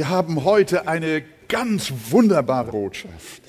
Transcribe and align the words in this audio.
Wir 0.00 0.08
haben 0.08 0.44
heute 0.44 0.88
eine 0.88 1.22
ganz 1.46 1.92
wunderbare 2.08 2.70
Botschaft. 2.70 3.42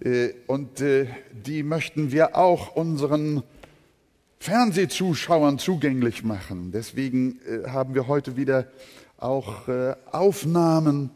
Äh, 0.00 0.30
und 0.48 0.80
äh, 0.80 1.06
die 1.30 1.62
möchten 1.62 2.10
wir 2.10 2.36
auch 2.36 2.74
unseren 2.74 3.44
Fernsehzuschauern 4.40 5.60
zugänglich 5.60 6.24
machen. 6.24 6.72
Deswegen 6.72 7.38
äh, 7.46 7.68
haben 7.68 7.94
wir 7.94 8.08
heute 8.08 8.36
wieder 8.36 8.72
auch 9.18 9.68
Aufnahmen. 10.10 11.10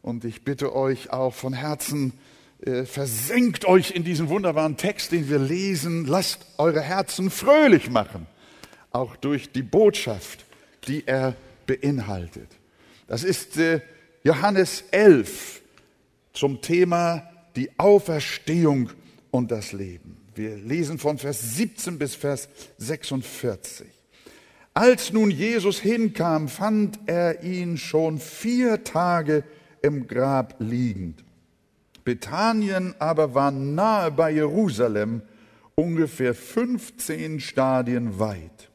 Und 0.00 0.24
ich 0.24 0.44
bitte 0.44 0.74
euch 0.74 1.12
auch 1.12 1.34
von 1.34 1.52
Herzen, 1.52 2.14
versenkt 2.84 3.66
euch 3.66 3.90
in 3.90 4.02
diesen 4.02 4.30
wunderbaren 4.30 4.78
Text, 4.78 5.12
den 5.12 5.28
wir 5.28 5.40
lesen. 5.40 6.06
Lasst 6.06 6.46
eure 6.56 6.80
Herzen 6.80 7.28
fröhlich 7.28 7.90
machen, 7.90 8.26
auch 8.92 9.14
durch 9.16 9.52
die 9.52 9.62
Botschaft, 9.62 10.46
die 10.86 11.06
er 11.06 11.34
beinhaltet. 11.66 12.57
Das 13.08 13.24
ist 13.24 13.56
äh, 13.56 13.80
Johannes 14.22 14.84
11 14.90 15.62
zum 16.34 16.60
Thema 16.60 17.28
die 17.56 17.70
Auferstehung 17.78 18.90
und 19.30 19.50
das 19.50 19.72
Leben. 19.72 20.18
Wir 20.34 20.56
lesen 20.56 20.98
von 20.98 21.18
Vers 21.18 21.56
17 21.56 21.98
bis 21.98 22.14
Vers 22.14 22.48
46. 22.76 23.88
Als 24.74 25.12
nun 25.12 25.30
Jesus 25.30 25.80
hinkam, 25.80 26.48
fand 26.48 27.00
er 27.06 27.42
ihn 27.42 27.78
schon 27.78 28.18
vier 28.18 28.84
Tage 28.84 29.42
im 29.82 30.06
Grab 30.06 30.54
liegend. 30.60 31.24
Bethanien 32.04 32.94
aber 32.98 33.34
war 33.34 33.50
nahe 33.50 34.12
bei 34.12 34.30
Jerusalem, 34.30 35.22
ungefähr 35.74 36.34
15 36.34 37.40
Stadien 37.40 38.18
weit. 38.18 38.67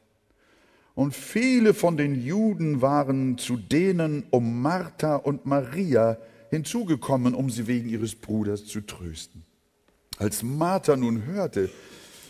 Und 0.95 1.15
viele 1.15 1.73
von 1.73 1.97
den 1.97 2.21
Juden 2.23 2.81
waren 2.81 3.38
zu 3.38 3.57
denen 3.57 4.25
um 4.29 4.61
Martha 4.61 5.16
und 5.16 5.45
Maria 5.45 6.17
hinzugekommen, 6.52 7.33
um 7.33 7.49
sie 7.49 7.66
wegen 7.66 7.89
ihres 7.89 8.13
Bruders 8.13 8.66
zu 8.66 8.81
trösten. 8.81 9.44
Als 10.17 10.44
Martha 10.44 10.95
nun 10.95 11.25
hörte, 11.25 11.71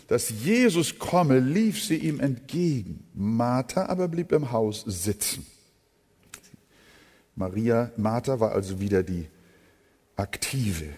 dass 0.08 0.30
Jesus 0.30 0.98
komme, 0.98 1.40
lief 1.40 1.82
sie 1.82 1.96
ihm 1.96 2.20
entgegen. 2.20 3.04
Martha 3.14 3.86
aber 3.86 4.08
blieb 4.08 4.32
im 4.32 4.50
Haus 4.50 4.82
sitzen. 4.86 5.46
Maria, 7.36 7.90
Martha 7.96 8.38
war 8.40 8.52
also 8.52 8.80
wieder 8.80 9.02
die 9.02 9.28
Aktive 10.16 10.90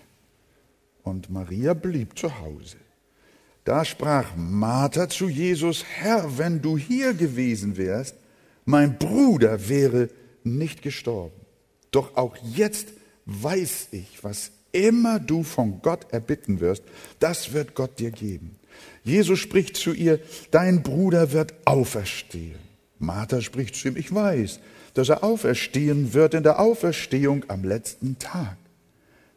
und 1.02 1.30
Maria 1.30 1.74
blieb 1.74 2.18
zu 2.18 2.38
Hause. 2.38 2.76
Da 3.66 3.84
sprach 3.84 4.28
Martha 4.36 5.08
zu 5.08 5.28
Jesus, 5.28 5.84
Herr, 5.84 6.38
wenn 6.38 6.62
du 6.62 6.78
hier 6.78 7.14
gewesen 7.14 7.76
wärst, 7.76 8.14
mein 8.64 8.96
Bruder 8.96 9.68
wäre 9.68 10.08
nicht 10.44 10.82
gestorben. 10.82 11.34
Doch 11.90 12.16
auch 12.16 12.36
jetzt 12.54 12.86
weiß 13.24 13.88
ich, 13.90 14.22
was 14.22 14.52
immer 14.70 15.18
du 15.18 15.42
von 15.42 15.82
Gott 15.82 16.06
erbitten 16.12 16.60
wirst, 16.60 16.84
das 17.18 17.52
wird 17.54 17.74
Gott 17.74 17.98
dir 17.98 18.12
geben. 18.12 18.54
Jesus 19.02 19.40
spricht 19.40 19.76
zu 19.76 19.92
ihr, 19.92 20.20
dein 20.52 20.84
Bruder 20.84 21.32
wird 21.32 21.52
auferstehen. 21.64 22.60
Martha 23.00 23.40
spricht 23.40 23.74
zu 23.74 23.88
ihm, 23.88 23.96
ich 23.96 24.14
weiß, 24.14 24.60
dass 24.94 25.08
er 25.08 25.24
auferstehen 25.24 26.14
wird 26.14 26.34
in 26.34 26.44
der 26.44 26.60
Auferstehung 26.60 27.44
am 27.48 27.64
letzten 27.64 28.16
Tag. 28.20 28.58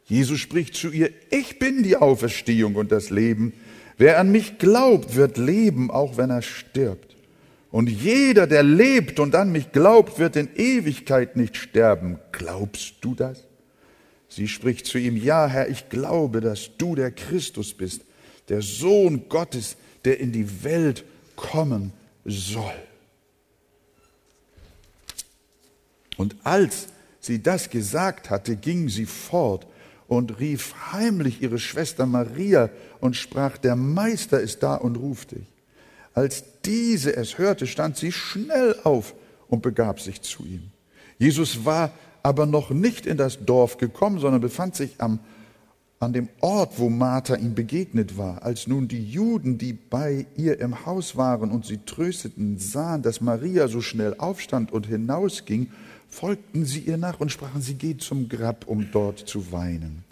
Jesus 0.05 0.39
spricht 0.39 0.75
zu 0.75 0.91
ihr, 0.91 1.09
ich 1.31 1.57
bin 1.57 1.81
die 1.81 1.97
Auferstehung 1.97 2.75
und 2.75 2.91
das 2.91 3.09
Leben. 3.09 3.53
Wer 3.99 4.17
an 4.17 4.31
mich 4.31 4.59
glaubt, 4.59 5.15
wird 5.17 5.37
leben, 5.37 5.91
auch 5.91 6.15
wenn 6.15 6.29
er 6.29 6.41
stirbt. 6.41 7.17
Und 7.69 7.89
jeder, 7.89 8.47
der 8.47 8.63
lebt 8.63 9.19
und 9.19 9.35
an 9.35 9.51
mich 9.51 9.73
glaubt, 9.73 10.17
wird 10.17 10.37
in 10.37 10.47
Ewigkeit 10.55 11.35
nicht 11.35 11.57
sterben. 11.57 12.17
Glaubst 12.31 12.95
du 13.01 13.13
das? 13.13 13.43
Sie 14.29 14.47
spricht 14.47 14.85
zu 14.85 14.97
ihm, 14.97 15.17
ja 15.17 15.47
Herr, 15.47 15.67
ich 15.67 15.89
glaube, 15.89 16.39
dass 16.39 16.77
du 16.77 16.95
der 16.95 17.11
Christus 17.11 17.73
bist, 17.73 18.03
der 18.47 18.61
Sohn 18.61 19.27
Gottes, 19.27 19.75
der 20.05 20.21
in 20.21 20.31
die 20.31 20.63
Welt 20.63 21.03
kommen 21.35 21.91
soll. 22.23 22.71
Und 26.15 26.37
als 26.45 26.87
sie 27.19 27.43
das 27.43 27.69
gesagt 27.69 28.29
hatte, 28.29 28.55
ging 28.55 28.87
sie 28.87 29.05
fort 29.05 29.67
und 30.09 30.39
rief 30.39 30.73
heimlich 30.91 31.41
ihre 31.41 31.59
Schwester 31.59 32.07
Maria 32.07 32.69
und 32.99 33.15
sprach, 33.15 33.57
der 33.57 33.75
Meister 33.75 34.41
ist 34.41 34.63
da 34.63 34.75
und 34.75 34.97
ruft 34.97 35.31
dich. 35.31 35.47
Als 36.15 36.43
diese 36.65 37.15
es 37.15 37.37
hörte, 37.37 37.67
stand 37.67 37.95
sie 37.95 38.11
schnell 38.11 38.75
auf 38.83 39.13
und 39.47 39.61
begab 39.61 40.01
sich 40.01 40.21
zu 40.23 40.43
ihm. 40.43 40.71
Jesus 41.19 41.63
war 41.63 41.91
aber 42.23 42.47
noch 42.47 42.71
nicht 42.71 43.05
in 43.05 43.17
das 43.17 43.45
Dorf 43.45 43.77
gekommen, 43.77 44.19
sondern 44.19 44.41
befand 44.41 44.75
sich 44.75 44.95
am, 44.97 45.19
an 45.99 46.11
dem 46.11 46.27
Ort, 46.41 46.79
wo 46.79 46.89
Martha 46.89 47.35
ihm 47.35 47.53
begegnet 47.53 48.17
war. 48.17 48.41
Als 48.41 48.65
nun 48.65 48.87
die 48.87 49.05
Juden, 49.05 49.59
die 49.59 49.73
bei 49.73 50.25
ihr 50.35 50.59
im 50.59 50.87
Haus 50.87 51.17
waren 51.17 51.51
und 51.51 51.65
sie 51.65 51.81
trösteten, 51.85 52.57
sahen, 52.57 53.03
dass 53.03 53.21
Maria 53.21 53.67
so 53.67 53.79
schnell 53.79 54.15
aufstand 54.17 54.71
und 54.71 54.87
hinausging, 54.87 55.71
folgten 56.09 56.65
sie 56.65 56.79
ihr 56.79 56.97
nach 56.97 57.19
und 57.19 57.31
sprachen, 57.31 57.61
sie 57.61 57.75
geht 57.75 58.01
zum 58.01 58.29
Grab, 58.29 58.67
um 58.67 58.91
dort 58.91 59.19
zu 59.19 59.51
weinen. 59.51 60.03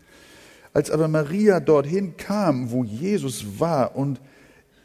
Als 0.74 0.92
aber 0.92 1.08
Maria 1.08 1.60
dorthin 1.60 2.18
kam, 2.18 2.72
wo 2.72 2.84
Jesus 2.84 3.60
war 3.60 3.96
und 3.96 4.20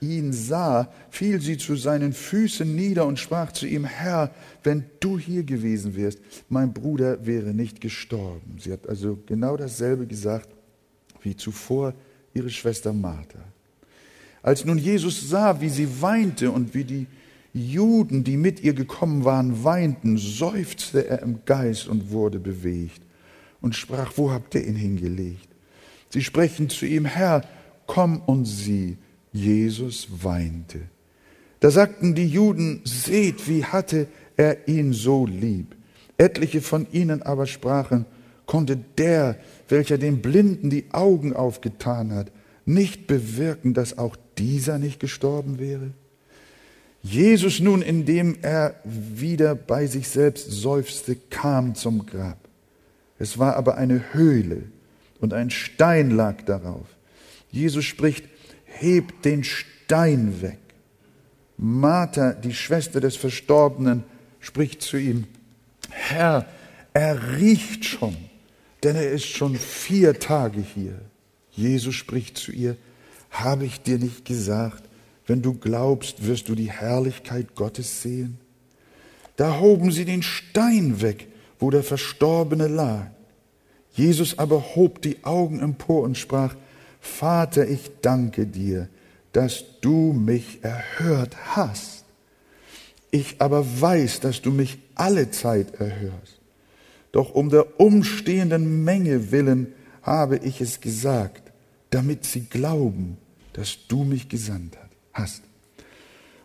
ihn 0.01 0.33
sah, 0.33 0.89
fiel 1.11 1.41
sie 1.41 1.59
zu 1.59 1.77
seinen 1.77 2.13
Füßen 2.13 2.75
nieder 2.75 3.07
und 3.07 3.19
sprach 3.19 3.53
zu 3.53 3.67
ihm, 3.67 3.85
Herr, 3.85 4.31
wenn 4.65 4.85
du 5.01 5.19
hier 5.19 5.45
gewesen 5.45 5.95
wärst, 5.95 6.19
mein 6.49 6.73
Bruder 6.73 7.25
wäre 7.25 7.55
nicht 7.55 7.81
gestorben. 7.81 8.57
Sie 8.59 8.73
hat 8.73 8.89
also 8.89 9.19
genau 9.27 9.57
dasselbe 9.57 10.07
gesagt 10.07 10.49
wie 11.23 11.37
zuvor 11.37 11.95
ihre 12.35 12.51
Schwester 12.51 12.93
Martha. 12.93 13.39
Als 14.43 14.65
nun 14.65 14.79
Jesus 14.79 15.29
sah, 15.29 15.61
wie 15.61 15.69
sie 15.69 16.03
weinte 16.03 16.51
und 16.51 16.75
wie 16.75 16.85
die 16.85 17.07
Juden, 17.53 18.25
die 18.25 18.37
mit 18.37 18.63
ihr 18.63 18.73
gekommen 18.73 19.25
waren, 19.25 19.65
weinten, 19.65 20.17
seufzte 20.17 21.07
er 21.07 21.23
im 21.23 21.45
Geist 21.45 21.87
und 21.87 22.11
wurde 22.11 22.39
bewegt 22.39 23.03
und 23.61 23.77
sprach, 23.77 24.13
wo 24.17 24.31
habt 24.31 24.55
ihr 24.55 24.67
ihn 24.67 24.77
hingelegt? 24.77 25.49
Sie 26.09 26.23
sprechen 26.23 26.69
zu 26.69 26.87
ihm, 26.87 27.05
Herr, 27.05 27.43
komm 27.87 28.21
und 28.21 28.45
sieh. 28.45 28.97
Jesus 29.33 30.09
weinte. 30.23 30.81
Da 31.61 31.71
sagten 31.71 32.15
die 32.15 32.27
Juden, 32.27 32.83
seht, 32.85 33.49
wie 33.49 33.65
hatte 33.65 34.09
er 34.37 34.69
ihn 34.69 34.93
so 34.93 35.27
lieb. 35.27 35.75
Etliche 36.19 36.61
von 36.61 36.87
ihnen 36.93 37.23
aber 37.23 37.47
sprachen, 37.47 38.05
konnte 38.47 38.77
der, 38.77 39.39
welcher 39.69 39.97
dem 39.97 40.21
Blinden 40.21 40.69
die 40.69 40.87
Augen 40.93 41.33
aufgetan 41.33 42.13
hat, 42.13 42.31
nicht 42.65 43.07
bewirken, 43.07 43.75
dass 43.75 43.97
auch 43.97 44.17
dieser 44.37 44.79
nicht 44.79 45.01
gestorben 45.01 45.59
wäre? 45.59 45.93
Jesus 47.03 47.59
nun, 47.59 47.83
indem 47.83 48.39
er 48.43 48.77
wieder 48.85 49.55
bei 49.55 49.87
sich 49.87 50.09
selbst 50.09 50.51
seufzte, 50.51 51.17
kam 51.31 51.75
zum 51.75 52.07
Grab. 52.07 52.39
Es 53.19 53.39
war 53.39 53.57
aber 53.57 53.77
eine 53.77 54.13
Höhle 54.13 54.65
und 55.21 55.35
ein 55.35 55.51
Stein 55.51 56.11
lag 56.11 56.43
darauf. 56.43 56.87
Jesus 57.51 57.85
spricht, 57.85 58.25
hebt 58.65 59.25
den 59.25 59.45
Stein 59.45 60.43
weg. 60.43 60.59
Martha, 61.57 62.33
die 62.33 62.55
Schwester 62.55 63.01
des 63.01 63.17
Verstorbenen, 63.17 64.05
spricht 64.41 64.83
zu 64.83 64.97
ihm, 64.97 65.27
Herr, 65.91 66.47
er 66.95 67.39
riecht 67.39 67.85
schon, 67.85 68.17
denn 68.83 68.97
er 68.97 69.11
ist 69.11 69.27
schon 69.27 69.57
vier 69.57 70.19
Tage 70.19 70.61
hier. 70.61 71.01
Jesus 71.51 71.95
spricht 71.95 72.39
zu 72.39 72.53
ihr, 72.53 72.77
habe 73.31 73.65
ich 73.65 73.81
dir 73.83 73.99
nicht 73.99 74.25
gesagt, 74.25 74.83
wenn 75.27 75.43
du 75.43 75.55
glaubst, 75.55 76.27
wirst 76.27 76.49
du 76.49 76.55
die 76.55 76.71
Herrlichkeit 76.71 77.55
Gottes 77.55 78.03
sehen? 78.03 78.39
Da 79.37 79.61
hoben 79.61 79.91
sie 79.91 80.05
den 80.05 80.23
Stein 80.23 81.01
weg, 81.01 81.29
wo 81.59 81.71
der 81.71 81.83
Verstorbene 81.83 82.69
lag. 82.69 83.07
Jesus 83.95 84.39
aber 84.39 84.75
hob 84.75 85.03
die 85.03 85.23
Augen 85.25 85.61
empor 85.61 86.03
und 86.03 86.19
sprach, 86.19 86.55
Vater, 87.01 87.69
ich 87.69 87.91
danke 88.01 88.47
dir, 88.47 88.89
dass 89.33 89.65
du 89.81 90.13
mich 90.13 90.63
erhört 90.63 91.37
hast. 91.57 92.05
Ich 93.11 93.37
aber 93.41 93.65
weiß, 93.81 94.21
dass 94.21 94.41
du 94.41 94.51
mich 94.51 94.79
alle 94.95 95.31
Zeit 95.31 95.75
erhörst. 95.75 96.41
Doch 97.13 97.35
um 97.35 97.51
der 97.51 97.79
umstehenden 97.79 98.85
Menge 98.85 99.31
willen 99.31 99.75
habe 100.03 100.39
ich 100.39 100.61
es 100.61 100.81
gesagt, 100.81 101.53
damit 101.91 102.25
sie 102.25 102.45
glauben, 102.45 103.19
dass 103.53 103.87
du 103.89 104.05
mich 104.05 104.31
gesandt 104.31 104.77
hast 104.77 104.82
hast. 105.13 105.43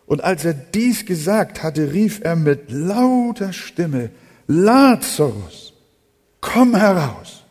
Und 0.06 0.24
als 0.24 0.44
er 0.44 0.54
dies 0.54 1.04
gesagt 1.04 1.62
hatte, 1.62 1.92
rief 1.92 2.20
er 2.22 2.34
mit 2.36 2.70
lauter 2.70 3.52
Stimme, 3.52 4.10
Lazarus, 4.46 5.74
komm 6.40 6.74
heraus. 6.74 7.44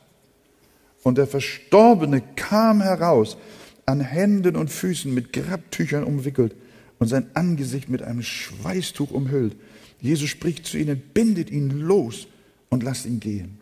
Und 1.03 1.17
der 1.17 1.27
Verstorbene 1.27 2.21
kam 2.35 2.81
heraus, 2.81 3.37
an 3.85 4.01
Händen 4.01 4.55
und 4.55 4.69
Füßen 4.69 5.13
mit 5.13 5.31
Grabtüchern 5.31 6.03
umwickelt 6.03 6.55
und 6.99 7.07
sein 7.07 7.27
Angesicht 7.35 7.89
mit 7.89 8.01
einem 8.01 8.21
Schweißtuch 8.21 9.11
umhüllt. 9.11 9.55
Jesus 10.01 10.29
spricht 10.29 10.65
zu 10.65 10.77
ihnen, 10.77 11.01
bindet 11.13 11.49
ihn 11.49 11.69
los 11.79 12.27
und 12.69 12.83
lass 12.83 13.05
ihn 13.05 13.19
gehen. 13.19 13.59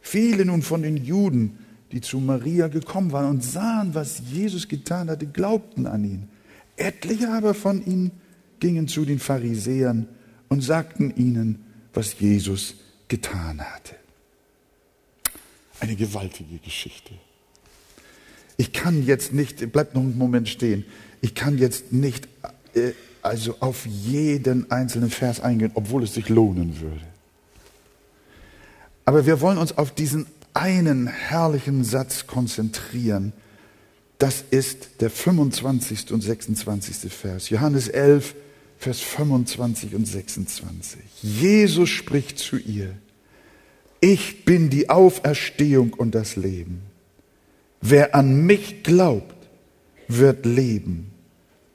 Viele 0.00 0.44
nun 0.44 0.62
von 0.62 0.82
den 0.82 0.96
Juden, 0.96 1.58
die 1.92 2.00
zu 2.00 2.18
Maria 2.18 2.68
gekommen 2.68 3.12
waren 3.12 3.28
und 3.28 3.44
sahen, 3.44 3.94
was 3.94 4.22
Jesus 4.30 4.66
getan 4.66 5.10
hatte, 5.10 5.26
glaubten 5.26 5.86
an 5.86 6.04
ihn. 6.04 6.28
Etliche 6.80 7.30
aber 7.30 7.54
von 7.54 7.84
ihnen 7.84 8.10
gingen 8.58 8.88
zu 8.88 9.04
den 9.04 9.18
Pharisäern 9.18 10.08
und 10.48 10.62
sagten 10.62 11.14
ihnen, 11.16 11.64
was 11.92 12.18
Jesus 12.18 12.74
getan 13.08 13.60
hatte. 13.60 13.96
Eine 15.80 15.96
gewaltige 15.96 16.58
Geschichte. 16.58 17.12
Ich 18.56 18.72
kann 18.72 19.06
jetzt 19.06 19.32
nicht, 19.32 19.72
bleibt 19.72 19.94
noch 19.94 20.02
einen 20.02 20.18
Moment 20.18 20.48
stehen, 20.48 20.84
ich 21.22 21.34
kann 21.34 21.58
jetzt 21.58 21.92
nicht 21.92 22.28
äh, 22.74 22.92
also 23.22 23.56
auf 23.60 23.86
jeden 23.86 24.70
einzelnen 24.70 25.10
Vers 25.10 25.40
eingehen, 25.40 25.72
obwohl 25.74 26.02
es 26.02 26.14
sich 26.14 26.28
lohnen 26.28 26.80
würde. 26.80 27.00
Aber 29.04 29.26
wir 29.26 29.40
wollen 29.40 29.58
uns 29.58 29.76
auf 29.76 29.92
diesen 29.92 30.26
einen 30.54 31.06
herrlichen 31.06 31.84
Satz 31.84 32.26
konzentrieren. 32.26 33.32
Das 34.20 34.44
ist 34.50 35.00
der 35.00 35.08
25. 35.08 36.12
und 36.12 36.20
26. 36.20 37.10
Vers. 37.10 37.48
Johannes 37.48 37.88
11, 37.88 38.34
Vers 38.76 39.00
25 39.00 39.94
und 39.94 40.04
26. 40.04 41.00
Jesus 41.22 41.88
spricht 41.88 42.38
zu 42.38 42.58
ihr, 42.58 42.94
ich 44.00 44.44
bin 44.44 44.68
die 44.68 44.90
Auferstehung 44.90 45.94
und 45.94 46.14
das 46.14 46.36
Leben. 46.36 46.82
Wer 47.80 48.14
an 48.14 48.44
mich 48.44 48.82
glaubt, 48.82 49.48
wird 50.06 50.44
leben, 50.44 51.12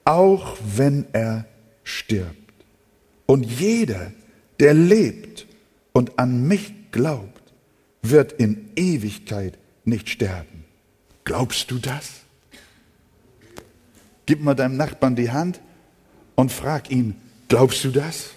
auch 0.04 0.56
wenn 0.76 1.06
er 1.12 1.46
stirbt. 1.82 2.36
Und 3.26 3.44
jeder, 3.44 4.12
der 4.60 4.72
lebt 4.72 5.48
und 5.92 6.16
an 6.20 6.46
mich 6.46 6.72
glaubt, 6.92 7.52
wird 8.02 8.34
in 8.34 8.70
Ewigkeit 8.76 9.58
nicht 9.84 10.08
sterben. 10.08 10.64
Glaubst 11.24 11.72
du 11.72 11.78
das? 11.80 12.25
Gib 14.26 14.42
mal 14.42 14.54
deinem 14.54 14.76
Nachbarn 14.76 15.14
die 15.14 15.30
Hand 15.30 15.60
und 16.34 16.52
frag 16.52 16.90
ihn, 16.90 17.14
glaubst 17.48 17.84
du 17.84 17.90
das? 17.90 18.30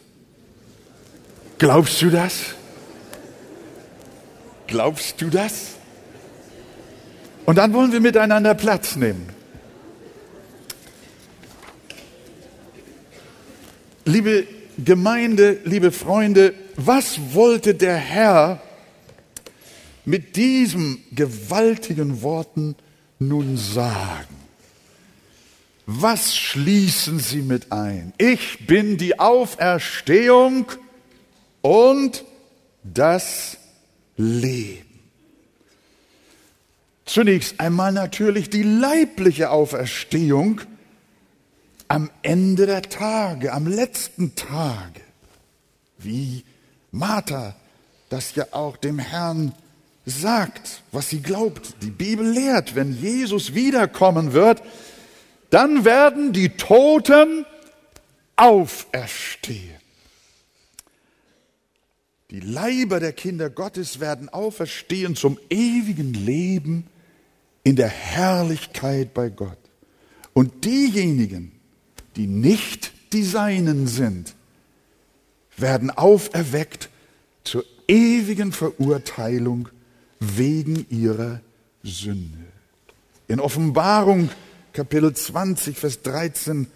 Glaubst 1.58 2.02
du 2.02 2.10
das? 2.10 2.56
Glaubst 4.68 5.20
du 5.20 5.30
das? 5.30 5.72
Und 7.46 7.58
dann 7.58 7.74
wollen 7.74 7.92
wir 7.92 8.00
miteinander 8.00 8.54
Platz 8.54 8.96
nehmen. 8.96 9.28
Liebe 14.06 14.46
Gemeinde, 14.78 15.60
liebe 15.66 15.92
Freunde, 15.92 16.54
was 16.76 17.34
wollte 17.34 17.74
der 17.74 17.98
Herr 17.98 18.62
mit 20.06 20.36
diesen 20.36 21.04
gewaltigen 21.12 22.22
Worten 22.22 22.76
nun 23.18 23.58
sagen? 23.58 24.39
Was 25.92 26.38
schließen 26.38 27.18
Sie 27.18 27.42
mit 27.42 27.72
ein? 27.72 28.14
Ich 28.20 28.68
bin 28.68 28.98
die 28.98 29.20
Auferstehung 29.20 30.68
und 31.62 32.24
das 32.84 33.58
Leben. 34.16 34.86
Zunächst 37.06 37.60
einmal 37.60 37.92
natürlich 37.92 38.52
die 38.52 38.62
leibliche 38.62 39.50
Auferstehung 39.50 40.62
am 41.88 42.12
Ende 42.22 42.68
der 42.68 42.84
Tage, 42.84 43.52
am 43.52 43.66
letzten 43.66 44.36
Tage, 44.36 45.02
wie 45.98 46.44
Martha 46.92 47.56
das 48.10 48.36
ja 48.36 48.46
auch 48.52 48.78
dem 48.78 49.00
Herrn 49.00 49.54
sagt, 50.06 50.84
was 50.92 51.10
sie 51.10 51.22
glaubt. 51.24 51.82
Die 51.82 51.90
Bibel 51.90 52.30
lehrt, 52.30 52.76
wenn 52.76 52.96
Jesus 52.96 53.56
wiederkommen 53.56 54.34
wird, 54.34 54.62
dann 55.50 55.86
werden 55.86 56.34
die 56.34 56.50
Toten 56.50 57.46
auferstehen. 58.36 59.80
Die 62.32 62.40
Leiber 62.40 63.00
der 63.00 63.14
Kinder 63.14 63.50
Gottes 63.50 64.00
werden 64.00 64.30
auferstehen 64.30 65.16
zum 65.16 65.40
ewigen 65.50 66.14
Leben 66.14 66.86
in 67.64 67.76
der 67.76 67.88
Herrlichkeit 67.90 69.14
bei 69.14 69.30
Gott. 69.30 69.58
Und 70.34 70.64
diejenigen, 70.64 71.52
die 72.16 72.28
nicht 72.28 72.92
die 73.14 73.24
Seinen 73.24 73.88
sind, 73.88 74.36
werden 75.58 75.90
auferweckt 75.90 76.90
zur 77.44 77.66
ewigen 77.88 78.52
Verurteilung 78.52 79.70
wegen 80.20 80.86
ihrer 80.90 81.42
Sünde. 81.84 82.46
In 83.28 83.40
Offenbarung 83.40 84.30
Kapitel 84.80 85.14
20, 85.14 85.78
Vers 85.78 86.04
13 86.04 86.68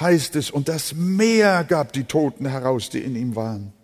heißt 0.00 0.34
es, 0.36 0.50
und 0.50 0.70
das 0.70 0.94
Meer 0.94 1.62
gab 1.64 1.92
die 1.92 2.04
Toten 2.04 2.46
heraus, 2.46 2.88
die 2.88 3.00
in 3.00 3.14
ihm 3.14 3.36
waren. 3.36 3.74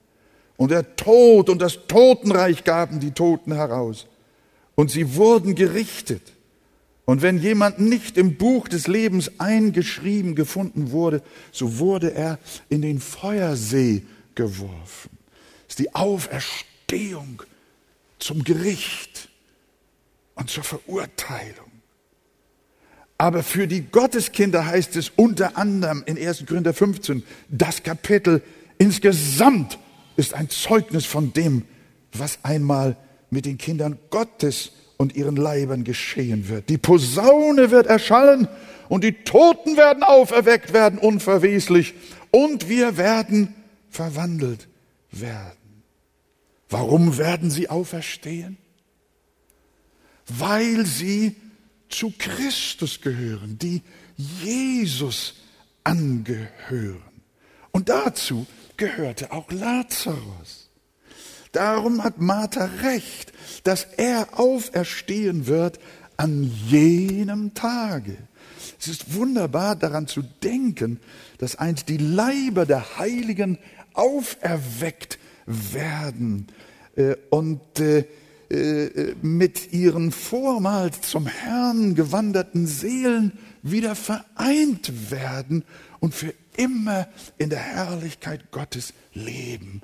Und 0.57 0.71
der 0.71 0.97
Tod 0.97 1.51
und 1.51 1.61
das 1.61 1.81
Totenreich 1.87 2.65
gaben 2.65 3.01
die 3.01 3.11
Toten 3.11 3.53
heraus. 3.53 4.07
Und 4.77 4.91
sie 4.91 5.15
wurden 5.15 5.55
gerichtet. 5.55 6.23
Und 7.05 7.21
wenn 7.21 7.39
jemand 7.39 7.79
nicht 7.79 8.17
im 8.17 8.39
Buch 8.39 8.67
des 8.67 8.87
Lebens 8.87 9.33
eingeschrieben 9.37 10.35
gefunden 10.35 10.91
wurde, 10.91 11.21
so 11.53 11.77
wurde 11.77 12.15
er 12.15 12.39
in 12.71 12.81
den 12.81 12.99
Feuersee 12.99 14.07
geworfen. 14.35 15.11
Das 15.67 15.73
ist 15.73 15.81
die 15.81 15.95
Auferstehung 15.95 17.43
zum 18.21 18.43
Gericht 18.43 19.29
und 20.35 20.49
zur 20.49 20.65
Verurteilung. 20.65 21.66
Aber 23.19 23.43
für 23.43 23.67
die 23.67 23.83
Gotteskinder 23.83 24.67
heißt 24.67 24.97
es 24.97 25.11
unter 25.17 25.57
anderem 25.57 26.03
in 26.07 26.19
1. 26.19 26.45
Korinther 26.47 26.75
15, 26.75 27.23
das 27.49 27.83
Kapitel 27.83 28.43
insgesamt 28.79 29.79
ist 30.17 30.35
ein 30.35 30.51
Zeugnis 30.51 31.07
von 31.07 31.33
dem, 31.33 31.63
was 32.13 32.39
einmal 32.43 32.97
mit 33.31 33.47
den 33.47 33.59
Kindern 33.59 33.99
Gottes 34.11 34.73
und 34.97 35.17
ihren 35.17 35.37
Leibern 35.37 35.85
geschehen 35.85 36.49
wird. 36.49 36.69
Die 36.69 36.79
Posaune 36.79 37.71
wird 37.71 37.87
erschallen 37.87 38.49
und 38.89 39.03
die 39.03 39.13
Toten 39.13 39.77
werden 39.77 40.03
auferweckt 40.03 40.73
werden, 40.73 40.99
unverweslich, 40.99 41.95
und 42.31 42.69
wir 42.69 42.97
werden 42.97 43.55
verwandelt 43.91 44.69
werden. 45.11 45.83
Warum 46.69 47.17
werden 47.19 47.51
sie 47.51 47.71
auferstehen? 47.71 48.59
Weil 50.27 50.85
sie 50.85 51.37
zu 51.89 52.13
Christus 52.19 53.01
gehören, 53.01 53.59
die 53.59 53.83
Jesus 54.17 55.35
angehören. 55.85 57.03
Und 57.71 57.89
dazu 57.89 58.47
gehörte 58.77 59.33
auch 59.33 59.51
Lazarus. 59.51 60.71
Darum 61.53 62.05
hat 62.05 62.21
Martha 62.21 62.69
recht, 62.83 63.33
dass 63.65 63.85
er 63.85 64.39
auferstehen 64.39 65.47
wird 65.47 65.79
an 66.17 66.51
jenem 66.69 67.55
Tage. 67.55 68.17
Es 68.79 68.89
ist 68.89 69.15
wunderbar 69.15 69.77
daran 69.77 70.07
zu 70.07 70.23
denken, 70.23 71.01
dass 71.39 71.57
einst 71.57 71.89
die 71.89 71.97
Leiber 71.97 72.67
der 72.67 72.99
Heiligen 72.99 73.59
auferweckt 73.95 75.19
werden 75.47 76.49
äh, 76.97 77.17
und 77.31 77.81
äh, 77.81 78.05
mit 79.23 79.73
ihren 79.73 80.13
vormals 80.13 81.01
zum 81.03 81.27
Herrn 81.27 81.95
gewanderten 81.95 82.67
Seelen 82.67 83.33
wieder 83.63 83.95
vereint 83.95 85.11
werden 85.11 85.65
und 86.01 86.15
für 86.15 86.33
immer 86.57 87.09
in 87.39 87.51
der 87.51 87.59
Herrlichkeit 87.59 88.51
Gottes 88.51 88.95
leben. 89.13 89.83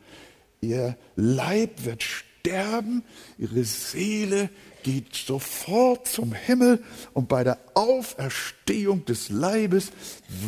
Ihr 0.60 0.96
Leib 1.16 1.84
wird 1.84 2.04
sterben, 2.44 3.04
ihre 3.38 3.62
Seele 3.62 4.50
geht 4.82 5.14
sofort 5.14 6.08
zum 6.08 6.32
Himmel 6.32 6.82
und 7.14 7.28
bei 7.28 7.44
der 7.44 7.58
Auferstehung 7.74 9.04
des 9.04 9.28
Leibes 9.28 9.92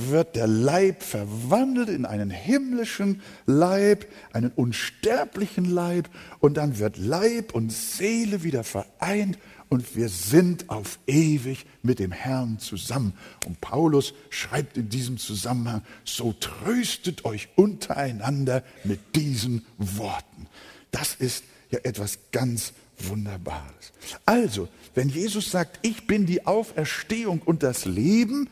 wird 0.09 0.35
der 0.35 0.49
Leib 0.49 1.05
verwandelt 1.05 1.89
in 1.89 2.05
einen 2.05 2.31
himmlischen 2.31 3.23
Leib, 3.47 4.07
einen 4.33 4.51
unsterblichen 4.51 5.67
Leib 5.67 6.09
und 6.41 6.57
dann 6.57 6.81
wird 6.81 6.97
Leib 6.97 7.55
und 7.55 7.73
Seele 7.73 8.43
wieder 8.43 8.65
vereint 8.65 9.39
und 9.69 9.95
wir 9.95 10.09
sind 10.09 10.71
auf 10.71 10.99
ewig 11.07 11.65
mit 11.83 12.01
dem 12.01 12.11
Herrn 12.11 12.59
zusammen. 12.59 13.13
Und 13.47 13.61
Paulus 13.61 14.15
schreibt 14.31 14.77
in 14.77 14.89
diesem 14.89 15.17
Zusammenhang, 15.17 15.83
so 16.05 16.33
tröstet 16.33 17.25
euch 17.25 17.51
untereinander 17.55 18.65
mit 18.83 19.15
diesen 19.15 19.65
Worten. 19.79 20.49
Das 20.91 21.15
ist 21.15 21.45
ja 21.75 21.81
etwas 21.83 22.19
ganz 22.33 22.73
Wunderbares. 22.99 23.93
Also, 24.25 24.69
wenn 24.95 25.09
Jesus 25.09 25.51
sagt, 25.51 25.81
ich 25.83 26.07
bin 26.07 26.27
die 26.27 26.47
Auferstehung 26.47 27.43
und 27.45 27.63
das 27.63 27.85
Leben, 27.85 28.49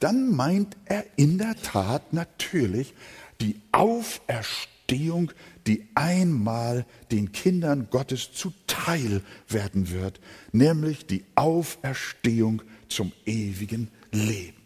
dann 0.00 0.30
meint 0.30 0.76
er 0.84 1.04
in 1.16 1.38
der 1.38 1.56
Tat 1.56 2.12
natürlich 2.12 2.94
die 3.40 3.60
Auferstehung 3.72 5.32
die 5.68 5.86
einmal 5.94 6.86
den 7.10 7.30
Kindern 7.30 7.88
Gottes 7.90 8.32
zuteil 8.32 9.22
werden 9.48 9.90
wird, 9.90 10.18
nämlich 10.50 11.06
die 11.06 11.24
Auferstehung 11.34 12.62
zum 12.88 13.12
ewigen 13.26 13.90
Leben. 14.10 14.56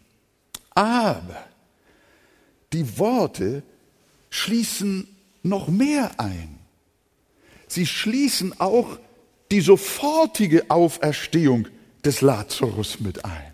Aber 0.73 1.45
die 2.71 2.97
Worte 2.97 3.63
schließen 4.29 5.07
noch 5.43 5.67
mehr 5.67 6.19
ein. 6.21 6.57
Sie 7.73 7.87
schließen 7.87 8.59
auch 8.59 8.99
die 9.49 9.61
sofortige 9.61 10.69
Auferstehung 10.69 11.67
des 12.05 12.21
Lazarus 12.21 12.99
mit 12.99 13.25
ein. 13.25 13.51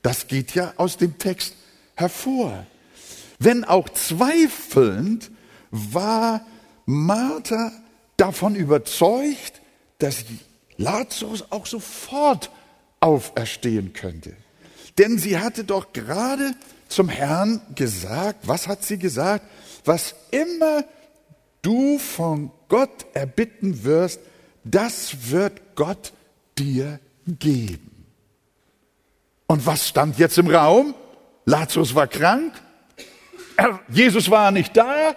Das 0.00 0.28
geht 0.28 0.54
ja 0.54 0.72
aus 0.78 0.96
dem 0.96 1.18
Text 1.18 1.54
hervor. 1.94 2.66
Wenn 3.38 3.64
auch 3.64 3.90
zweifelnd, 3.90 5.30
war 5.70 6.46
Martha 6.86 7.70
davon 8.16 8.54
überzeugt, 8.54 9.60
dass 9.98 10.24
Lazarus 10.78 11.44
auch 11.50 11.66
sofort 11.66 12.50
auferstehen 13.00 13.92
könnte. 13.92 14.36
Denn 14.96 15.18
sie 15.18 15.38
hatte 15.38 15.64
doch 15.64 15.92
gerade 15.92 16.54
zum 16.88 17.10
Herrn 17.10 17.60
gesagt, 17.74 18.48
was 18.48 18.68
hat 18.68 18.84
sie 18.84 18.98
gesagt? 18.98 19.44
Was 19.84 20.14
immer 20.30 20.84
du 21.60 21.98
von 21.98 22.50
Gott 22.68 23.06
erbitten 23.14 23.84
wirst, 23.84 24.20
das 24.64 25.30
wird 25.30 25.74
Gott 25.74 26.12
dir 26.58 27.00
geben. 27.26 28.06
Und 29.46 29.64
was 29.66 29.88
stand 29.88 30.18
jetzt 30.18 30.38
im 30.38 30.48
Raum? 30.48 30.94
Lazarus 31.46 31.94
war 31.94 32.06
krank, 32.06 32.52
er, 33.56 33.80
Jesus 33.88 34.30
war 34.30 34.50
nicht 34.50 34.76
da, 34.76 35.16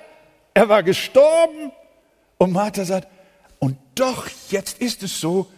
er 0.54 0.70
war 0.70 0.84
gestorben. 0.84 1.72
Und 2.38 2.54
Martha 2.54 2.86
sagt, 2.86 3.08
und 3.60 3.78
doch, 3.96 4.28
jetzt 4.50 4.82
ist 4.82 5.04
es 5.04 5.20
so, 5.20 5.52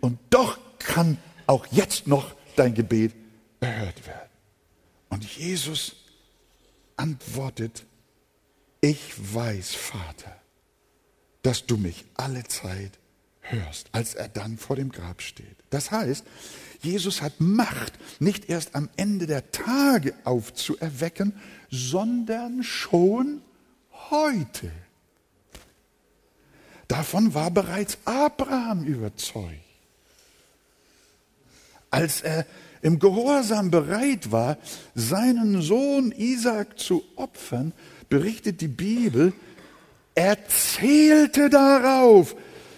und 0.00 0.18
doch 0.30 0.58
kann 0.78 1.18
auch 1.46 1.66
jetzt 1.70 2.06
noch 2.06 2.34
dein 2.56 2.74
Gebet 2.74 3.12
erhört 3.60 4.06
werden. 4.06 4.30
Und 5.10 5.24
Jesus 5.24 5.96
antwortet, 6.96 7.84
ich 8.80 9.12
weiß, 9.34 9.74
Vater, 9.74 10.41
dass 11.42 11.66
du 11.66 11.76
mich 11.76 12.04
alle 12.14 12.44
Zeit 12.44 12.98
hörst, 13.40 13.88
als 13.92 14.14
er 14.14 14.28
dann 14.28 14.56
vor 14.56 14.76
dem 14.76 14.90
Grab 14.90 15.20
steht. 15.20 15.56
Das 15.70 15.90
heißt, 15.90 16.24
Jesus 16.80 17.22
hat 17.22 17.40
Macht, 17.40 17.92
nicht 18.20 18.48
erst 18.48 18.74
am 18.74 18.88
Ende 18.96 19.26
der 19.26 19.50
Tage 19.52 20.14
aufzuerwecken, 20.24 21.34
sondern 21.70 22.62
schon 22.62 23.42
heute. 24.10 24.70
Davon 26.88 27.34
war 27.34 27.50
bereits 27.50 27.98
Abraham 28.04 28.84
überzeugt. 28.84 29.58
Als 31.90 32.20
er 32.22 32.46
im 32.82 32.98
Gehorsam 32.98 33.70
bereit 33.70 34.32
war, 34.32 34.58
seinen 34.94 35.62
Sohn 35.62 36.12
Isaac 36.12 36.78
zu 36.78 37.04
opfern, 37.16 37.72
berichtet 38.08 38.60
die 38.60 38.68
Bibel, 38.68 39.32
er 40.14 40.46
zählte 40.46 41.48
darauf, 41.48 42.36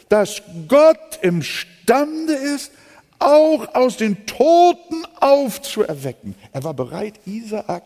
dass 0.09 0.43
Gott 0.69 1.19
imstande 1.23 2.35
ist, 2.35 2.73
auch 3.19 3.75
aus 3.75 3.97
den 3.97 4.27
Toten 4.27 5.05
aufzuerwecken. 5.21 6.35
Er 6.53 6.65
war 6.65 6.75
bereit, 6.75 7.21
Isaak 7.27 7.85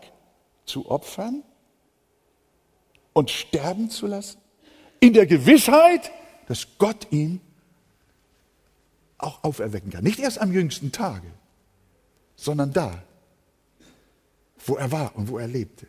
zu 0.66 0.90
opfern 0.90 1.42
und 3.12 3.30
sterben 3.30 3.90
zu 3.90 4.06
lassen, 4.06 4.38
in 5.00 5.12
der 5.12 5.26
Gewissheit, 5.26 6.10
dass 6.46 6.66
Gott 6.78 7.06
ihn 7.10 7.40
auch 9.18 9.42
auferwecken 9.44 9.90
kann. 9.90 10.04
Nicht 10.04 10.18
erst 10.18 10.40
am 10.40 10.52
jüngsten 10.52 10.92
Tage, 10.92 11.26
sondern 12.36 12.72
da, 12.72 13.02
wo 14.64 14.76
er 14.76 14.90
war 14.92 15.16
und 15.16 15.28
wo 15.28 15.38
er 15.38 15.48
lebte. 15.48 15.86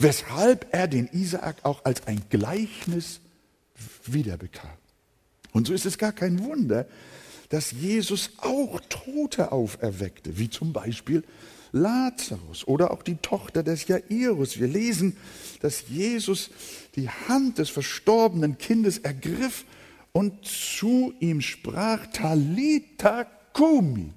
Weshalb 0.00 0.66
er 0.72 0.88
den 0.88 1.08
Isaak 1.08 1.56
auch 1.62 1.84
als 1.84 2.06
ein 2.06 2.22
Gleichnis 2.30 3.20
wiederbekam. 4.06 4.70
Und 5.52 5.66
so 5.66 5.74
ist 5.74 5.84
es 5.84 5.98
gar 5.98 6.12
kein 6.12 6.42
Wunder, 6.42 6.86
dass 7.50 7.72
Jesus 7.72 8.30
auch 8.38 8.80
Tote 8.88 9.52
auferweckte, 9.52 10.38
wie 10.38 10.48
zum 10.48 10.72
Beispiel 10.72 11.22
Lazarus 11.72 12.66
oder 12.66 12.92
auch 12.92 13.02
die 13.02 13.16
Tochter 13.16 13.62
des 13.62 13.86
Jairus. 13.86 14.58
Wir 14.58 14.68
lesen, 14.68 15.18
dass 15.60 15.84
Jesus 15.88 16.48
die 16.96 17.10
Hand 17.10 17.58
des 17.58 17.68
verstorbenen 17.68 18.56
Kindes 18.56 18.98
ergriff 18.98 19.66
und 20.12 20.46
zu 20.46 21.12
ihm 21.20 21.42
sprach, 21.42 22.06
Talita 22.06 23.26
Kumi. 23.52 24.12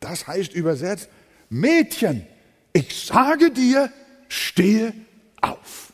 Das 0.00 0.26
heißt 0.26 0.54
übersetzt, 0.54 1.10
Mädchen, 1.50 2.26
ich 2.72 3.04
sage 3.04 3.50
dir, 3.50 3.92
stehe 4.28 4.92
auf. 5.40 5.92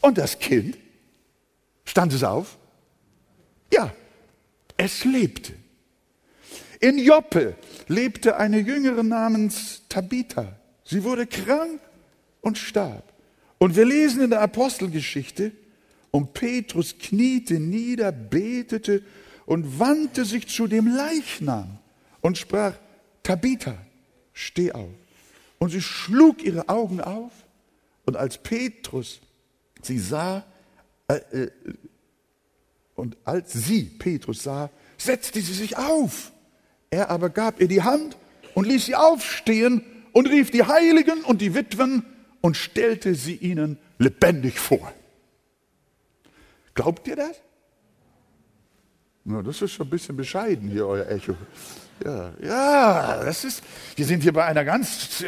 Und 0.00 0.18
das 0.18 0.38
Kind, 0.38 0.76
stand 1.84 2.12
es 2.12 2.24
auf? 2.24 2.56
Ja, 3.72 3.92
es 4.76 5.04
lebte. 5.04 5.54
In 6.80 6.98
Joppe 6.98 7.56
lebte 7.88 8.36
eine 8.36 8.60
Jüngere 8.60 9.02
namens 9.02 9.82
Tabitha. 9.88 10.56
Sie 10.84 11.02
wurde 11.02 11.26
krank 11.26 11.80
und 12.40 12.56
starb. 12.56 13.12
Und 13.58 13.74
wir 13.74 13.84
lesen 13.84 14.22
in 14.22 14.30
der 14.30 14.40
Apostelgeschichte, 14.40 15.52
und 16.10 16.32
Petrus 16.32 16.96
kniete 16.98 17.60
nieder, 17.60 18.12
betete 18.12 19.02
und 19.44 19.78
wandte 19.78 20.24
sich 20.24 20.48
zu 20.48 20.66
dem 20.66 20.86
Leichnam 20.86 21.78
und 22.22 22.38
sprach, 22.38 22.74
Tabitha, 23.22 23.76
steh 24.32 24.72
auf. 24.72 24.88
Und 25.58 25.70
sie 25.70 25.80
schlug 25.80 26.42
ihre 26.42 26.68
Augen 26.68 27.00
auf 27.00 27.32
und 28.04 28.16
als 28.16 28.38
Petrus 28.38 29.20
sie 29.82 29.98
sah, 29.98 30.44
äh, 31.08 31.14
äh, 31.14 31.50
und 32.94 33.16
als 33.24 33.52
sie, 33.52 33.84
Petrus, 33.84 34.42
sah, 34.42 34.70
setzte 34.96 35.40
sie 35.40 35.54
sich 35.54 35.76
auf. 35.76 36.32
Er 36.90 37.10
aber 37.10 37.30
gab 37.30 37.60
ihr 37.60 37.68
die 37.68 37.82
Hand 37.82 38.16
und 38.54 38.66
ließ 38.66 38.86
sie 38.86 38.96
aufstehen 38.96 39.84
und 40.12 40.26
rief 40.26 40.50
die 40.50 40.64
Heiligen 40.64 41.22
und 41.22 41.40
die 41.40 41.54
Witwen 41.54 42.04
und 42.40 42.56
stellte 42.56 43.14
sie 43.14 43.36
ihnen 43.36 43.78
lebendig 43.98 44.58
vor. 44.58 44.92
Glaubt 46.74 47.06
ihr 47.08 47.16
das? 47.16 47.40
Na, 49.30 49.42
das 49.42 49.60
ist 49.60 49.72
schon 49.72 49.86
ein 49.86 49.90
bisschen 49.90 50.16
bescheiden 50.16 50.70
hier, 50.70 50.86
euer 50.86 51.06
Echo. 51.06 51.34
Ja, 52.02 52.32
ja, 52.42 53.22
das 53.22 53.44
ist, 53.44 53.62
wir 53.94 54.06
sind 54.06 54.22
hier 54.22 54.32
bei 54.32 54.46
einer 54.46 54.64
ganz 54.64 55.22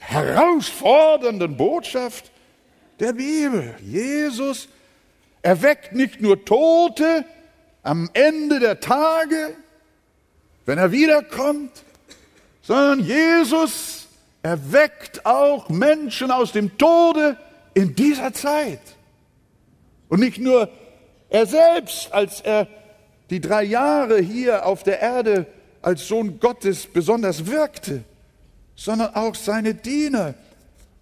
herausfordernden 0.00 1.56
Botschaft 1.56 2.32
der 2.98 3.12
Bibel. 3.12 3.76
Jesus 3.80 4.68
erweckt 5.40 5.92
nicht 5.92 6.20
nur 6.20 6.44
Tote 6.44 7.24
am 7.84 8.10
Ende 8.12 8.58
der 8.58 8.80
Tage, 8.80 9.54
wenn 10.66 10.78
er 10.78 10.90
wiederkommt, 10.90 11.84
sondern 12.60 13.06
Jesus 13.06 14.08
erweckt 14.42 15.24
auch 15.24 15.68
Menschen 15.68 16.32
aus 16.32 16.50
dem 16.50 16.76
Tode 16.76 17.36
in 17.74 17.94
dieser 17.94 18.32
Zeit. 18.32 18.80
Und 20.08 20.18
nicht 20.18 20.38
nur 20.38 20.68
er 21.30 21.46
selbst, 21.46 22.12
als 22.12 22.40
er 22.40 22.66
die 23.30 23.40
drei 23.40 23.64
Jahre 23.64 24.18
hier 24.20 24.66
auf 24.66 24.82
der 24.82 25.00
Erde 25.00 25.46
als 25.82 26.06
Sohn 26.08 26.40
Gottes 26.40 26.86
besonders 26.86 27.46
wirkte, 27.46 28.04
sondern 28.74 29.14
auch 29.14 29.34
seine 29.34 29.74
Diener 29.74 30.34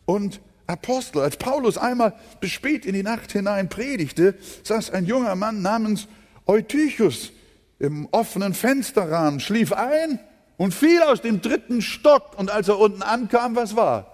und 0.05 0.41
Apostel. 0.67 1.21
Als 1.23 1.37
Paulus 1.37 1.79
einmal 1.79 2.15
bis 2.41 2.51
spät 2.51 2.87
in 2.87 2.95
die 2.95 3.03
Nacht 3.03 3.33
hinein 3.33 3.69
predigte, 3.69 4.35
saß 4.65 4.91
ein 4.91 5.07
junger 5.07 5.35
Mann 5.37 5.63
namens 5.63 6.09
Eutychus 6.47 7.33
im 7.79 8.09
offenen 8.11 8.55
Fensterrahmen, 8.55 9.41
schlief 9.41 9.73
ein 9.73 10.19
und 10.57 10.75
fiel 10.75 11.03
aus 11.03 11.21
dem 11.21 11.41
dritten 11.41 11.83
Stock. 11.83 12.39
Und 12.39 12.51
als 12.51 12.69
er 12.69 12.79
unten 12.79 13.03
ankam, 13.03 13.55
was 13.57 13.77
war? 13.77 14.13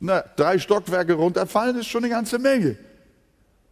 Na, 0.00 0.24
drei 0.36 0.58
Stockwerke 0.58 1.14
runterfallen 1.14 1.78
ist 1.78 1.86
schon 1.86 2.04
eine 2.04 2.12
ganze 2.12 2.38
Menge. 2.38 2.76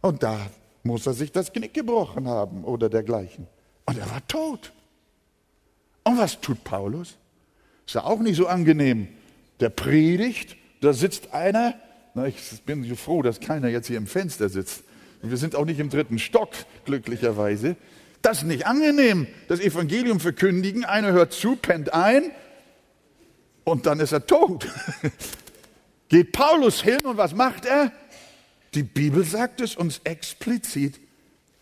Und 0.01 0.23
da 0.23 0.37
muss 0.83 1.05
er 1.05 1.13
sich 1.13 1.31
das 1.31 1.51
Knick 1.51 1.73
gebrochen 1.73 2.27
haben 2.27 2.63
oder 2.63 2.89
dergleichen. 2.89 3.47
Und 3.85 3.97
er 3.97 4.09
war 4.09 4.25
tot. 4.27 4.71
Und 6.03 6.17
was 6.17 6.39
tut 6.41 6.63
Paulus? 6.63 7.17
Ist 7.85 7.95
ja 7.95 8.03
auch 8.03 8.19
nicht 8.19 8.37
so 8.37 8.47
angenehm. 8.47 9.07
Der 9.59 9.69
predigt, 9.69 10.55
da 10.81 10.93
sitzt 10.93 11.33
einer, 11.33 11.75
na, 12.13 12.25
ich 12.25 12.35
bin 12.65 12.83
so 12.83 12.95
froh, 12.95 13.21
dass 13.21 13.39
keiner 13.39 13.69
jetzt 13.69 13.87
hier 13.87 13.97
im 13.97 14.07
Fenster 14.07 14.49
sitzt. 14.49 14.83
Wir 15.21 15.37
sind 15.37 15.55
auch 15.55 15.65
nicht 15.65 15.79
im 15.79 15.89
dritten 15.89 16.17
Stock, 16.17 16.49
glücklicherweise. 16.85 17.75
Das 18.21 18.39
ist 18.39 18.43
nicht 18.43 18.65
angenehm, 18.65 19.27
das 19.47 19.59
Evangelium 19.59 20.19
verkündigen. 20.19 20.85
Einer 20.85 21.11
hört 21.11 21.33
zu, 21.33 21.55
pennt 21.55 21.93
ein 21.93 22.31
und 23.63 23.85
dann 23.85 23.99
ist 23.99 24.11
er 24.11 24.25
tot. 24.25 24.67
Geht 26.09 26.31
Paulus 26.31 26.81
hin 26.81 27.01
und 27.05 27.17
was 27.17 27.33
macht 27.33 27.65
er? 27.65 27.91
Die 28.73 28.83
Bibel 28.83 29.23
sagt 29.23 29.61
es 29.61 29.75
uns 29.75 30.01
explizit, 30.03 30.99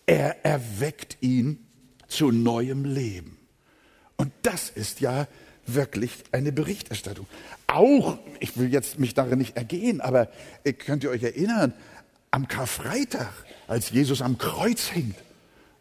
er 0.05 0.43
erweckt 0.43 1.17
ihn 1.21 1.65
zu 2.09 2.31
neuem 2.31 2.83
Leben. 2.83 3.37
Und 4.17 4.33
das 4.41 4.69
ist 4.69 4.99
ja 4.99 5.27
wirklich 5.65 6.11
eine 6.31 6.51
Berichterstattung. 6.51 7.27
Auch, 7.67 8.17
ich 8.39 8.57
will 8.57 8.71
jetzt 8.73 8.99
mich 8.99 9.13
darin 9.13 9.39
nicht 9.39 9.55
ergehen, 9.55 10.01
aber 10.01 10.27
könnt 10.79 11.03
ihr 11.03 11.11
euch 11.11 11.23
erinnern, 11.23 11.73
am 12.31 12.47
Karfreitag, 12.47 13.31
als 13.67 13.91
Jesus 13.91 14.21
am 14.21 14.37
Kreuz 14.37 14.89
hing 14.89 15.15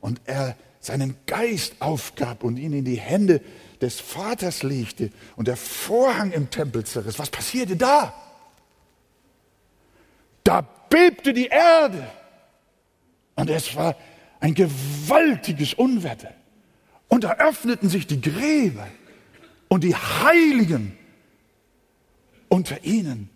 und 0.00 0.20
er 0.24 0.56
seinen 0.80 1.16
Geist 1.26 1.74
aufgab 1.80 2.44
und 2.44 2.56
ihn 2.56 2.72
in 2.72 2.84
die 2.84 3.00
Hände 3.00 3.40
des 3.80 4.00
Vaters 4.00 4.62
legte 4.62 5.10
und 5.36 5.48
der 5.48 5.56
Vorhang 5.56 6.32
im 6.32 6.50
Tempel 6.50 6.84
zerriss. 6.84 7.18
Was 7.18 7.30
passierte 7.30 7.76
da? 7.76 8.14
Da 10.44 10.62
bebte 10.88 11.32
die 11.32 11.46
Erde 11.46 12.08
und 13.34 13.50
es 13.50 13.74
war 13.74 13.96
ein 14.40 14.54
gewaltiges 14.54 15.74
Unwetter. 15.74 16.32
Und 17.08 17.24
da 17.24 17.36
öffneten 17.36 17.88
sich 17.88 18.06
die 18.06 18.20
Gräber 18.20 18.86
und 19.68 19.84
die 19.84 19.94
Heiligen 19.94 20.96
unter 22.48 22.84
ihnen 22.84 23.30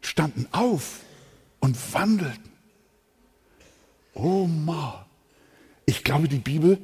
standen 0.00 0.46
auf 0.52 1.00
und 1.60 1.76
wandelten. 1.92 2.50
Oh 4.14 4.46
Ma, 4.46 5.06
ich 5.86 6.04
glaube, 6.04 6.28
die 6.28 6.38
Bibel 6.38 6.78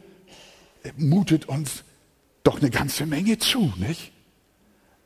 mutet 0.97 1.47
uns 1.47 1.85
doch 2.43 2.61
eine 2.61 2.71
ganze 2.71 3.07
Menge 3.07 3.39
zu, 3.39 3.73
nicht? 3.77 4.13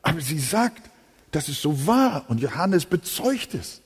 Aber 0.03 0.21
sie 0.21 0.39
sagt, 0.39 0.91
dass 1.31 1.49
es 1.49 1.61
so 1.61 1.87
war 1.87 2.29
und 2.29 2.41
Johannes 2.41 2.87
bezeugt 2.87 3.55
es. 3.55 3.83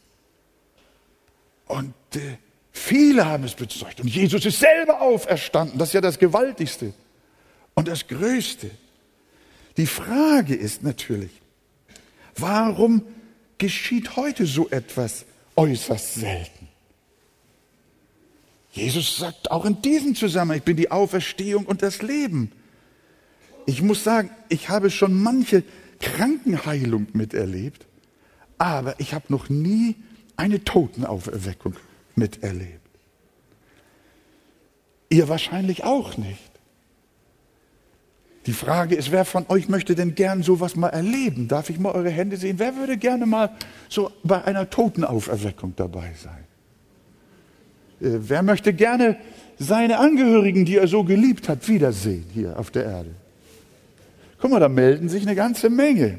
Und 1.67 1.95
äh, 2.15 2.37
viele 2.73 3.27
haben 3.27 3.45
es 3.45 3.55
bezeugt 3.55 4.01
und 4.01 4.09
Jesus 4.09 4.45
ist 4.45 4.59
selber 4.59 5.01
auferstanden. 5.01 5.79
Das 5.79 5.91
ist 5.91 5.95
ja 5.95 6.01
das 6.01 6.19
Gewaltigste 6.19 6.93
und 7.75 7.89
das 7.89 8.07
Größte. 8.07 8.71
Die 9.77 9.87
Frage 9.87 10.55
ist 10.55 10.83
natürlich, 10.83 11.31
warum 12.37 13.03
geschieht 13.59 14.17
heute 14.17 14.47
so 14.47 14.69
etwas 14.71 15.25
äußerst 15.57 16.15
selten? 16.15 16.69
Jesus 18.73 19.19
sagt 19.19 19.51
auch 19.51 19.67
in 19.67 19.83
diesem 19.83 20.15
Zusammenhang, 20.15 20.59
ich 20.59 20.65
bin 20.65 20.77
die 20.77 20.91
Auferstehung 20.91 21.67
und 21.67 21.83
das 21.83 22.01
Leben. 22.01 22.51
Ich 23.67 23.83
muss 23.83 24.03
sagen, 24.03 24.31
ich 24.49 24.71
habe 24.71 24.91
schon 24.91 25.23
manche 25.23 25.63
Krankenheilung 26.01 27.07
miterlebt, 27.13 27.87
aber 28.59 28.99
ich 28.99 29.15
habe 29.15 29.27
noch 29.29 29.49
nie 29.51 29.97
eine 30.37 30.65
Totenauferweckung 30.65 31.77
miterlebt. 32.17 32.81
Ihr 35.09 35.29
wahrscheinlich 35.29 35.85
auch 35.85 36.17
nicht. 36.17 36.53
Die 38.47 38.53
Frage 38.53 38.97
ist, 38.97 39.13
wer 39.13 39.25
von 39.25 39.47
euch 39.49 39.69
möchte 39.69 39.95
denn 39.95 40.15
gern 40.15 40.43
sowas 40.43 40.75
mal 40.75 40.89
erleben? 40.89 41.47
Darf 41.47 41.71
ich 41.71 41.79
mal 41.79 41.93
eure 41.93 42.11
Hände 42.11 42.37
sehen? 42.37 42.59
Wer 42.59 42.77
würde 42.77 42.97
gerne 42.97 43.25
mal 43.25 43.51
so 43.89 44.11
bei 44.25 44.43
einer 44.43 44.69
Totenauferweckung 44.69 45.75
dabei 45.77 46.13
sein? 46.21 46.45
Äh, 48.01 48.19
wer 48.29 48.43
möchte 48.43 48.73
gerne 48.73 49.17
seine 49.59 49.99
Angehörigen, 49.99 50.65
die 50.65 50.77
er 50.77 50.89
so 50.89 51.05
geliebt 51.05 51.49
hat, 51.49 51.69
wiedersehen 51.69 52.25
hier 52.33 52.59
auf 52.59 52.71
der 52.71 52.85
Erde? 52.85 53.11
Guck 54.41 54.51
mal, 54.51 54.61
da 54.61 54.69
melden 54.69 55.09
sich 55.09 55.23
eine 55.23 55.37
ganze 55.37 55.71
Menge. 55.71 56.19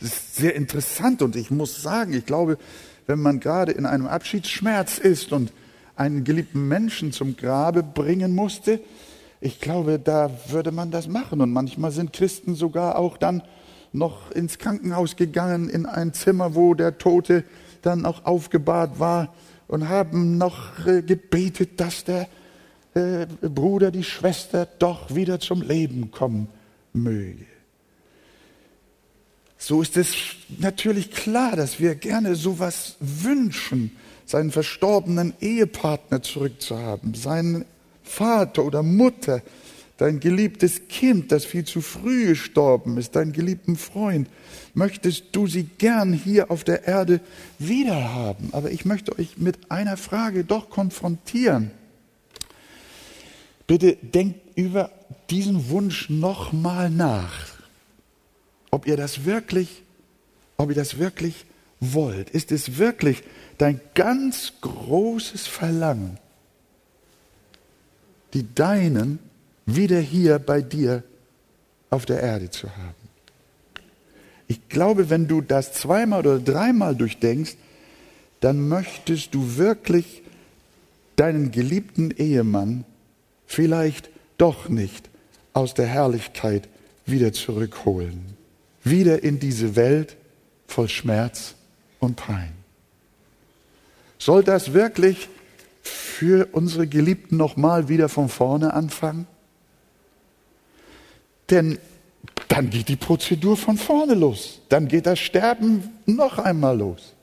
Das 0.00 0.08
ist 0.08 0.36
sehr 0.36 0.54
interessant 0.54 1.20
und 1.20 1.36
ich 1.36 1.50
muss 1.50 1.82
sagen, 1.82 2.14
ich 2.14 2.24
glaube, 2.24 2.56
wenn 3.06 3.20
man 3.20 3.40
gerade 3.40 3.72
in 3.72 3.86
einem 3.86 4.06
Abschiedsschmerz 4.06 4.98
ist 4.98 5.32
und 5.32 5.52
einen 5.96 6.24
geliebten 6.24 6.66
Menschen 6.68 7.12
zum 7.12 7.36
Grabe 7.36 7.82
bringen 7.82 8.34
musste, 8.34 8.80
ich 9.40 9.60
glaube, 9.60 9.98
da 9.98 10.30
würde 10.48 10.72
man 10.72 10.90
das 10.90 11.06
machen. 11.06 11.40
Und 11.40 11.52
manchmal 11.52 11.90
sind 11.90 12.12
Christen 12.12 12.54
sogar 12.54 12.98
auch 12.98 13.18
dann 13.18 13.42
noch 13.92 14.30
ins 14.30 14.58
Krankenhaus 14.58 15.16
gegangen, 15.16 15.68
in 15.68 15.86
ein 15.86 16.14
Zimmer, 16.14 16.54
wo 16.54 16.74
der 16.74 16.98
Tote 16.98 17.44
dann 17.82 18.06
auch 18.06 18.24
aufgebahrt 18.24 18.98
war 18.98 19.34
und 19.68 19.88
haben 19.88 20.38
noch 20.38 20.86
äh, 20.86 21.02
gebetet, 21.02 21.78
dass 21.80 22.04
der 22.04 22.28
äh, 22.94 23.26
Bruder, 23.42 23.90
die 23.90 24.04
Schwester 24.04 24.66
doch 24.78 25.14
wieder 25.14 25.40
zum 25.40 25.62
Leben 25.62 26.10
kommen 26.10 26.48
möge. 26.92 27.44
So 29.66 29.80
ist 29.80 29.96
es 29.96 30.14
natürlich 30.58 31.10
klar, 31.10 31.56
dass 31.56 31.80
wir 31.80 31.94
gerne 31.94 32.34
sowas 32.34 32.96
wünschen, 33.00 33.92
seinen 34.26 34.50
verstorbenen 34.50 35.32
Ehepartner 35.40 36.20
zurückzuhaben, 36.20 37.14
seinen 37.14 37.64
Vater 38.02 38.62
oder 38.62 38.82
Mutter, 38.82 39.40
dein 39.96 40.20
geliebtes 40.20 40.86
Kind, 40.90 41.32
das 41.32 41.46
viel 41.46 41.64
zu 41.64 41.80
früh 41.80 42.26
gestorben 42.26 42.98
ist, 42.98 43.16
deinen 43.16 43.32
geliebten 43.32 43.76
Freund, 43.76 44.28
möchtest 44.74 45.28
du 45.32 45.46
sie 45.46 45.64
gern 45.78 46.12
hier 46.12 46.50
auf 46.50 46.62
der 46.64 46.86
Erde 46.86 47.20
wiederhaben. 47.58 48.50
Aber 48.52 48.70
ich 48.70 48.84
möchte 48.84 49.18
euch 49.18 49.38
mit 49.38 49.70
einer 49.70 49.96
Frage 49.96 50.44
doch 50.44 50.68
konfrontieren. 50.68 51.70
Bitte 53.66 53.96
denkt 53.96 54.40
über 54.56 54.90
diesen 55.30 55.70
Wunsch 55.70 56.10
nochmal 56.10 56.90
nach. 56.90 57.53
Ob 58.74 58.88
ihr 58.88 58.96
das 58.96 59.24
wirklich, 59.24 59.84
ob 60.56 60.68
ihr 60.68 60.74
das 60.74 60.98
wirklich 60.98 61.46
wollt. 61.78 62.28
Ist 62.30 62.50
es 62.50 62.76
wirklich 62.76 63.22
dein 63.56 63.80
ganz 63.94 64.54
großes 64.62 65.46
Verlangen, 65.46 66.18
die 68.32 68.52
Deinen 68.52 69.20
wieder 69.64 70.00
hier 70.00 70.40
bei 70.40 70.60
dir 70.60 71.04
auf 71.88 72.04
der 72.04 72.20
Erde 72.20 72.50
zu 72.50 72.68
haben. 72.68 73.04
Ich 74.48 74.68
glaube, 74.68 75.08
wenn 75.08 75.28
du 75.28 75.40
das 75.40 75.72
zweimal 75.72 76.26
oder 76.26 76.40
dreimal 76.40 76.96
durchdenkst, 76.96 77.54
dann 78.40 78.66
möchtest 78.66 79.36
du 79.36 79.56
wirklich 79.56 80.22
deinen 81.14 81.52
geliebten 81.52 82.10
Ehemann 82.10 82.84
vielleicht 83.46 84.10
doch 84.36 84.68
nicht 84.68 85.10
aus 85.52 85.74
der 85.74 85.86
Herrlichkeit 85.86 86.68
wieder 87.06 87.32
zurückholen. 87.32 88.34
Wieder 88.84 89.22
in 89.22 89.40
diese 89.40 89.76
Welt 89.76 90.16
voll 90.68 90.88
Schmerz 90.88 91.54
und 91.98 92.16
Pein. 92.16 92.52
Soll 94.18 94.44
das 94.44 94.72
wirklich 94.72 95.28
für 95.82 96.48
unsere 96.52 96.86
Geliebten 96.86 97.36
nochmal 97.36 97.88
wieder 97.88 98.08
von 98.08 98.28
vorne 98.28 98.72
anfangen? 98.72 99.26
Denn 101.50 101.78
dann 102.48 102.70
geht 102.70 102.88
die 102.88 102.96
Prozedur 102.96 103.56
von 103.56 103.76
vorne 103.76 104.14
los. 104.14 104.60
Dann 104.68 104.88
geht 104.88 105.06
das 105.06 105.18
Sterben 105.18 105.90
noch 106.06 106.38
einmal 106.38 106.78
los. 106.78 107.14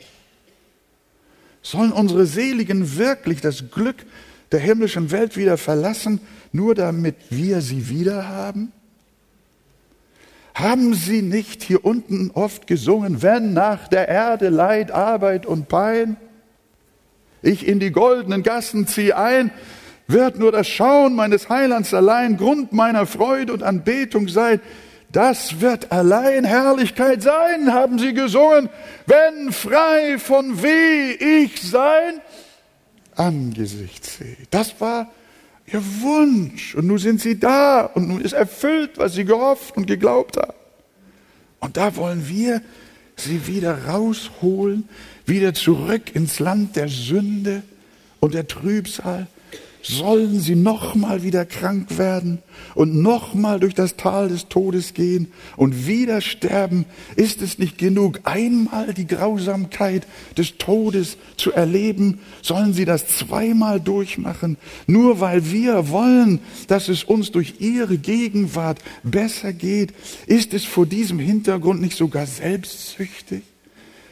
Sollen 1.61 1.91
unsere 1.91 2.25
Seligen 2.25 2.97
wirklich 2.97 3.41
das 3.41 3.71
Glück 3.71 4.05
der 4.51 4.59
himmlischen 4.59 5.11
Welt 5.11 5.37
wieder 5.37 5.57
verlassen, 5.57 6.19
nur 6.51 6.75
damit 6.75 7.15
wir 7.29 7.61
sie 7.61 7.87
wieder 7.87 8.27
haben? 8.27 8.71
Haben 10.53 10.93
sie 10.93 11.21
nicht 11.21 11.63
hier 11.63 11.85
unten 11.85 12.31
oft 12.33 12.67
gesungen, 12.67 13.21
wenn 13.21 13.53
nach 13.53 13.87
der 13.87 14.07
Erde 14.07 14.49
Leid, 14.49 14.91
Arbeit 14.91 15.45
und 15.45 15.67
Pein? 15.67 16.17
ich 17.41 17.67
in 17.67 17.79
die 17.79 17.91
goldenen 17.91 18.43
Gassen 18.43 18.87
ziehe 18.87 19.17
ein, 19.17 19.51
wird 20.07 20.37
nur 20.37 20.51
das 20.51 20.67
Schauen 20.67 21.15
meines 21.15 21.49
Heilands 21.49 21.93
allein 21.93 22.37
Grund 22.37 22.73
meiner 22.73 23.05
Freude 23.05 23.53
und 23.53 23.63
Anbetung 23.63 24.27
sein. 24.27 24.59
Das 25.11 25.59
wird 25.59 25.91
allein 25.91 26.45
Herrlichkeit 26.45 27.21
sein, 27.21 27.73
haben 27.73 27.99
sie 27.99 28.13
gesungen, 28.13 28.69
wenn 29.07 29.51
frei 29.51 30.17
von 30.19 30.63
weh 30.63 31.11
ich 31.11 31.61
sein 31.61 32.21
Angesicht 33.15 34.05
sehe. 34.05 34.37
Das 34.51 34.79
war 34.79 35.11
ihr 35.73 35.83
Wunsch. 36.01 36.75
Und 36.75 36.87
nun 36.87 36.97
sind 36.97 37.21
sie 37.21 37.39
da 37.39 37.81
und 37.81 38.07
nun 38.07 38.21
ist 38.21 38.33
erfüllt, 38.33 38.97
was 38.97 39.13
sie 39.13 39.25
gehofft 39.25 39.77
und 39.77 39.85
geglaubt 39.85 40.37
haben. 40.37 40.53
Und 41.59 41.77
da 41.77 41.95
wollen 41.95 42.27
wir 42.27 42.61
sie 43.15 43.47
wieder 43.47 43.85
rausholen, 43.85 44.89
wieder 45.25 45.53
zurück 45.53 46.15
ins 46.15 46.39
Land 46.39 46.75
der 46.75 46.87
Sünde 46.87 47.63
und 48.19 48.33
der 48.33 48.47
Trübsal? 48.47 49.27
Sollen 49.83 50.39
sie 50.39 50.55
nochmal 50.55 51.23
wieder 51.23 51.45
krank 51.45 51.97
werden 51.97 52.39
und 52.75 53.01
nochmal 53.01 53.59
durch 53.59 53.73
das 53.73 53.95
Tal 53.95 54.29
des 54.29 54.47
Todes 54.47 54.93
gehen 54.93 55.31
und 55.57 55.87
wieder 55.87 56.21
sterben? 56.21 56.85
Ist 57.15 57.41
es 57.41 57.57
nicht 57.57 57.77
genug, 57.77 58.19
einmal 58.23 58.93
die 58.93 59.07
Grausamkeit 59.07 60.05
des 60.37 60.57
Todes 60.57 61.17
zu 61.37 61.51
erleben? 61.51 62.19
Sollen 62.41 62.73
sie 62.73 62.85
das 62.85 63.07
zweimal 63.07 63.79
durchmachen? 63.79 64.57
Nur 64.85 65.19
weil 65.19 65.51
wir 65.51 65.89
wollen, 65.89 66.39
dass 66.67 66.87
es 66.87 67.03
uns 67.03 67.31
durch 67.31 67.55
ihre 67.59 67.97
Gegenwart 67.97 68.79
besser 69.03 69.53
geht, 69.53 69.93
ist 70.27 70.53
es 70.53 70.63
vor 70.63 70.85
diesem 70.85 71.17
Hintergrund 71.19 71.81
nicht 71.81 71.97
sogar 71.97 72.27
selbstsüchtig? 72.27 73.41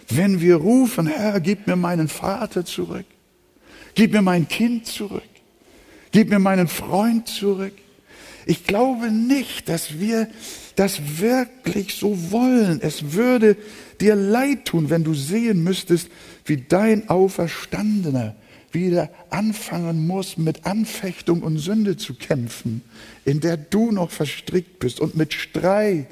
wenn 0.09 0.41
wir 0.41 0.55
rufen, 0.55 1.07
Herr, 1.07 1.39
gib 1.39 1.67
mir 1.67 1.75
meinen 1.75 2.07
Vater 2.07 2.65
zurück, 2.65 3.05
gib 3.93 4.11
mir 4.11 4.21
mein 4.21 4.47
Kind 4.47 4.87
zurück, 4.87 5.28
gib 6.11 6.29
mir 6.29 6.39
meinen 6.39 6.67
Freund 6.67 7.27
zurück. 7.27 7.73
Ich 8.45 8.65
glaube 8.65 9.11
nicht, 9.11 9.69
dass 9.69 9.99
wir 9.99 10.27
das 10.75 11.19
wirklich 11.19 11.95
so 11.95 12.31
wollen. 12.31 12.79
Es 12.81 13.13
würde 13.13 13.57
dir 13.99 14.15
leid 14.15 14.65
tun, 14.65 14.89
wenn 14.89 15.03
du 15.03 15.13
sehen 15.13 15.63
müsstest, 15.63 16.09
wie 16.45 16.57
dein 16.57 17.09
Auferstandener 17.09 18.35
wieder 18.71 19.09
anfangen 19.29 20.07
muss, 20.07 20.37
mit 20.37 20.65
Anfechtung 20.65 21.41
und 21.41 21.57
Sünde 21.57 21.97
zu 21.97 22.13
kämpfen, 22.13 22.81
in 23.25 23.39
der 23.39 23.57
du 23.57 23.91
noch 23.91 24.11
verstrickt 24.11 24.79
bist 24.79 24.99
und 24.99 25.15
mit 25.15 25.33
Streit 25.33 26.07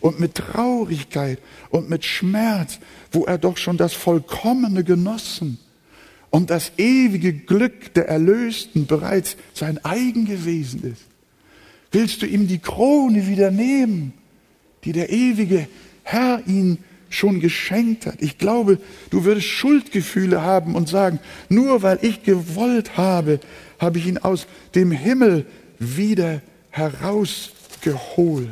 und 0.00 0.20
mit 0.20 0.34
Traurigkeit 0.34 1.38
und 1.70 1.88
mit 1.88 2.04
Schmerz, 2.04 2.78
wo 3.10 3.24
er 3.24 3.38
doch 3.38 3.56
schon 3.56 3.76
das 3.76 3.94
Vollkommene 3.94 4.84
genossen 4.84 5.58
und 6.34 6.50
das 6.50 6.72
ewige 6.78 7.32
Glück 7.32 7.94
der 7.94 8.08
Erlösten 8.08 8.86
bereits 8.86 9.36
sein 9.52 9.78
eigen 9.84 10.26
gewesen 10.26 10.82
ist. 10.82 11.04
Willst 11.92 12.22
du 12.22 12.26
ihm 12.26 12.48
die 12.48 12.58
Krone 12.58 13.28
wieder 13.28 13.52
nehmen, 13.52 14.12
die 14.82 14.90
der 14.90 15.10
ewige 15.10 15.68
Herr 16.02 16.42
ihn 16.44 16.78
schon 17.08 17.38
geschenkt 17.38 18.06
hat. 18.06 18.16
Ich 18.18 18.36
glaube, 18.36 18.80
du 19.10 19.24
würdest 19.24 19.46
Schuldgefühle 19.46 20.42
haben 20.42 20.74
und 20.74 20.88
sagen, 20.88 21.20
nur 21.48 21.82
weil 21.82 22.00
ich 22.02 22.24
gewollt 22.24 22.96
habe, 22.96 23.38
habe 23.78 23.98
ich 23.98 24.08
ihn 24.08 24.18
aus 24.18 24.48
dem 24.74 24.90
Himmel 24.90 25.46
wieder 25.78 26.42
herausgeholt. 26.70 28.48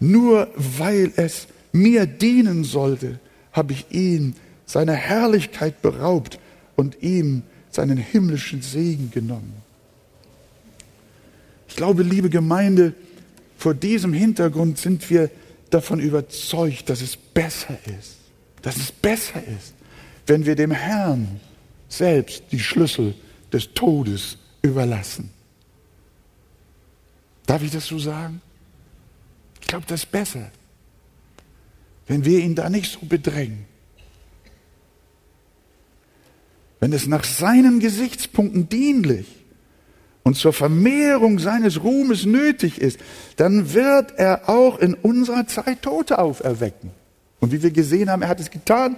Nur 0.00 0.48
weil 0.56 1.12
es 1.16 1.46
mir 1.72 2.04
dienen 2.04 2.64
sollte, 2.64 3.20
habe 3.52 3.72
ich 3.72 3.86
ihn 3.88 4.34
seiner 4.66 4.92
Herrlichkeit 4.92 5.80
beraubt 5.80 6.38
und 6.76 7.02
ihm 7.02 7.42
seinen 7.70 7.98
himmlischen 7.98 8.62
Segen 8.62 9.10
genommen. 9.10 9.54
Ich 11.68 11.76
glaube, 11.76 12.02
liebe 12.02 12.28
Gemeinde, 12.28 12.94
vor 13.56 13.74
diesem 13.74 14.12
Hintergrund 14.12 14.78
sind 14.78 15.08
wir 15.08 15.30
davon 15.70 16.00
überzeugt, 16.00 16.90
dass 16.90 17.00
es 17.00 17.16
besser 17.16 17.78
ist, 17.98 18.16
dass 18.60 18.76
es 18.76 18.92
besser 18.92 19.42
ist, 19.42 19.72
wenn 20.26 20.44
wir 20.44 20.54
dem 20.54 20.70
Herrn 20.70 21.40
selbst 21.88 22.44
die 22.52 22.60
Schlüssel 22.60 23.14
des 23.52 23.72
Todes 23.72 24.36
überlassen. 24.60 25.30
Darf 27.46 27.62
ich 27.62 27.70
das 27.70 27.86
so 27.86 27.98
sagen? 27.98 28.40
Ich 29.60 29.66
glaube, 29.66 29.84
das 29.86 30.04
ist 30.04 30.10
besser, 30.10 30.50
wenn 32.06 32.24
wir 32.24 32.38
ihn 32.38 32.54
da 32.54 32.68
nicht 32.68 32.92
so 32.92 33.00
bedrängen. 33.06 33.71
Wenn 36.82 36.92
es 36.92 37.06
nach 37.06 37.22
seinen 37.22 37.78
Gesichtspunkten 37.78 38.68
dienlich 38.68 39.28
und 40.24 40.36
zur 40.36 40.52
Vermehrung 40.52 41.38
seines 41.38 41.84
Ruhmes 41.84 42.26
nötig 42.26 42.80
ist, 42.80 42.98
dann 43.36 43.72
wird 43.72 44.18
er 44.18 44.48
auch 44.48 44.80
in 44.80 44.94
unserer 44.94 45.46
Zeit 45.46 45.82
Tote 45.82 46.18
auferwecken. 46.18 46.90
Und 47.38 47.52
wie 47.52 47.62
wir 47.62 47.70
gesehen 47.70 48.10
haben, 48.10 48.22
er 48.22 48.28
hat 48.28 48.40
es 48.40 48.50
getan. 48.50 48.96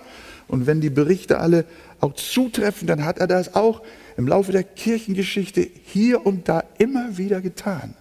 Und 0.48 0.66
wenn 0.66 0.80
die 0.80 0.88
Berichte 0.88 1.40
alle 1.40 1.66
auch 2.00 2.14
zutreffen, 2.14 2.88
dann 2.88 3.04
hat 3.04 3.18
er 3.18 3.26
das 3.26 3.54
auch 3.54 3.82
im 4.16 4.28
Laufe 4.28 4.50
der 4.50 4.64
Kirchengeschichte 4.64 5.68
hier 5.84 6.24
und 6.24 6.48
da 6.48 6.64
immer 6.78 7.18
wieder 7.18 7.42
getan. 7.42 7.92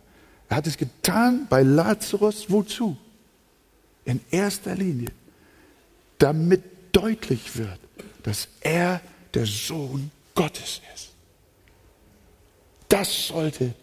Er 0.47 0.55
hat 0.55 0.67
es 0.67 0.77
getan 0.77 1.45
bei 1.49 1.61
Lazarus. 1.61 2.45
Wozu? 2.47 2.95
In 4.05 4.21
erster 4.31 4.75
Linie, 4.75 5.09
damit 6.19 6.63
deutlich 6.93 7.57
wird, 7.57 7.79
dass 8.23 8.47
er 8.61 9.01
der 9.33 9.45
Sohn 9.45 10.11
Gottes 10.35 10.81
ist. 10.93 11.09
Das 12.89 13.27
sollte 13.27 13.73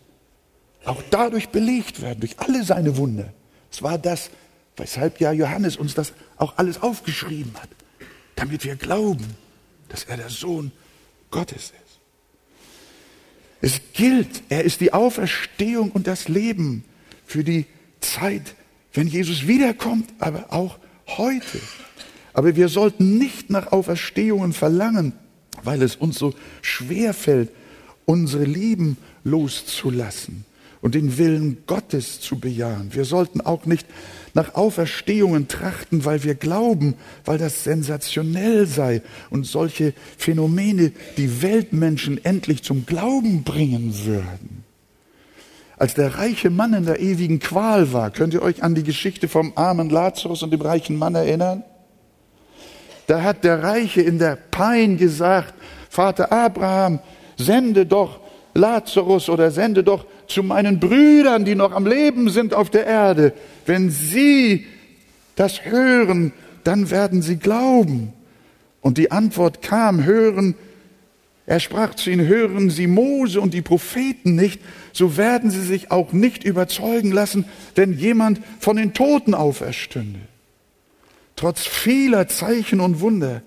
auch 0.85 1.03
dadurch 1.11 1.49
belegt 1.49 2.01
werden, 2.01 2.21
durch 2.21 2.39
alle 2.39 2.65
seine 2.65 2.97
Wunder. 2.97 3.33
Es 3.71 3.83
war 3.83 3.99
das, 3.99 4.31
weshalb 4.77 5.21
ja 5.21 5.33
Johannes 5.33 5.77
uns 5.77 5.95
das 5.95 6.13
auch 6.37 6.57
alles 6.57 6.81
aufgeschrieben 6.83 7.53
hat, 7.61 7.69
damit 8.37 8.65
wir 8.65 8.77
glauben, 8.77 9.27
dass 9.89 10.05
er 10.05 10.17
der 10.17 10.31
Sohn 10.31 10.73
Gottes 11.31 11.73
ist. 11.73 11.91
Es 13.61 13.81
gilt, 13.93 14.43
er 14.49 14.65
ist 14.65 14.81
die 14.81 14.93
Auferstehung 14.93 15.91
und 15.91 16.07
das 16.07 16.29
Leben 16.29 16.85
für 17.27 17.45
die 17.45 17.67
Zeit, 18.01 18.55
wenn 18.95 19.07
Jesus 19.07 19.47
wiederkommt, 19.47 20.11
aber 20.19 20.53
auch 20.53 20.79
heute. 21.07 21.61
Aber 22.33 22.57
wir 22.57 22.69
sollten 22.69 23.19
nicht 23.19 23.51
nach 23.51 23.71
Auferstehungen 23.73 24.53
verlangen, 24.53 25.13
weil 25.64 25.83
es 25.83 25.96
uns 25.96 26.18
so 26.18 26.35
schwer 26.62 27.14
fällt, 27.14 27.51
unsere 28.07 28.44
Lieben 28.44 28.96
loszulassen 29.25 30.44
und 30.81 30.94
den 30.94 31.18
Willen 31.18 31.59
Gottes 31.66 32.20
zu 32.20 32.38
bejahen. 32.38 32.94
Wir 32.94 33.05
sollten 33.05 33.40
auch 33.40 33.66
nicht 33.66 33.87
nach 34.35 34.55
Auferstehungen 34.55 35.49
trachten, 35.49 36.05
weil 36.05 36.25
wir 36.25 36.35
glauben, 36.35 36.94
weil 37.25 37.38
das 37.38 37.64
sensationell 37.64 38.66
sei 38.66 39.03
und 39.29 39.46
solche 39.46 39.92
Phänomene 40.16 40.92
die 41.16 41.42
Weltmenschen 41.42 42.25
endlich 42.25 42.62
zum 42.62 42.87
Glauben 42.87 43.42
bringen 43.42 43.94
würden. 44.05 44.64
Als 45.77 45.94
der 45.94 46.18
reiche 46.18 46.51
Mann 46.51 46.75
in 46.75 46.85
der 46.85 47.01
ewigen 47.01 47.38
Qual 47.38 47.92
war, 47.92 48.11
könnt 48.11 48.35
ihr 48.35 48.42
euch 48.42 48.62
an 48.62 48.75
die 48.75 48.83
Geschichte 48.83 49.29
vom 49.29 49.53
armen 49.57 49.88
Lazarus 49.88 50.42
und 50.42 50.51
dem 50.51 50.61
reichen 50.61 50.96
Mann 50.96 51.14
erinnern? 51.14 51.64
Da 53.11 53.25
hat 53.25 53.42
der 53.42 53.64
Reiche 53.64 54.03
in 54.03 54.20
der 54.20 54.37
Pein 54.37 54.96
gesagt, 54.96 55.55
Vater 55.88 56.31
Abraham, 56.31 57.01
sende 57.37 57.85
doch 57.85 58.20
Lazarus 58.55 59.29
oder 59.29 59.51
sende 59.51 59.83
doch 59.83 60.07
zu 60.29 60.44
meinen 60.44 60.79
Brüdern, 60.79 61.44
die 61.44 61.57
noch 61.57 61.73
am 61.73 61.88
Leben 61.88 62.29
sind 62.29 62.55
auf 62.55 62.70
der 62.70 62.87
Erde. 62.87 63.33
Wenn 63.66 63.90
sie 63.90 64.64
das 65.35 65.64
hören, 65.64 66.33
dann 66.62 66.92
werden 66.92 67.20
sie 67.20 67.38
glauben. 67.38 68.12
Und 68.81 68.96
die 68.96 69.11
Antwort 69.11 69.61
kam, 69.61 70.05
hören, 70.05 70.55
er 71.46 71.59
sprach 71.59 71.96
zu 71.96 72.11
ihnen, 72.11 72.29
hören 72.29 72.70
Sie 72.70 72.87
Mose 72.87 73.40
und 73.40 73.55
die 73.55 73.62
Propheten 73.62 74.37
nicht, 74.37 74.61
so 74.92 75.16
werden 75.16 75.51
sie 75.51 75.62
sich 75.62 75.90
auch 75.90 76.12
nicht 76.12 76.44
überzeugen 76.44 77.11
lassen, 77.11 77.44
wenn 77.75 77.92
jemand 77.92 78.40
von 78.61 78.77
den 78.77 78.94
Toten 78.94 79.35
auferstünde. 79.35 80.30
Trotz 81.40 81.66
vieler 81.66 82.29
Zeichen 82.29 82.81
und 82.81 83.00
Wunder 83.00 83.40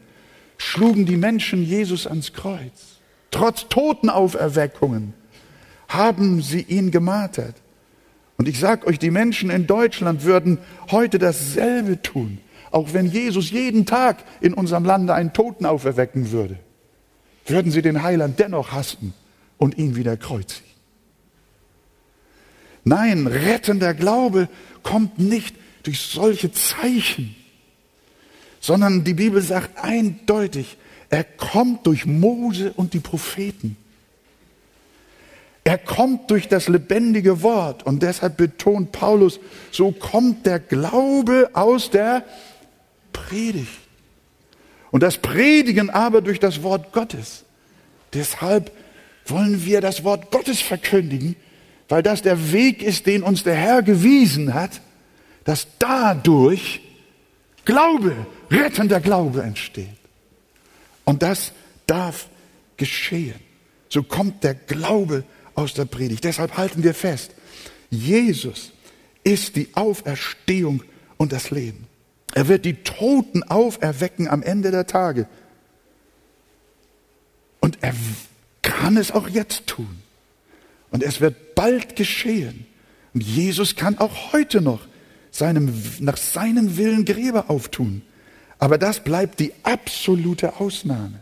schlugen 0.57 1.05
die 1.05 1.15
Menschen 1.15 1.61
Jesus 1.61 2.07
ans 2.07 2.33
Kreuz. 2.33 2.97
Trotz 3.29 3.69
Totenauferweckungen 3.69 5.13
haben 5.89 6.41
sie 6.41 6.61
ihn 6.61 6.89
gemartert. 6.89 7.53
Und 8.37 8.47
ich 8.47 8.59
sage 8.59 8.87
euch, 8.87 8.97
die 8.97 9.11
Menschen 9.11 9.51
in 9.51 9.67
Deutschland 9.67 10.23
würden 10.23 10.57
heute 10.89 11.19
dasselbe 11.19 12.01
tun, 12.01 12.39
auch 12.71 12.93
wenn 12.93 13.05
Jesus 13.05 13.51
jeden 13.51 13.85
Tag 13.85 14.23
in 14.41 14.55
unserem 14.55 14.85
Lande 14.85 15.13
einen 15.13 15.33
Toten 15.33 15.67
auferwecken 15.67 16.31
würde. 16.31 16.57
Würden 17.45 17.71
sie 17.71 17.83
den 17.83 18.01
Heiland 18.01 18.39
dennoch 18.39 18.71
hassen 18.71 19.13
und 19.59 19.77
ihn 19.77 19.95
wieder 19.95 20.17
kreuzigen. 20.17 20.71
Nein, 22.85 23.27
rettender 23.27 23.93
Glaube 23.93 24.49
kommt 24.81 25.19
nicht 25.19 25.55
durch 25.83 25.99
solche 25.99 26.51
Zeichen, 26.51 27.35
sondern 28.63 29.03
die 29.03 29.13
Bibel 29.13 29.41
sagt 29.41 29.83
eindeutig, 29.83 30.77
er 31.09 31.25
kommt 31.25 31.85
durch 31.85 32.05
Mose 32.05 32.71
und 32.73 32.93
die 32.93 33.01
Propheten. 33.01 33.75
Er 35.65 35.77
kommt 35.77 36.31
durch 36.31 36.47
das 36.47 36.69
lebendige 36.69 37.41
Wort 37.41 37.85
und 37.85 38.01
deshalb 38.01 38.37
betont 38.37 38.93
Paulus, 38.93 39.41
so 39.71 39.91
kommt 39.91 40.45
der 40.45 40.59
Glaube 40.59 41.49
aus 41.51 41.89
der 41.89 42.23
Predigt. 43.11 43.67
Und 44.91 45.03
das 45.03 45.17
Predigen 45.17 45.89
aber 45.89 46.21
durch 46.21 46.39
das 46.39 46.63
Wort 46.63 46.93
Gottes. 46.93 47.43
Deshalb 48.13 48.71
wollen 49.25 49.65
wir 49.65 49.81
das 49.81 50.05
Wort 50.05 50.31
Gottes 50.31 50.61
verkündigen, 50.61 51.35
weil 51.89 52.01
das 52.01 52.21
der 52.21 52.53
Weg 52.53 52.81
ist, 52.81 53.07
den 53.07 53.23
uns 53.23 53.43
der 53.43 53.55
Herr 53.55 53.83
gewiesen 53.83 54.53
hat, 54.53 54.79
dass 55.43 55.67
dadurch 55.79 56.79
Glaube, 57.65 58.15
rettender 58.53 58.99
Glaube 58.99 59.43
entsteht. 59.43 59.87
Und 61.05 61.21
das 61.21 61.51
darf 61.87 62.27
geschehen. 62.77 63.39
So 63.89 64.03
kommt 64.03 64.43
der 64.43 64.55
Glaube 64.55 65.23
aus 65.55 65.73
der 65.73 65.85
Predigt. 65.85 66.23
Deshalb 66.23 66.57
halten 66.57 66.83
wir 66.83 66.93
fest, 66.93 67.31
Jesus 67.89 68.71
ist 69.23 69.55
die 69.55 69.69
Auferstehung 69.73 70.83
und 71.17 71.31
das 71.31 71.51
Leben. 71.51 71.87
Er 72.33 72.47
wird 72.47 72.65
die 72.65 72.75
Toten 72.75 73.43
auferwecken 73.43 74.27
am 74.27 74.41
Ende 74.41 74.71
der 74.71 74.87
Tage. 74.87 75.27
Und 77.59 77.77
er 77.81 77.93
kann 78.61 78.97
es 78.97 79.11
auch 79.11 79.29
jetzt 79.29 79.67
tun. 79.67 80.01
Und 80.89 81.03
es 81.03 81.21
wird 81.21 81.55
bald 81.55 81.95
geschehen. 81.95 82.65
Und 83.13 83.21
Jesus 83.21 83.75
kann 83.75 83.99
auch 83.99 84.33
heute 84.33 84.61
noch 84.61 84.87
seinem, 85.31 85.73
nach 85.99 86.17
seinem 86.17 86.77
Willen 86.77 87.05
Gräber 87.05 87.49
auftun. 87.49 88.01
Aber 88.63 88.77
das 88.77 89.01
bleibt 89.01 89.41
die 89.41 89.51
absolute 89.63 90.57
Ausnahme. 90.61 91.19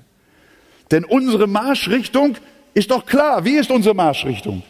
Denn 0.91 1.03
unsere 1.03 1.47
Marschrichtung 1.47 2.37
ist 2.75 2.91
doch 2.91 3.03
klar. 3.03 3.43
Wie 3.43 3.55
ist 3.55 3.71
unsere 3.71 3.95
Marschrichtung? 3.95 4.61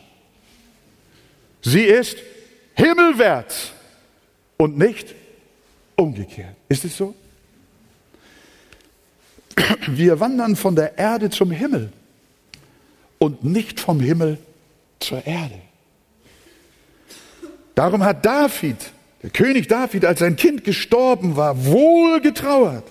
Sie 1.62 1.84
ist 1.84 2.16
himmelwärts 2.76 3.74
und 4.56 4.78
nicht 4.78 5.14
umgekehrt. 5.98 6.56
Ist 6.70 6.86
es 6.86 6.96
so? 6.96 7.14
Wir 9.88 10.22
wandern 10.22 10.56
von 10.56 10.74
der 10.74 10.98
Erde 10.98 11.30
zum 11.30 11.52
Himmel 11.52 11.92
und 13.18 13.44
nicht 13.44 13.82
vom 13.82 14.00
Himmel 14.00 14.38
zur 15.02 15.28
Erde. 15.28 15.60
Darum 17.76 18.02
hat 18.02 18.26
David, 18.26 18.78
der 19.22 19.30
König 19.30 19.68
David, 19.68 20.06
als 20.06 20.20
sein 20.20 20.36
Kind 20.36 20.64
gestorben 20.64 21.36
war, 21.36 21.66
wohl 21.66 22.22
getrauert. 22.22 22.86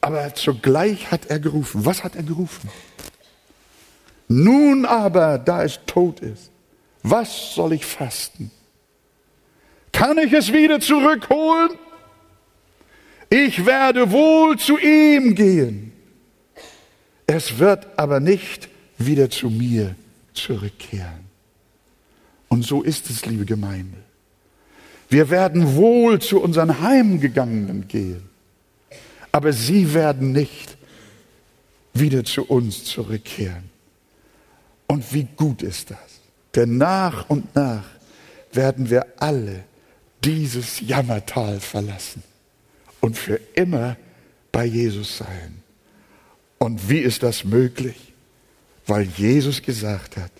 Aber 0.00 0.34
zugleich 0.34 1.10
hat 1.10 1.26
er 1.26 1.38
gerufen. 1.38 1.84
Was 1.84 2.02
hat 2.02 2.16
er 2.16 2.22
gerufen? 2.22 2.68
Nun 4.28 4.86
aber, 4.86 5.38
da 5.38 5.64
es 5.64 5.80
tot 5.86 6.20
ist, 6.20 6.50
was 7.02 7.54
soll 7.54 7.72
ich 7.72 7.84
fasten? 7.84 8.50
Kann 9.92 10.18
ich 10.18 10.32
es 10.32 10.52
wieder 10.52 10.80
zurückholen? 10.80 11.70
Ich 13.28 13.64
werde 13.64 14.10
wohl 14.10 14.58
zu 14.58 14.78
ihm 14.78 15.34
gehen. 15.34 15.92
Es 17.26 17.58
wird 17.58 17.86
aber 17.96 18.18
nicht 18.18 18.68
wieder 18.98 19.30
zu 19.30 19.50
mir 19.50 19.94
zurückkehren. 20.34 21.28
Und 22.48 22.64
so 22.64 22.82
ist 22.82 23.08
es, 23.10 23.26
liebe 23.26 23.44
Gemeinde. 23.44 23.98
Wir 25.10 25.28
werden 25.28 25.74
wohl 25.74 26.20
zu 26.20 26.40
unseren 26.40 26.80
Heimgegangenen 26.80 27.88
gehen, 27.88 28.22
aber 29.32 29.52
sie 29.52 29.92
werden 29.92 30.30
nicht 30.30 30.76
wieder 31.92 32.24
zu 32.24 32.44
uns 32.44 32.84
zurückkehren. 32.84 33.68
Und 34.86 35.12
wie 35.12 35.26
gut 35.36 35.62
ist 35.62 35.90
das? 35.90 36.20
Denn 36.54 36.78
nach 36.78 37.28
und 37.28 37.54
nach 37.56 37.84
werden 38.52 38.88
wir 38.88 39.04
alle 39.18 39.64
dieses 40.24 40.80
Jammertal 40.80 41.58
verlassen 41.58 42.22
und 43.00 43.18
für 43.18 43.40
immer 43.54 43.96
bei 44.52 44.64
Jesus 44.64 45.18
sein. 45.18 45.62
Und 46.58 46.88
wie 46.88 46.98
ist 46.98 47.24
das 47.24 47.44
möglich? 47.44 48.12
Weil 48.86 49.08
Jesus 49.16 49.60
gesagt 49.60 50.16
hat, 50.16 50.32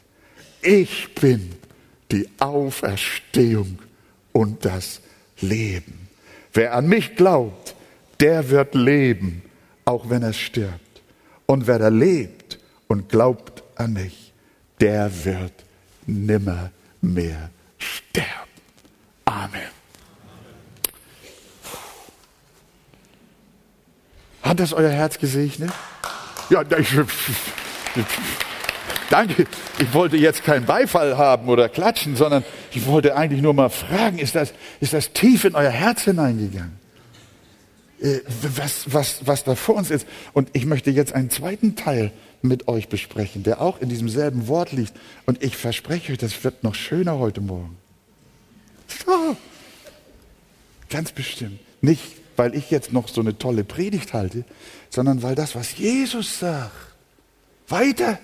ich 0.62 1.12
bin 1.14 1.50
die 2.12 2.28
Auferstehung 2.38 3.78
und 4.32 4.64
das 4.64 5.00
Leben. 5.40 6.08
Wer 6.52 6.74
an 6.74 6.88
mich 6.88 7.16
glaubt, 7.16 7.74
der 8.20 8.50
wird 8.50 8.74
leben, 8.74 9.42
auch 9.84 10.10
wenn 10.10 10.22
er 10.22 10.32
stirbt. 10.32 11.02
Und 11.46 11.66
wer 11.66 11.78
da 11.78 11.88
lebt 11.88 12.58
und 12.88 13.08
glaubt 13.08 13.62
an 13.76 13.94
mich, 13.94 14.32
der 14.80 15.10
wird 15.24 15.52
nimmer 16.06 16.70
mehr 17.00 17.50
sterben. 17.78 18.28
Amen. 19.24 19.80
Hat 24.42 24.58
das 24.58 24.72
euer 24.72 24.90
Herz 24.90 25.18
gesegnet? 25.18 25.70
Ja, 26.50 26.62
ich, 26.62 26.88
danke. 29.10 29.46
Ich 29.78 29.94
wollte 29.94 30.16
jetzt 30.16 30.44
keinen 30.44 30.66
Beifall 30.66 31.16
haben 31.16 31.48
oder 31.48 31.68
klatschen, 31.68 32.16
sondern 32.16 32.44
ich 32.72 32.86
wollte 32.86 33.16
eigentlich 33.16 33.42
nur 33.42 33.54
mal 33.54 33.68
fragen, 33.68 34.18
ist 34.18 34.34
das, 34.34 34.52
ist 34.80 34.92
das 34.92 35.12
tief 35.12 35.44
in 35.44 35.54
euer 35.54 35.70
Herz 35.70 36.02
hineingegangen? 36.02 36.78
Äh, 38.00 38.20
was, 38.56 38.92
was, 38.92 39.26
was 39.26 39.44
da 39.44 39.54
vor 39.54 39.76
uns 39.76 39.90
ist. 39.90 40.06
Und 40.32 40.48
ich 40.52 40.64
möchte 40.64 40.90
jetzt 40.90 41.12
einen 41.12 41.30
zweiten 41.30 41.76
Teil 41.76 42.12
mit 42.42 42.68
euch 42.68 42.88
besprechen, 42.88 43.42
der 43.42 43.60
auch 43.60 43.80
in 43.80 43.88
diesem 43.88 44.08
selben 44.08 44.48
Wort 44.48 44.72
liegt. 44.72 44.94
Und 45.26 45.42
ich 45.42 45.56
verspreche 45.56 46.12
euch, 46.12 46.18
das 46.18 46.42
wird 46.42 46.64
noch 46.64 46.74
schöner 46.74 47.18
heute 47.18 47.40
Morgen. 47.40 47.76
Oh, 49.06 49.36
ganz 50.88 51.12
bestimmt. 51.12 51.60
Nicht, 51.82 52.02
weil 52.36 52.54
ich 52.54 52.70
jetzt 52.70 52.92
noch 52.92 53.08
so 53.08 53.20
eine 53.20 53.36
tolle 53.36 53.64
Predigt 53.64 54.14
halte, 54.14 54.44
sondern 54.88 55.22
weil 55.22 55.34
das, 55.34 55.54
was 55.54 55.76
Jesus 55.76 56.38
sagt, 56.38 56.72
weiter 57.68 58.18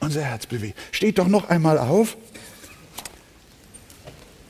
unser 0.00 0.22
Herz 0.22 0.46
bewegt. 0.46 0.78
Steht 0.92 1.18
doch 1.18 1.28
noch 1.28 1.48
einmal 1.48 1.78
auf 1.78 2.16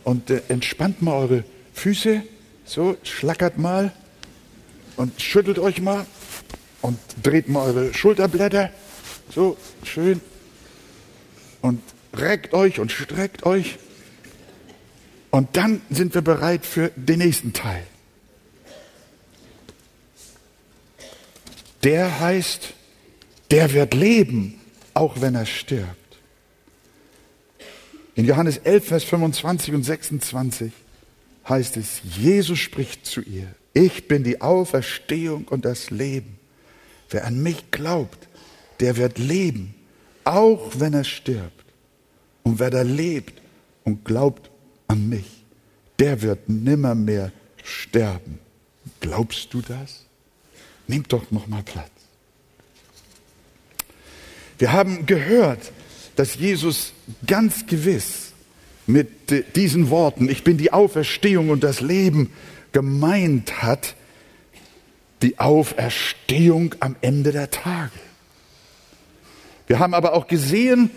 und 0.07 0.31
äh, 0.31 0.41
entspannt 0.49 1.03
mal 1.03 1.15
eure 1.15 1.45
Füße. 1.75 2.23
So, 2.65 2.97
schlackert 3.03 3.59
mal 3.59 3.93
und 4.97 5.21
schüttelt 5.21 5.59
euch 5.59 5.81
mal 5.81 6.07
und 6.81 6.99
dreht 7.25 7.49
mal 7.49 7.67
eure 7.67 7.93
Schulterblätter. 7.93 8.71
So, 9.35 9.57
schön. 9.83 10.21
Und 11.61 11.83
reckt 12.15 12.55
euch 12.55 12.79
und 12.79 12.93
streckt 12.93 13.45
euch. 13.45 13.79
Und 15.33 15.57
dann 15.57 15.81
sind 15.91 16.15
wir 16.15 16.23
bereit 16.23 16.65
für 16.65 16.93
den 16.95 17.19
nächsten 17.19 17.53
Teil. 17.53 17.83
Der 21.83 22.21
heißt, 22.21 22.75
der 23.51 23.73
wird 23.73 23.93
leben, 23.93 24.61
auch 24.95 25.21
wenn 25.21 25.35
er 25.35 25.47
stirbt. 25.47 26.06
In 28.17 28.25
Johannes 28.25 28.57
11, 28.57 28.85
Vers 28.87 29.05
25 29.05 29.75
und 29.75 29.83
26 29.83 30.73
heißt 31.47 31.77
es, 31.77 32.01
Jesus 32.17 32.59
spricht 32.59 33.05
zu 33.05 33.21
ihr, 33.21 33.47
ich 33.75 34.09
bin 34.09 34.25
die 34.25 34.41
Auferstehung 34.41 35.45
und 35.49 35.67
das 35.67 35.91
Leben. 35.91 36.39
Wer 37.11 37.27
an 37.27 37.43
mich 37.43 37.71
glaubt, 37.71 38.27
der 38.81 38.97
wird 38.97 39.19
leben, 39.19 39.75
auch 40.25 40.73
wenn 40.79 40.95
er 40.95 41.05
stirbt. 41.05 41.65
Und 42.43 42.59
wer 42.59 42.71
da 42.71 42.81
lebt 42.81 43.43
und 43.85 44.05
glaubt 44.07 44.51
an 44.89 45.11
mich, 45.11 45.45
der 45.99 46.23
wird 46.23 46.49
nimmermehr 46.49 47.33
sterben. 47.63 48.39
Glaubst 49.01 49.53
du 49.53 49.61
das? 49.61 50.07
Nehmt 50.87 51.13
doch 51.13 51.31
noch 51.31 51.49
mal 51.49 51.63
Platz. 51.63 51.91
Wir 54.59 54.73
haben 54.73 55.05
gehört, 55.05 55.71
dass 56.17 56.37
Jesus 56.37 56.93
ganz 57.27 57.67
gewiss 57.67 58.33
mit 58.87 59.57
diesen 59.57 59.91
Worten, 59.91 60.29
ich 60.29 60.43
bin 60.43 60.57
die 60.57 60.73
Auferstehung 60.73 61.51
und 61.51 61.63
das 61.63 61.81
Leben, 61.81 62.33
gemeint 62.73 63.63
hat, 63.63 63.95
die 65.23 65.39
Auferstehung 65.39 66.75
am 66.81 66.97
Ende 67.01 67.33
der 67.33 67.51
Tage. 67.51 67.93
Wir 69.67 69.79
haben 69.79 69.95
aber 69.95 70.15
auch 70.15 70.27
gesehen, 70.27 70.91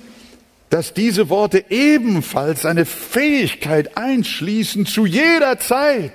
dass 0.70 0.94
diese 0.94 1.30
Worte 1.30 1.66
ebenfalls 1.70 2.66
eine 2.66 2.86
Fähigkeit 2.86 3.98
einschließen, 3.98 4.86
zu 4.86 5.06
jeder 5.06 5.58
Zeit, 5.60 6.14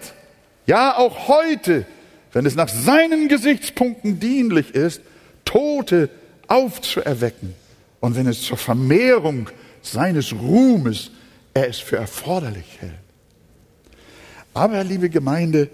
ja 0.66 0.96
auch 0.96 1.28
heute, 1.28 1.86
wenn 2.32 2.46
es 2.46 2.54
nach 2.54 2.68
seinen 2.68 3.28
Gesichtspunkten 3.28 4.20
dienlich 4.20 4.74
ist, 4.74 5.02
Tote 5.44 6.08
aufzuerwecken 6.46 7.54
und 8.04 8.16
wenn 8.16 8.26
es 8.26 8.42
zur 8.42 8.58
Vermehrung 8.58 9.48
seines 9.80 10.34
Ruhmes 10.34 11.10
er 11.54 11.70
es 11.70 11.78
für 11.78 11.96
erforderlich 11.96 12.66
hält. 12.80 12.92
Aber, 14.52 14.84
liebe 14.84 15.08
Gemeinde, 15.08 15.70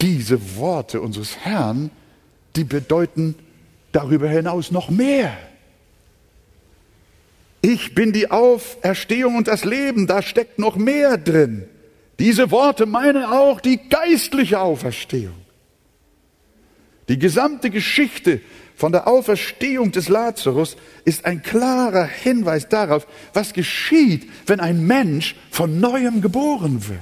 diese 0.00 0.56
Worte 0.56 1.00
unseres 1.00 1.38
Herrn, 1.38 1.90
die 2.54 2.62
bedeuten 2.62 3.34
darüber 3.90 4.28
hinaus 4.28 4.70
noch 4.70 4.90
mehr. 4.90 5.36
Ich 7.62 7.96
bin 7.96 8.12
die 8.12 8.30
Auferstehung 8.30 9.34
und 9.34 9.48
das 9.48 9.64
Leben, 9.64 10.06
da 10.06 10.22
steckt 10.22 10.60
noch 10.60 10.76
mehr 10.76 11.18
drin. 11.18 11.64
Diese 12.20 12.52
Worte 12.52 12.86
meinen 12.86 13.24
auch 13.24 13.60
die 13.60 13.88
geistliche 13.88 14.60
Auferstehung. 14.60 15.34
Die 17.08 17.18
gesamte 17.18 17.70
Geschichte 17.70 18.40
von 18.80 18.92
der 18.92 19.06
Auferstehung 19.06 19.92
des 19.92 20.08
Lazarus 20.08 20.74
ist 21.04 21.26
ein 21.26 21.42
klarer 21.42 22.06
Hinweis 22.06 22.66
darauf, 22.66 23.06
was 23.34 23.52
geschieht, 23.52 24.26
wenn 24.46 24.58
ein 24.58 24.86
Mensch 24.86 25.36
von 25.50 25.80
neuem 25.80 26.22
geboren 26.22 26.88
wird. 26.88 26.98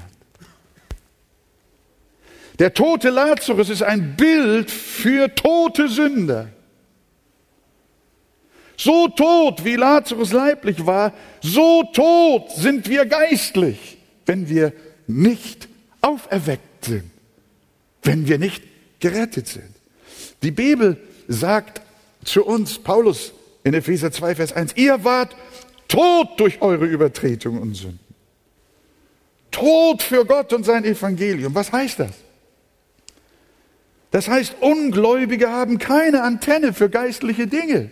Der 2.59 2.75
tote 2.75 3.11
Lazarus 3.11 3.71
ist 3.71 3.85
ein 3.85 4.17
Bild 4.17 4.73
für 4.73 5.33
tote 5.33 5.87
Sünder. 5.88 6.49
So 8.77 9.07
tot, 9.07 9.64
wie 9.64 9.77
Lazarus 9.77 10.33
leiblich 10.33 10.85
war, 10.85 11.12
so 11.41 11.85
tot 11.93 12.51
sind 12.57 12.88
wir 12.88 13.07
geistlich, 13.07 13.99
wenn 14.27 14.49
wir 14.49 14.73
nicht 15.07 15.69
auferweckt 16.01 16.87
sind, 16.87 17.09
wenn 18.03 18.27
wir 18.27 18.38
nicht 18.38 18.64
gerettet 18.99 19.47
sind. 19.47 19.71
Die 20.43 20.51
Bibel 20.51 20.97
sagt 21.29 21.83
zu 22.25 22.45
uns, 22.45 22.79
Paulus 22.79 23.33
in 23.62 23.75
Epheser 23.75 24.11
2, 24.11 24.35
Vers 24.35 24.53
1, 24.53 24.73
ihr 24.77 25.05
wart 25.05 25.37
tot 25.87 26.29
durch 26.38 26.61
eure 26.61 26.87
Übertretungen 26.87 27.62
und 27.62 27.75
Sünden. 27.75 28.01
Tot 29.51 30.03
für 30.03 30.25
Gott 30.25 30.53
und 30.53 30.64
sein 30.64 30.85
Evangelium. 30.85 31.55
Was 31.55 31.73
heißt 31.73 32.01
das? 32.01 32.12
Das 34.11 34.29
heißt, 34.29 34.57
Ungläubige 34.61 35.51
haben 35.51 35.79
keine 35.79 36.23
Antenne 36.23 36.73
für 36.73 36.88
geistliche 36.88 37.47
Dinge. 37.47 37.91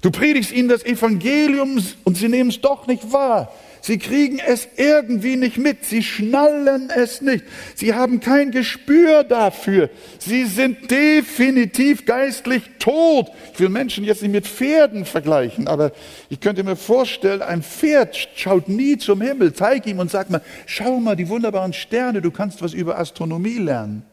Du 0.00 0.10
predigst 0.10 0.52
ihnen 0.52 0.68
das 0.68 0.84
Evangelium 0.84 1.80
und 2.04 2.16
sie 2.16 2.28
nehmen 2.28 2.50
es 2.50 2.60
doch 2.60 2.86
nicht 2.86 3.12
wahr. 3.12 3.52
Sie 3.82 3.98
kriegen 3.98 4.38
es 4.38 4.68
irgendwie 4.76 5.34
nicht 5.34 5.58
mit. 5.58 5.84
Sie 5.84 6.04
schnallen 6.04 6.88
es 6.88 7.20
nicht. 7.20 7.44
Sie 7.74 7.94
haben 7.94 8.20
kein 8.20 8.52
Gespür 8.52 9.24
dafür. 9.24 9.90
Sie 10.20 10.44
sind 10.44 10.88
definitiv 10.88 12.06
geistlich 12.06 12.62
tot. 12.78 13.28
Ich 13.52 13.58
will 13.58 13.70
Menschen 13.70 14.04
jetzt 14.04 14.22
nicht 14.22 14.30
mit 14.30 14.46
Pferden 14.46 15.04
vergleichen, 15.04 15.66
aber 15.66 15.90
ich 16.30 16.38
könnte 16.38 16.62
mir 16.62 16.76
vorstellen, 16.76 17.42
ein 17.42 17.64
Pferd 17.64 18.16
schaut 18.36 18.68
nie 18.68 18.98
zum 18.98 19.20
Himmel. 19.20 19.52
Zeig 19.52 19.84
ihm 19.88 19.98
und 19.98 20.12
sag 20.12 20.30
mal, 20.30 20.42
schau 20.66 21.00
mal 21.00 21.16
die 21.16 21.28
wunderbaren 21.28 21.72
Sterne. 21.72 22.22
Du 22.22 22.30
kannst 22.30 22.62
was 22.62 22.74
über 22.74 23.00
Astronomie 23.00 23.58
lernen. 23.58 24.04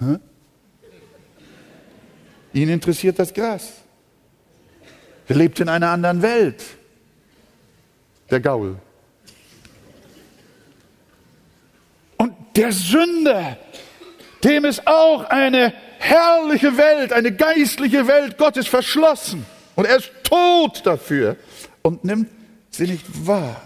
Hm? 0.00 0.18
Ihn 2.54 2.68
interessiert 2.70 3.20
das 3.20 3.32
Gras. 3.32 3.72
Er 5.28 5.36
lebt 5.36 5.60
in 5.60 5.68
einer 5.68 5.90
anderen 5.90 6.22
Welt 6.22 6.64
der 8.32 8.40
Gaul. 8.40 8.76
Und 12.16 12.34
der 12.56 12.72
Sünder, 12.72 13.58
dem 14.42 14.64
ist 14.64 14.86
auch 14.86 15.24
eine 15.24 15.72
herrliche 15.98 16.76
Welt, 16.76 17.12
eine 17.12 17.32
geistliche 17.32 18.06
Welt 18.06 18.38
Gottes 18.38 18.66
verschlossen. 18.66 19.46
Und 19.76 19.86
er 19.86 19.96
ist 19.96 20.10
tot 20.24 20.82
dafür 20.84 21.36
und 21.82 22.04
nimmt 22.04 22.28
sie 22.70 22.86
nicht 22.86 23.26
wahr. 23.26 23.60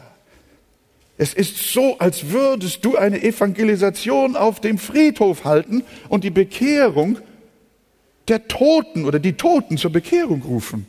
Es 1.19 1.33
ist 1.33 1.73
so, 1.73 1.99
als 1.99 2.31
würdest 2.31 2.85
du 2.85 2.97
eine 2.97 3.23
Evangelisation 3.23 4.37
auf 4.37 4.61
dem 4.61 4.79
Friedhof 4.79 5.45
halten 5.45 5.83
und 6.09 6.25
die 6.25 6.31
Bekehrung 6.31 7.19
der 8.29 8.49
Toten 8.49 9.05
oder 9.07 9.19
die 9.19 9.33
Toten 9.35 9.79
zur 9.79 9.93
Bekehrung 9.93 10.43
rufen. 10.43 10.87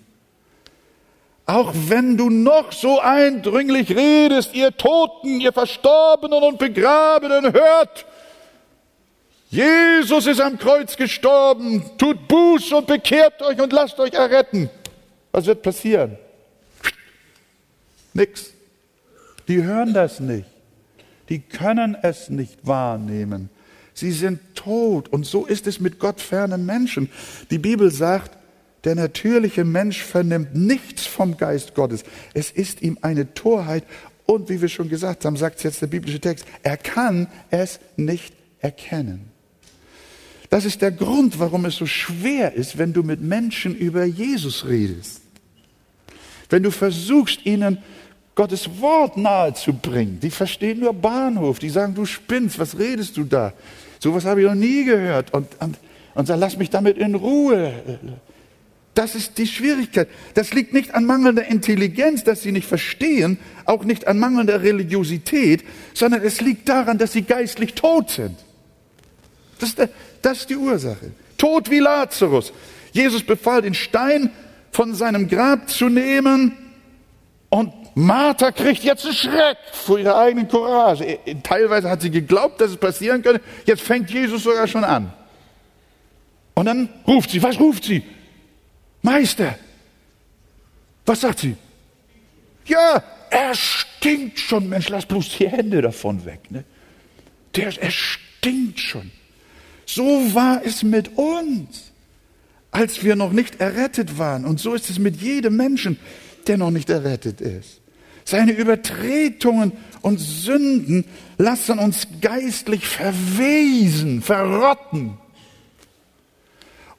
Auch 1.49 1.73
wenn 1.73 2.17
du 2.17 2.29
noch 2.29 2.73
so 2.73 2.99
eindringlich 2.99 3.89
redest, 3.95 4.53
ihr 4.53 4.75
Toten, 4.75 5.39
ihr 5.39 5.53
Verstorbenen 5.53 6.43
und 6.43 6.59
Begrabenen, 6.59 7.53
hört, 7.53 8.05
Jesus 9.49 10.27
ist 10.27 10.41
am 10.41 10.57
Kreuz 10.59 10.97
gestorben, 10.97 11.81
tut 11.97 12.27
Buß 12.27 12.73
und 12.73 12.85
bekehrt 12.85 13.41
euch 13.41 13.61
und 13.61 13.71
lasst 13.71 13.97
euch 13.97 14.13
erretten. 14.13 14.69
Was 15.31 15.45
wird 15.45 15.61
passieren? 15.61 16.17
Nix. 18.13 18.51
Die 19.47 19.63
hören 19.63 19.93
das 19.93 20.19
nicht. 20.19 20.49
Die 21.29 21.39
können 21.39 21.95
es 22.01 22.29
nicht 22.29 22.67
wahrnehmen. 22.67 23.49
Sie 23.93 24.11
sind 24.11 24.41
tot. 24.53 25.07
Und 25.07 25.25
so 25.25 25.45
ist 25.45 25.65
es 25.65 25.79
mit 25.79 25.97
gottfernen 25.97 26.65
Menschen. 26.65 27.09
Die 27.51 27.57
Bibel 27.57 27.89
sagt, 27.89 28.37
der 28.87 28.95
natürliche 28.95 29.65
Mensch 29.65 30.01
vernimmt 30.01 30.55
nichts 30.55 31.05
vom 31.05 31.35
Geist 31.35 31.75
Gottes. 31.75 32.05
Es 32.33 32.51
ist 32.51 32.81
ihm 32.81 32.97
eine 33.01 33.33
Torheit. 33.33 33.83
Und 34.25 34.47
wie 34.47 34.61
wir 34.61 34.69
schon 34.69 34.87
gesagt 34.87 35.25
haben, 35.25 35.35
sagt 35.35 35.61
jetzt 35.65 35.81
der 35.81 35.87
biblische 35.87 36.21
Text, 36.21 36.45
er 36.63 36.77
kann 36.77 37.27
es 37.51 37.81
nicht 37.97 38.33
erkennen. 38.61 39.29
Das 40.49 40.63
ist 40.63 40.81
der 40.81 40.93
Grund, 40.93 41.37
warum 41.37 41.65
es 41.65 41.75
so 41.75 41.85
schwer 41.85 42.53
ist, 42.53 42.77
wenn 42.77 42.93
du 42.93 43.03
mit 43.03 43.21
Menschen 43.21 43.75
über 43.75 44.05
Jesus 44.05 44.65
redest. 44.65 45.21
Wenn 46.49 46.63
du 46.63 46.71
versuchst, 46.71 47.45
ihnen 47.45 47.79
Gottes 48.35 48.79
Wort 48.79 49.17
nahezubringen. 49.17 50.21
Die 50.21 50.31
verstehen 50.31 50.79
nur 50.79 50.93
Bahnhof. 50.93 51.59
Die 51.59 51.69
sagen, 51.69 51.93
du 51.93 52.05
spinnst, 52.05 52.57
was 52.57 52.79
redest 52.79 53.17
du 53.17 53.25
da? 53.25 53.51
Sowas 53.99 54.23
habe 54.23 54.43
ich 54.43 54.47
noch 54.47 54.55
nie 54.55 54.85
gehört. 54.85 55.33
Und, 55.33 55.49
und, 55.59 55.77
und 56.13 56.25
sag, 56.25 56.39
lass 56.39 56.55
mich 56.55 56.69
damit 56.69 56.97
in 56.97 57.15
Ruhe. 57.15 57.99
Das 58.97 59.13
ist 59.13 59.37
die 59.37 59.45
Schwierigkeit. 59.45 60.09
Das 60.33 60.55
liegt 60.55 60.73
nicht 60.73 60.95
an 60.95 61.05
mangelnder 61.05 61.45
Intelligenz, 61.45 62.23
dass 62.23 62.41
sie 62.41 62.51
nicht 62.51 62.65
verstehen, 62.67 63.37
auch 63.65 63.83
nicht 63.83 64.07
an 64.07 64.17
mangelnder 64.17 64.63
Religiosität, 64.63 65.63
sondern 65.93 66.23
es 66.23 66.41
liegt 66.41 66.67
daran, 66.67 66.97
dass 66.97 67.13
sie 67.13 67.21
geistlich 67.21 67.75
tot 67.75 68.09
sind. 68.09 68.35
Das 69.59 69.69
ist, 69.69 69.77
der, 69.77 69.89
das 70.23 70.39
ist 70.39 70.49
die 70.49 70.55
Ursache. 70.55 71.11
Tot 71.37 71.69
wie 71.69 71.77
Lazarus. 71.77 72.51
Jesus 72.91 73.21
befahl, 73.21 73.61
den 73.61 73.75
Stein 73.75 74.31
von 74.71 74.95
seinem 74.95 75.27
Grab 75.27 75.69
zu 75.69 75.89
nehmen 75.89 76.53
und 77.49 77.71
Martha 77.93 78.51
kriegt 78.51 78.83
jetzt 78.83 79.05
einen 79.05 79.13
Schreck 79.13 79.57
vor 79.73 79.99
ihrer 79.99 80.17
eigenen 80.17 80.47
Courage. 80.47 81.19
Teilweise 81.43 81.87
hat 81.87 82.01
sie 82.01 82.09
geglaubt, 82.09 82.59
dass 82.61 82.71
es 82.71 82.77
passieren 82.77 83.21
könnte. 83.21 83.41
Jetzt 83.67 83.83
fängt 83.83 84.09
Jesus 84.09 84.41
sogar 84.41 84.65
schon 84.65 84.83
an. 84.83 85.13
Und 86.55 86.65
dann 86.65 86.89
ruft 87.07 87.29
sie, 87.29 87.43
was 87.43 87.59
ruft 87.59 87.83
sie? 87.83 88.01
Meister, 89.01 89.57
was 91.05 91.21
sagt 91.21 91.39
sie? 91.39 91.55
Ja, 92.65 93.03
er 93.29 93.55
stinkt 93.55 94.39
schon. 94.39 94.69
Mensch, 94.69 94.89
lass 94.89 95.05
bloß 95.05 95.37
die 95.37 95.47
Hände 95.47 95.81
davon 95.81 96.25
weg. 96.25 96.51
Ne? 96.51 96.63
Der, 97.55 97.71
er 97.81 97.91
stinkt 97.91 98.79
schon. 98.79 99.11
So 99.85 100.33
war 100.33 100.61
es 100.65 100.83
mit 100.83 101.17
uns, 101.17 101.91
als 102.71 103.03
wir 103.03 103.15
noch 103.15 103.31
nicht 103.31 103.61
errettet 103.61 104.17
waren. 104.17 104.45
Und 104.45 104.59
so 104.59 104.73
ist 104.73 104.89
es 104.89 104.99
mit 104.99 105.21
jedem 105.21 105.55
Menschen, 105.55 105.97
der 106.47 106.57
noch 106.57 106.71
nicht 106.71 106.89
errettet 106.89 107.39
ist. 107.41 107.81
Seine 108.25 108.51
Übertretungen 108.51 109.71
und 110.01 110.19
Sünden 110.19 111.05
lassen 111.37 111.79
uns 111.79 112.07
geistlich 112.19 112.85
verwesen, 112.85 114.21
verrotten. 114.21 115.17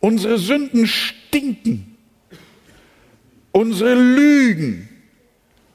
Unsere 0.00 0.38
Sünden 0.38 0.86
stinken. 0.86 1.96
Unsere 3.52 3.94
Lügen, 3.94 4.88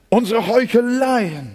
unsere 0.10 0.48
Heucheleien, 0.48 1.52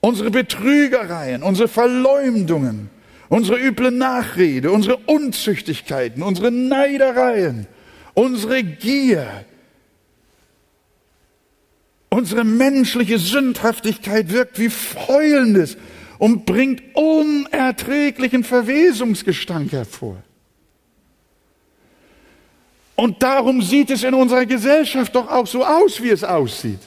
unsere 0.00 0.30
Betrügereien, 0.30 1.42
unsere 1.42 1.68
Verleumdungen, 1.68 2.88
unsere 3.28 3.58
üble 3.58 3.90
Nachrede, 3.90 4.70
unsere 4.70 4.96
Unzüchtigkeiten, 4.96 6.22
unsere 6.22 6.50
Neidereien, 6.50 7.66
unsere 8.14 8.62
Gier, 8.62 9.44
unsere 12.08 12.44
menschliche 12.44 13.18
Sündhaftigkeit 13.18 14.32
wirkt 14.32 14.58
wie 14.58 14.70
Fäulnis 14.70 15.76
und 16.18 16.46
bringt 16.46 16.82
unerträglichen 16.94 18.44
Verwesungsgestank 18.44 19.72
hervor. 19.72 20.22
Und 23.00 23.22
darum 23.22 23.62
sieht 23.62 23.88
es 23.88 24.04
in 24.04 24.12
unserer 24.12 24.44
Gesellschaft 24.44 25.14
doch 25.14 25.26
auch 25.26 25.46
so 25.46 25.64
aus, 25.64 26.02
wie 26.02 26.10
es 26.10 26.22
aussieht. 26.22 26.80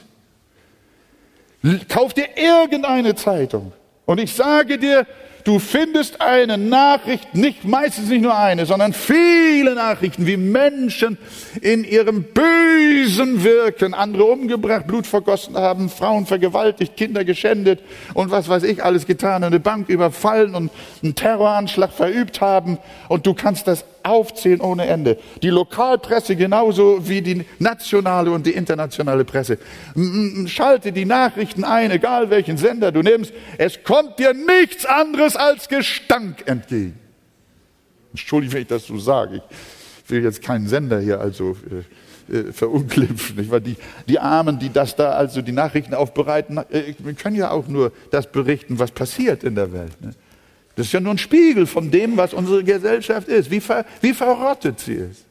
Kauf 1.88 2.14
dir 2.14 2.28
irgendeine 2.36 3.16
Zeitung 3.16 3.72
und 4.06 4.20
ich 4.20 4.32
sage 4.32 4.78
dir, 4.78 5.08
Du 5.44 5.58
findest 5.58 6.22
eine 6.22 6.56
Nachricht, 6.56 7.34
nicht 7.34 7.66
meistens 7.66 8.08
nicht 8.08 8.22
nur 8.22 8.34
eine, 8.34 8.64
sondern 8.64 8.94
viele 8.94 9.74
Nachrichten, 9.74 10.26
wie 10.26 10.38
Menschen 10.38 11.18
in 11.60 11.84
ihrem 11.84 12.22
bösen 12.22 13.44
Wirken 13.44 13.92
andere 13.92 14.24
umgebracht, 14.24 14.86
Blut 14.86 15.06
vergossen 15.06 15.54
haben, 15.54 15.90
Frauen 15.90 16.24
vergewaltigt, 16.24 16.96
Kinder 16.96 17.26
geschändet 17.26 17.80
und 18.14 18.30
was 18.30 18.48
weiß 18.48 18.62
ich 18.62 18.82
alles 18.82 19.04
getan, 19.04 19.44
eine 19.44 19.60
Bank 19.60 19.90
überfallen 19.90 20.54
und 20.54 20.70
einen 21.02 21.14
Terroranschlag 21.14 21.92
verübt 21.92 22.40
haben. 22.40 22.78
Und 23.08 23.26
du 23.26 23.34
kannst 23.34 23.66
das 23.66 23.84
aufzählen 24.04 24.60
ohne 24.60 24.86
Ende. 24.86 25.18
Die 25.42 25.50
Lokalpresse 25.50 26.36
genauso 26.36 27.08
wie 27.08 27.22
die 27.22 27.44
nationale 27.58 28.30
und 28.30 28.46
die 28.46 28.52
internationale 28.52 29.24
Presse. 29.24 29.58
Schalte 30.46 30.92
die 30.92 31.04
Nachrichten 31.04 31.64
ein, 31.64 31.90
egal 31.90 32.30
welchen 32.30 32.56
Sender 32.56 32.92
du 32.92 33.02
nimmst. 33.02 33.32
Es 33.58 33.82
kommt 33.82 34.18
dir 34.18 34.34
nichts 34.34 34.86
anderes 34.86 35.36
als 35.36 35.68
Gestank 35.68 36.46
entgegen. 36.46 36.98
Entschuldige, 38.10 38.52
wenn 38.52 38.62
ich 38.62 38.68
das 38.68 38.86
so 38.86 38.98
sage. 38.98 39.42
Ich 40.04 40.10
will 40.10 40.22
jetzt 40.22 40.42
keinen 40.42 40.68
Sender 40.68 41.00
hier 41.00 41.20
also 41.20 41.56
äh, 41.70 41.82
äh, 42.32 42.52
verunglimpfen. 42.52 43.36
Nicht? 43.36 43.50
Weil 43.50 43.60
die, 43.60 43.76
die 44.08 44.18
Armen, 44.18 44.58
die 44.58 44.72
das 44.72 44.96
da 44.96 45.10
also 45.10 45.42
die 45.42 45.52
Nachrichten 45.52 45.94
aufbereiten, 45.94 46.58
äh, 46.70 46.94
können 47.14 47.36
ja 47.36 47.50
auch 47.50 47.68
nur 47.68 47.92
das 48.10 48.30
berichten, 48.30 48.78
was 48.78 48.90
passiert 48.90 49.44
in 49.44 49.54
der 49.54 49.72
Welt. 49.72 50.00
Ne? 50.00 50.14
Das 50.76 50.86
ist 50.86 50.92
ja 50.92 51.00
nur 51.00 51.12
ein 51.12 51.18
Spiegel 51.18 51.66
von 51.66 51.90
dem, 51.90 52.16
was 52.16 52.34
unsere 52.34 52.64
Gesellschaft 52.64 53.28
ist, 53.28 53.50
wie, 53.50 53.60
ver, 53.60 53.84
wie 54.00 54.12
verrottet 54.12 54.80
sie 54.80 54.94
ist. 54.94 55.24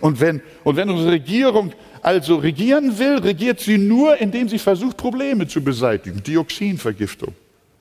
Und 0.00 0.20
wenn, 0.20 0.42
und 0.64 0.76
wenn 0.76 0.90
unsere 0.90 1.12
Regierung 1.12 1.72
also 2.02 2.36
regieren 2.36 2.98
will, 2.98 3.18
regiert 3.18 3.60
sie 3.60 3.78
nur, 3.78 4.18
indem 4.18 4.48
sie 4.48 4.58
versucht, 4.58 4.96
Probleme 4.96 5.46
zu 5.46 5.62
beseitigen. 5.62 6.22
Dioxinvergiftung. 6.22 7.34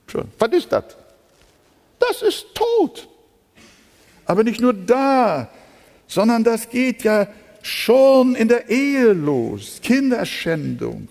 Schon. 0.08 0.26
Was 0.38 0.52
ist 0.52 0.72
das? 0.72 0.84
Das 2.00 2.22
ist 2.22 2.46
tot. 2.54 3.08
Aber 4.26 4.44
nicht 4.44 4.62
nur 4.62 4.74
da, 4.74 5.50
sondern 6.08 6.44
das 6.44 6.70
geht 6.70 7.04
ja 7.04 7.28
schon 7.62 8.36
in 8.36 8.48
der 8.48 8.70
Ehe 8.70 9.14
los. 9.14 9.80
Kinderschändung, 9.82 11.08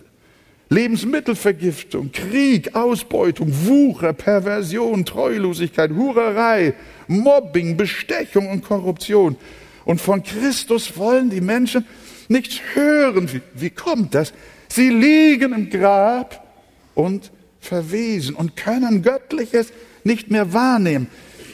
Lebensmittelvergiftung, 0.71 2.13
Krieg, 2.13 2.77
Ausbeutung, 2.77 3.53
Wucher, 3.67 4.13
Perversion, 4.13 5.05
Treulosigkeit, 5.05 5.91
Hurerei, 5.91 6.75
Mobbing, 7.09 7.77
Bestechung 7.77 8.49
und 8.49 8.63
Korruption. 8.63 9.37
Und 9.85 10.01
von 10.01 10.23
Christus 10.23 10.97
wollen 10.97 11.29
die 11.29 11.41
Menschen 11.41 11.85
nichts 12.29 12.61
hören. 12.75 13.33
Wie, 13.33 13.41
wie 13.55 13.71
kommt 13.71 14.15
das? 14.15 14.33
Sie 14.69 14.91
liegen 14.91 15.53
im 15.53 15.71
Grab 15.71 16.47
und 16.95 17.33
verwesen 17.59 18.37
und 18.37 18.55
können 18.57 19.03
Göttliches 19.03 19.73
nicht 20.05 20.31
mehr 20.31 20.53
wahrnehmen. 20.53 21.09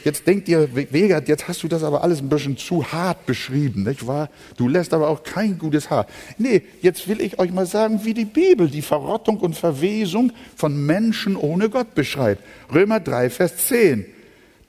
Jetzt 0.07 0.25
denkt 0.25 0.47
ihr, 0.47 0.73
Wegert, 0.73 1.27
jetzt 1.27 1.49
hast 1.49 1.63
du 1.63 1.67
das 1.67 1.83
aber 1.83 2.01
alles 2.01 2.21
ein 2.21 2.29
bisschen 2.29 2.55
zu 2.55 2.93
hart 2.93 3.25
beschrieben, 3.25 3.83
nicht 3.83 4.07
wahr? 4.07 4.29
Du 4.55 4.69
lässt 4.69 4.93
aber 4.93 5.09
auch 5.09 5.21
kein 5.21 5.57
gutes 5.57 5.89
Haar. 5.89 6.07
Nee, 6.37 6.61
jetzt 6.81 7.09
will 7.09 7.19
ich 7.19 7.39
euch 7.39 7.51
mal 7.51 7.65
sagen, 7.65 7.99
wie 8.05 8.13
die 8.13 8.23
Bibel 8.23 8.69
die 8.69 8.81
Verrottung 8.81 9.35
und 9.39 9.57
Verwesung 9.57 10.31
von 10.55 10.85
Menschen 10.85 11.35
ohne 11.35 11.69
Gott 11.69 11.93
beschreibt. 11.93 12.41
Römer 12.73 13.01
3, 13.01 13.29
Vers 13.29 13.67
10. 13.67 14.05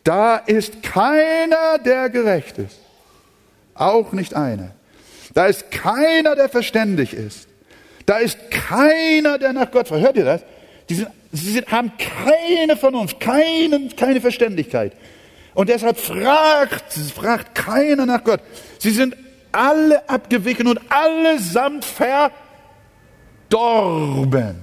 Da 0.03 0.39
ist 0.39 0.83
keiner, 0.83 1.79
der 1.85 2.11
gerecht 2.11 2.59
ist. 2.59 2.81
Auch 3.75 4.11
nicht 4.11 4.35
einer. 4.35 4.73
Da 5.35 5.47
ist 5.47 5.71
keiner, 5.71 6.35
der 6.35 6.49
verständig 6.49 7.15
ist. 7.15 7.47
Da 8.07 8.17
ist 8.17 8.51
keiner, 8.51 9.39
der 9.39 9.53
nach 9.53 9.71
Gott 9.71 9.87
fragt. 9.87 10.03
Hört 10.03 10.17
ihr 10.17 10.25
das? 10.25 10.43
Die 10.89 10.97
sind, 10.97 11.09
sie 11.31 11.53
sind, 11.53 11.69
haben 11.69 11.93
keine 11.97 12.77
Vernunft, 12.77 13.21
keine, 13.21 13.89
keine 13.97 14.21
Verständigkeit. 14.21 14.95
Und 15.59 15.69
deshalb 15.71 15.99
fragt, 15.99 16.93
fragt 17.17 17.57
keiner 17.57 18.07
nach 18.07 18.23
Gott. 18.23 18.39
Sie 18.79 18.93
sind 18.93 19.17
alle 19.51 20.09
abgewichen 20.09 20.69
und 20.69 20.79
allesamt 20.89 21.85
verdorben. 23.51 24.55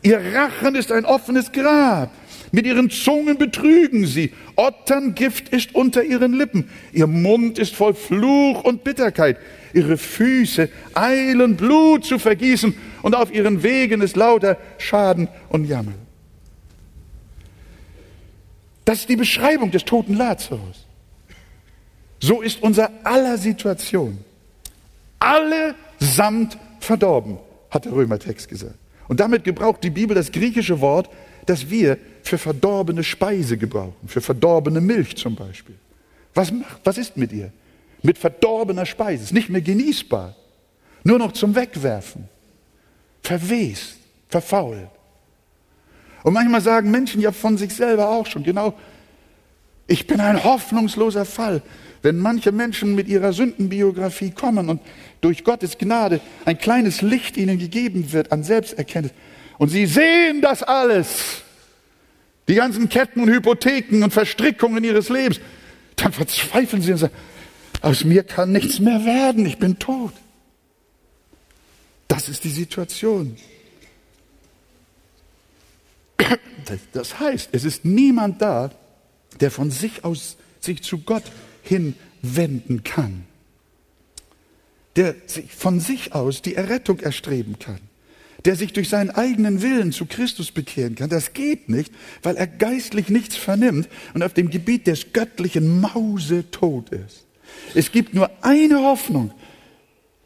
Ihr 0.00 0.18
Rachen 0.34 0.76
ist 0.76 0.90
ein 0.90 1.04
offenes 1.04 1.52
Grab. 1.52 2.10
Mit 2.52 2.64
ihren 2.64 2.88
Zungen 2.88 3.36
betrügen 3.36 4.06
sie. 4.06 4.32
Otterngift 4.54 5.50
ist 5.50 5.74
unter 5.74 6.02
ihren 6.02 6.32
Lippen. 6.32 6.70
Ihr 6.94 7.06
Mund 7.06 7.58
ist 7.58 7.76
voll 7.76 7.92
Fluch 7.92 8.64
und 8.64 8.82
Bitterkeit. 8.82 9.36
Ihre 9.74 9.98
Füße 9.98 10.70
eilen 10.94 11.58
Blut 11.58 12.06
zu 12.06 12.18
vergießen 12.18 12.74
und 13.02 13.14
auf 13.14 13.30
ihren 13.30 13.62
Wegen 13.62 14.00
ist 14.00 14.16
lauter 14.16 14.56
Schaden 14.78 15.28
und 15.50 15.66
Jammer. 15.66 15.92
Das 18.86 19.00
ist 19.00 19.08
die 19.08 19.16
Beschreibung 19.16 19.72
des 19.72 19.84
toten 19.84 20.14
Lazarus. 20.14 20.86
So 22.20 22.40
ist 22.40 22.62
unser 22.62 22.90
aller 23.02 23.36
Situation. 23.36 24.18
Allesamt 25.18 26.56
verdorben, 26.78 27.38
hat 27.68 27.84
der 27.84 27.92
Römertext 27.92 28.48
gesagt. 28.48 28.76
Und 29.08 29.18
damit 29.18 29.42
gebraucht 29.42 29.82
die 29.82 29.90
Bibel 29.90 30.14
das 30.14 30.30
griechische 30.30 30.80
Wort, 30.80 31.10
das 31.46 31.68
wir 31.68 31.98
für 32.22 32.38
verdorbene 32.38 33.02
Speise 33.02 33.58
gebrauchen, 33.58 34.06
für 34.06 34.20
verdorbene 34.20 34.80
Milch 34.80 35.16
zum 35.16 35.34
Beispiel. 35.34 35.74
Was, 36.32 36.52
macht, 36.52 36.80
was 36.84 36.96
ist 36.96 37.16
mit 37.16 37.32
ihr? 37.32 37.52
Mit 38.02 38.18
verdorbener 38.18 38.86
Speise, 38.86 39.24
ist 39.24 39.32
nicht 39.32 39.48
mehr 39.48 39.62
genießbar, 39.62 40.36
nur 41.02 41.18
noch 41.18 41.32
zum 41.32 41.56
Wegwerfen, 41.56 42.28
verwest, 43.20 43.98
verfault. 44.28 44.90
Und 46.26 46.32
manchmal 46.32 46.60
sagen 46.60 46.90
Menschen 46.90 47.20
ja 47.20 47.30
von 47.30 47.56
sich 47.56 47.72
selber 47.72 48.08
auch 48.08 48.26
schon, 48.26 48.42
genau, 48.42 48.74
ich 49.86 50.08
bin 50.08 50.18
ein 50.18 50.42
hoffnungsloser 50.42 51.24
Fall. 51.24 51.62
Wenn 52.02 52.18
manche 52.18 52.50
Menschen 52.50 52.96
mit 52.96 53.06
ihrer 53.06 53.32
Sündenbiografie 53.32 54.32
kommen 54.32 54.68
und 54.68 54.80
durch 55.20 55.44
Gottes 55.44 55.78
Gnade 55.78 56.20
ein 56.44 56.58
kleines 56.58 57.00
Licht 57.00 57.36
ihnen 57.36 57.60
gegeben 57.60 58.10
wird 58.10 58.32
an 58.32 58.42
Selbsterkenntnis 58.42 59.14
und 59.58 59.68
sie 59.68 59.86
sehen 59.86 60.40
das 60.40 60.64
alles, 60.64 61.44
die 62.48 62.56
ganzen 62.56 62.88
Ketten 62.88 63.20
und 63.20 63.28
Hypotheken 63.28 64.02
und 64.02 64.12
Verstrickungen 64.12 64.82
ihres 64.82 65.08
Lebens, 65.08 65.38
dann 65.94 66.12
verzweifeln 66.12 66.82
sie 66.82 66.90
und 66.90 66.98
sagen, 66.98 67.14
aus 67.82 68.02
mir 68.02 68.24
kann 68.24 68.50
nichts 68.50 68.80
mehr 68.80 69.04
werden, 69.04 69.46
ich 69.46 69.58
bin 69.58 69.78
tot. 69.78 70.12
Das 72.08 72.28
ist 72.28 72.42
die 72.42 72.50
Situation. 72.50 73.36
Das 76.92 77.20
heißt, 77.20 77.50
es 77.52 77.64
ist 77.64 77.84
niemand 77.84 78.42
da, 78.42 78.70
der 79.40 79.50
von 79.50 79.70
sich 79.70 80.04
aus 80.04 80.36
sich 80.60 80.82
zu 80.82 80.98
Gott 80.98 81.24
hinwenden 81.62 82.82
kann, 82.82 83.24
der 84.96 85.14
sich 85.26 85.52
von 85.52 85.80
sich 85.80 86.14
aus 86.14 86.42
die 86.42 86.54
Errettung 86.54 87.00
erstreben 87.00 87.58
kann, 87.58 87.78
der 88.44 88.56
sich 88.56 88.72
durch 88.72 88.88
seinen 88.88 89.10
eigenen 89.10 89.62
Willen 89.62 89.92
zu 89.92 90.06
Christus 90.06 90.50
bekehren 90.50 90.94
kann. 90.94 91.10
Das 91.10 91.32
geht 91.32 91.68
nicht, 91.68 91.92
weil 92.22 92.36
er 92.36 92.46
geistlich 92.46 93.08
nichts 93.08 93.36
vernimmt 93.36 93.88
und 94.14 94.22
auf 94.22 94.34
dem 94.34 94.50
Gebiet 94.50 94.86
des 94.86 95.12
Göttlichen 95.12 95.80
mausetot 95.80 96.90
ist. 96.90 97.26
Es 97.74 97.92
gibt 97.92 98.14
nur 98.14 98.30
eine 98.42 98.82
Hoffnung 98.82 99.32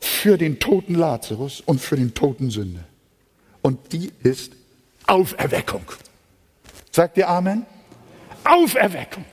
für 0.00 0.38
den 0.38 0.58
toten 0.58 0.94
Lazarus 0.94 1.60
und 1.60 1.80
für 1.80 1.96
den 1.96 2.14
toten 2.14 2.50
Sünder. 2.50 2.84
Und 3.62 3.92
die 3.92 4.10
ist 4.22 4.52
Auferweckung. 5.10 5.82
Sagt 6.92 7.16
ihr 7.16 7.28
Amen? 7.28 7.66
Auferweckung. 8.44 9.24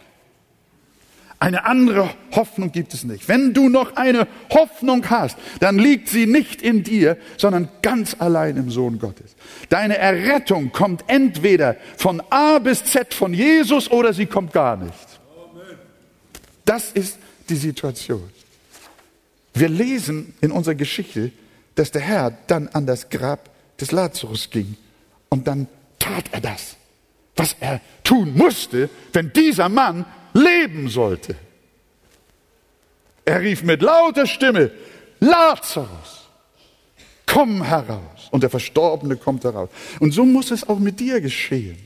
Eine 1.39 1.65
andere 1.65 2.09
Hoffnung 2.31 2.71
gibt 2.71 2.95
es 2.95 3.03
nicht. 3.03 3.27
Wenn 3.27 3.53
du 3.53 3.69
noch 3.69 3.95
eine 3.95 4.27
Hoffnung 4.49 5.07
hast, 5.07 5.37
dann 5.59 5.77
liegt 5.77 6.09
sie 6.09 6.25
nicht 6.25 6.63
in 6.63 6.83
dir, 6.83 7.15
sondern 7.37 7.69
ganz 7.83 8.15
allein 8.17 8.57
im 8.57 8.71
Sohn 8.71 8.97
Gottes. 8.97 9.35
Deine 9.69 9.99
Errettung 9.99 10.71
kommt 10.71 11.03
entweder 11.05 11.75
von 11.95 12.23
A 12.31 12.57
bis 12.57 12.83
Z 12.85 13.13
von 13.13 13.35
Jesus 13.35 13.91
oder 13.91 14.13
sie 14.13 14.25
kommt 14.25 14.53
gar 14.53 14.77
nicht. 14.77 15.07
Das 16.65 16.91
ist 16.91 17.19
die 17.49 17.55
Situation. 17.55 18.27
Wir 19.53 19.69
lesen 19.69 20.33
in 20.41 20.51
unserer 20.51 20.75
Geschichte, 20.75 21.31
dass 21.75 21.91
der 21.91 22.01
Herr 22.01 22.35
dann 22.47 22.67
an 22.69 22.87
das 22.87 23.09
Grab 23.11 23.51
des 23.79 23.91
Lazarus 23.91 24.49
ging 24.49 24.75
und 25.29 25.47
dann 25.47 25.67
tat 25.99 26.25
er 26.31 26.41
das 26.41 26.77
was 27.37 27.55
er 27.59 27.81
tun 28.03 28.33
musste, 28.35 28.89
wenn 29.13 29.31
dieser 29.31 29.69
Mann 29.69 30.05
leben 30.33 30.89
sollte. 30.89 31.35
Er 33.23 33.41
rief 33.41 33.63
mit 33.63 33.81
lauter 33.81 34.25
Stimme, 34.25 34.71
Lazarus, 35.19 36.27
komm 37.25 37.63
heraus. 37.63 38.01
Und 38.31 38.43
der 38.43 38.49
Verstorbene 38.49 39.15
kommt 39.15 39.43
heraus. 39.43 39.69
Und 39.99 40.11
so 40.11 40.25
muss 40.25 40.51
es 40.51 40.67
auch 40.67 40.79
mit 40.79 40.99
dir 40.99 41.21
geschehen. 41.21 41.77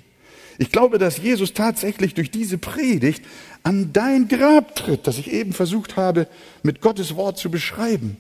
Ich 0.57 0.71
glaube, 0.71 0.97
dass 0.97 1.17
Jesus 1.17 1.53
tatsächlich 1.53 2.13
durch 2.13 2.29
diese 2.29 2.57
Predigt 2.57 3.23
an 3.63 3.93
dein 3.93 4.27
Grab 4.27 4.75
tritt, 4.75 5.07
das 5.07 5.17
ich 5.17 5.31
eben 5.31 5.53
versucht 5.53 5.97
habe, 5.97 6.27
mit 6.63 6.81
Gottes 6.81 7.15
Wort 7.15 7.37
zu 7.37 7.49
beschreiben. 7.49 8.17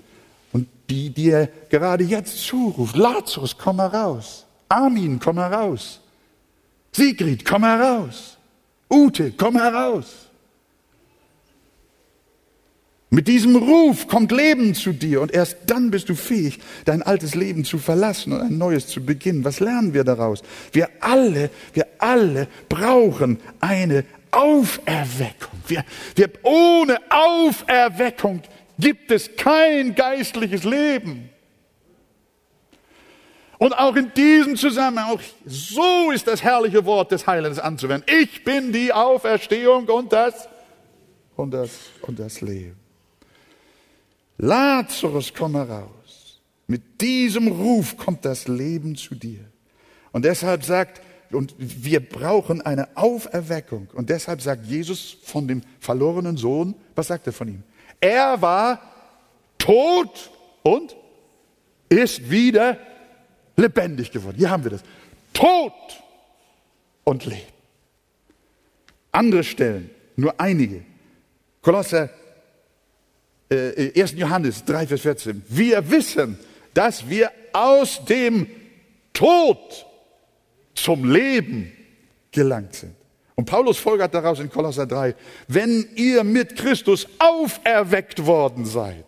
Und 0.51 0.67
die 0.89 1.11
dir 1.11 1.49
gerade 1.69 2.03
jetzt 2.03 2.39
zuruft, 2.39 2.95
Lazarus, 2.95 3.57
komm 3.57 3.79
heraus. 3.79 4.45
Armin, 4.71 5.19
komm 5.19 5.37
heraus. 5.37 5.99
Sigrid, 6.91 7.43
komm 7.45 7.63
heraus. 7.63 8.37
Ute, 8.89 9.31
komm 9.31 9.57
heraus. 9.57 10.29
Mit 13.09 13.27
diesem 13.27 13.57
Ruf 13.57 14.07
kommt 14.07 14.31
Leben 14.31 14.73
zu 14.73 14.93
dir 14.93 15.19
und 15.21 15.33
erst 15.33 15.57
dann 15.67 15.91
bist 15.91 16.07
du 16.07 16.15
fähig, 16.15 16.59
dein 16.85 17.01
altes 17.01 17.35
Leben 17.35 17.65
zu 17.65 17.77
verlassen 17.77 18.31
und 18.31 18.39
ein 18.39 18.57
neues 18.57 18.87
zu 18.87 19.03
beginnen. 19.05 19.43
Was 19.43 19.59
lernen 19.59 19.93
wir 19.93 20.05
daraus? 20.05 20.41
Wir 20.71 20.87
alle, 21.01 21.49
wir 21.73 21.87
alle 21.97 22.47
brauchen 22.69 23.41
eine 23.59 24.05
Auferweckung. 24.31 25.59
Wir, 25.67 25.83
wir, 26.15 26.29
ohne 26.43 26.99
Auferweckung 27.09 28.43
gibt 28.79 29.11
es 29.11 29.35
kein 29.35 29.93
geistliches 29.93 30.63
Leben. 30.63 31.30
Und 33.61 33.77
auch 33.77 33.95
in 33.95 34.11
diesem 34.15 34.55
Zusammenhang, 34.55 35.11
auch 35.11 35.21
so 35.45 36.09
ist 36.09 36.25
das 36.25 36.41
herrliche 36.41 36.83
Wort 36.83 37.11
des 37.11 37.27
Heilens 37.27 37.59
anzuwenden. 37.59 38.11
Ich 38.19 38.43
bin 38.43 38.73
die 38.73 38.91
Auferstehung 38.91 39.87
und 39.87 40.11
das, 40.11 40.49
und 41.35 41.51
das, 41.51 41.69
und 42.01 42.17
das 42.17 42.41
Leben. 42.41 42.75
Lazarus, 44.39 45.31
komm 45.31 45.57
heraus. 45.57 46.41
Mit 46.65 46.99
diesem 46.99 47.49
Ruf 47.49 47.97
kommt 47.97 48.25
das 48.25 48.47
Leben 48.47 48.95
zu 48.95 49.13
dir. 49.13 49.45
Und 50.11 50.25
deshalb 50.25 50.63
sagt, 50.63 50.99
und 51.31 51.53
wir 51.59 51.99
brauchen 51.99 52.63
eine 52.63 52.87
Auferweckung. 52.97 53.89
Und 53.93 54.09
deshalb 54.09 54.41
sagt 54.41 54.65
Jesus 54.65 55.17
von 55.21 55.47
dem 55.47 55.61
verlorenen 55.79 56.35
Sohn, 56.35 56.73
was 56.95 57.09
sagt 57.09 57.27
er 57.27 57.33
von 57.33 57.47
ihm? 57.47 57.61
Er 57.99 58.41
war 58.41 58.81
tot 59.59 60.31
und 60.63 60.95
ist 61.89 62.31
wieder 62.31 62.79
lebendig 63.61 64.11
geworden. 64.11 64.37
Hier 64.37 64.49
haben 64.49 64.63
wir 64.63 64.71
das. 64.71 64.81
Tod 65.33 65.73
und 67.03 67.25
Leben. 67.25 67.41
Andere 69.11 69.43
Stellen, 69.43 69.89
nur 70.15 70.39
einige. 70.39 70.83
Kolosser, 71.61 72.09
äh, 73.49 74.01
1. 74.01 74.13
Johannes 74.13 74.65
3, 74.65 74.87
Vers 74.87 75.01
14. 75.01 75.43
Wir 75.47 75.89
wissen, 75.89 76.37
dass 76.73 77.07
wir 77.07 77.31
aus 77.53 78.03
dem 78.05 78.47
Tod 79.13 79.85
zum 80.73 81.11
Leben 81.11 81.71
gelangt 82.31 82.75
sind. 82.75 82.95
Und 83.35 83.45
Paulus 83.45 83.77
folgert 83.77 84.13
daraus 84.13 84.39
in 84.39 84.49
Kolosser 84.49 84.85
3, 84.85 85.15
wenn 85.47 85.87
ihr 85.95 86.23
mit 86.23 86.55
Christus 86.55 87.07
auferweckt 87.19 88.25
worden 88.25 88.65
seid, 88.65 89.05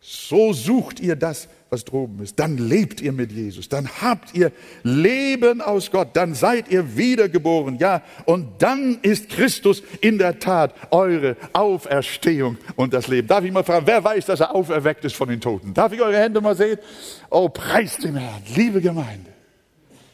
so 0.00 0.52
sucht 0.52 1.00
ihr 1.00 1.16
das, 1.16 1.48
was 1.74 1.84
droben 1.84 2.22
ist. 2.22 2.38
Dann 2.38 2.56
lebt 2.56 3.00
ihr 3.00 3.12
mit 3.12 3.32
Jesus. 3.32 3.68
Dann 3.68 3.88
habt 4.00 4.34
ihr 4.34 4.52
Leben 4.84 5.60
aus 5.60 5.90
Gott. 5.90 6.10
Dann 6.14 6.34
seid 6.34 6.70
ihr 6.70 6.96
wiedergeboren. 6.96 7.78
Ja, 7.78 8.02
und 8.24 8.62
dann 8.62 8.98
ist 9.02 9.28
Christus 9.28 9.82
in 10.00 10.18
der 10.18 10.38
Tat 10.38 10.72
eure 10.92 11.36
Auferstehung 11.52 12.56
und 12.76 12.94
das 12.94 13.08
Leben. 13.08 13.26
Darf 13.26 13.44
ich 13.44 13.52
mal 13.52 13.64
fragen, 13.64 13.86
wer 13.86 14.04
weiß, 14.04 14.26
dass 14.26 14.40
er 14.40 14.54
auferweckt 14.54 15.04
ist 15.04 15.16
von 15.16 15.28
den 15.28 15.40
Toten? 15.40 15.74
Darf 15.74 15.92
ich 15.92 16.00
eure 16.00 16.16
Hände 16.16 16.40
mal 16.40 16.56
sehen? 16.56 16.78
Oh, 17.28 17.48
preist 17.48 18.04
den 18.04 18.16
Herrn, 18.16 18.42
liebe 18.54 18.80
Gemeinde. 18.80 19.30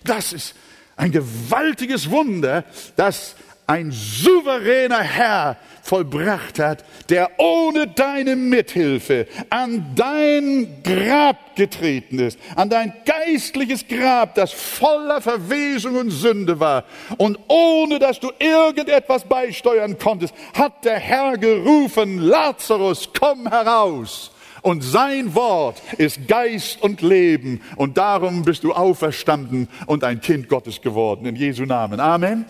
Das 0.03 0.33
ist 0.33 0.55
ein 0.97 1.13
gewaltiges 1.13 2.11
Wunder, 2.11 2.65
dass 2.97 3.37
ein 3.67 3.93
souveräner 3.93 5.03
Herr 5.03 5.59
vollbracht 5.91 6.61
hat, 6.61 6.85
der 7.09 7.33
ohne 7.39 7.89
deine 7.89 8.37
Mithilfe 8.37 9.27
an 9.51 9.93
dein 9.97 10.83
Grab 10.85 11.57
getreten 11.57 12.21
ist, 12.21 12.39
an 12.55 12.71
dein 12.71 12.93
geistliches 13.05 13.89
Grab, 13.89 14.37
das 14.37 14.53
voller 14.53 15.21
Verwesung 15.21 15.97
und 15.97 16.11
Sünde 16.11 16.61
war. 16.61 16.85
Und 17.19 17.41
ohne 17.49 17.99
dass 17.99 18.21
du 18.21 18.31
irgendetwas 18.39 19.25
beisteuern 19.25 19.99
konntest, 19.99 20.33
hat 20.55 20.85
der 20.85 21.01
Herr 21.01 21.37
gerufen, 21.37 22.19
Lazarus, 22.19 23.09
komm 23.19 23.49
heraus. 23.49 24.31
Und 24.63 24.83
sein 24.83 25.35
Wort 25.35 25.83
ist 25.99 26.29
Geist 26.29 26.81
und 26.83 27.03
Leben. 27.03 27.63
Und 27.75 27.99
darum 27.99 28.45
bist 28.45 28.63
du 28.63 28.73
auferstanden 28.73 29.69
und 29.87 30.05
ein 30.05 30.21
Kind 30.21 30.49
Gottes 30.49 30.81
geworden. 30.81 31.27
In 31.27 31.35
Jesu 31.35 31.65
Namen. 31.65 31.99
Amen. 31.99 32.45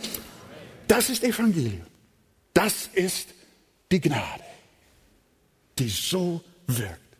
Das 0.87 1.09
ist 1.09 1.25
Evangelium. 1.25 1.90
Das 2.55 2.89
ist 2.93 3.35
die 3.91 4.01
Gnade, 4.01 4.45
die 5.79 5.89
so 5.89 6.43
wirkt. 6.67 7.11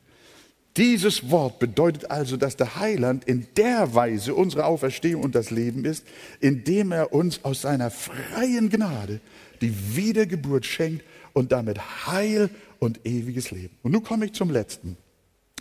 Dieses 0.77 1.31
Wort 1.31 1.59
bedeutet 1.59 2.11
also, 2.11 2.37
dass 2.37 2.57
der 2.57 2.77
Heiland 2.77 3.25
in 3.25 3.47
der 3.57 3.95
Weise 3.95 4.35
unsere 4.35 4.67
Auferstehung 4.67 5.25
und 5.25 5.35
das 5.35 5.51
Leben 5.51 5.85
ist, 5.85 6.07
indem 6.41 6.93
er 6.93 7.13
uns 7.13 7.45
aus 7.45 7.63
seiner 7.63 7.91
freien 7.91 8.71
Gnade 8.71 9.21
die 9.61 9.97
Wiedergeburt 9.97 10.65
schenkt 10.65 11.05
und 11.33 11.53
damit 11.53 12.07
Heil 12.07 12.51
und 12.79 13.05
ewiges 13.05 13.51
Leben. 13.51 13.77
Und 13.83 13.93
nun 13.93 14.05
komme 14.05 14.27
ich 14.27 14.33
zum 14.33 14.51
letzten, 14.51 14.97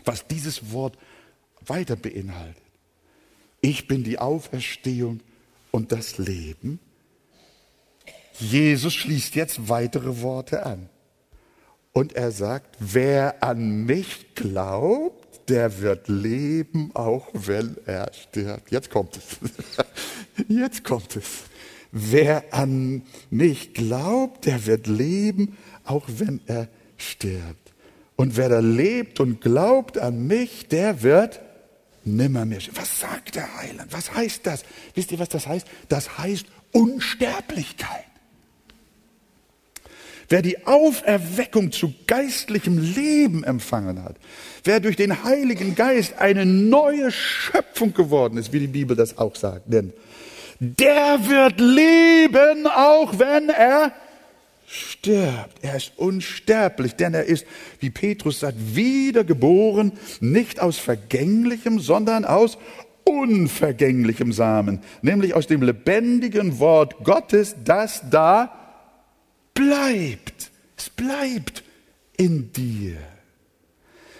was 0.06 0.28
dieses 0.28 0.72
Wort 0.72 0.98
weiter 1.66 1.96
beinhaltet. 1.96 2.62
Ich 3.62 3.88
bin 3.88 4.04
die 4.04 4.20
Auferstehung 4.20 5.20
und 5.72 5.92
das 5.92 6.18
Leben. 6.18 6.80
Jesus 8.40 8.94
schließt 8.94 9.36
jetzt 9.36 9.70
weitere 9.70 10.22
Worte 10.22 10.66
an. 10.66 10.90
Und 11.92 12.14
er 12.14 12.32
sagt, 12.32 12.78
wer 12.80 13.44
an 13.44 13.86
mich 13.86 14.36
glaubt, 14.36 15.50
der 15.50 15.82
wird 15.82 16.08
leben, 16.08 16.92
auch 16.94 17.28
wenn 17.34 17.78
er 17.86 18.12
stirbt. 18.14 18.72
Jetzt 18.72 18.90
kommt 18.90 19.18
es. 19.18 19.24
Jetzt 20.48 20.84
kommt 20.84 21.16
es. 21.16 21.44
Wer 21.92 22.54
an 22.54 23.02
mich 23.32 23.74
glaubt, 23.74 24.46
der 24.46 24.66
wird 24.68 24.88
leben, 24.88 25.58
auch 25.84 26.06
wenn 26.08 26.40
er 26.46 26.68
stirbt. 26.98 27.74
Und 28.16 28.38
wer 28.38 28.50
da 28.50 28.60
lebt 28.60 29.20
und 29.20 29.42
glaubt 29.42 29.98
an 29.98 30.28
mich, 30.28 30.68
der 30.68 31.02
wird 31.02 31.42
nimmermehr 32.06 32.60
sterben. 32.60 32.80
Was 32.80 33.00
sagt 33.00 33.36
der 33.36 33.58
Heiland? 33.58 33.92
Was 33.92 34.14
heißt 34.14 34.46
das? 34.46 34.64
Wisst 34.94 35.12
ihr, 35.12 35.20
was 35.20 35.30
das 35.30 35.48
heißt? 35.48 35.68
Das 35.88 36.18
heißt 36.18 36.46
Unsterblichkeit. 36.72 38.09
Wer 40.30 40.44
die 40.44 40.68
Auferweckung 40.68 41.72
zu 41.72 41.94
geistlichem 42.06 42.78
Leben 42.78 43.44
empfangen 43.44 44.04
hat, 44.04 44.16
wer 44.64 44.80
durch 44.80 44.96
den 44.96 45.24
Heiligen 45.24 45.74
Geist 45.74 46.20
eine 46.20 46.46
neue 46.46 47.12
Schöpfung 47.12 47.94
geworden 47.96 48.38
ist, 48.38 48.54
wie 48.54 48.60
die 48.60 48.68
Bibel 48.68 48.96
das 48.96 49.18
auch 49.18 49.36
sagt, 49.36 49.64
denn 49.74 49.92
der 50.60 51.20
wird 51.28 51.60
leben, 51.60 52.68
auch 52.68 53.18
wenn 53.18 53.50
er 53.50 53.92
stirbt. 54.68 55.64
Er 55.64 55.78
ist 55.78 55.94
unsterblich, 55.96 56.96
denn 56.96 57.14
er 57.16 57.24
ist, 57.24 57.46
wie 57.80 57.90
Petrus 57.90 58.42
sagt, 58.42 58.58
wiedergeboren, 58.76 59.94
nicht 60.20 60.60
aus 60.60 60.78
vergänglichem, 60.78 61.80
sondern 61.80 62.24
aus 62.26 62.58
unvergänglichem 63.04 64.32
Samen, 64.32 64.82
nämlich 65.02 65.34
aus 65.34 65.48
dem 65.48 65.64
lebendigen 65.64 66.60
Wort 66.60 67.04
Gottes, 67.04 67.56
das 67.64 68.04
da 68.12 68.59
bleibt. 69.60 70.52
Es 70.78 70.90
bleibt 70.90 71.64
in 72.16 72.54
dir. 72.54 72.96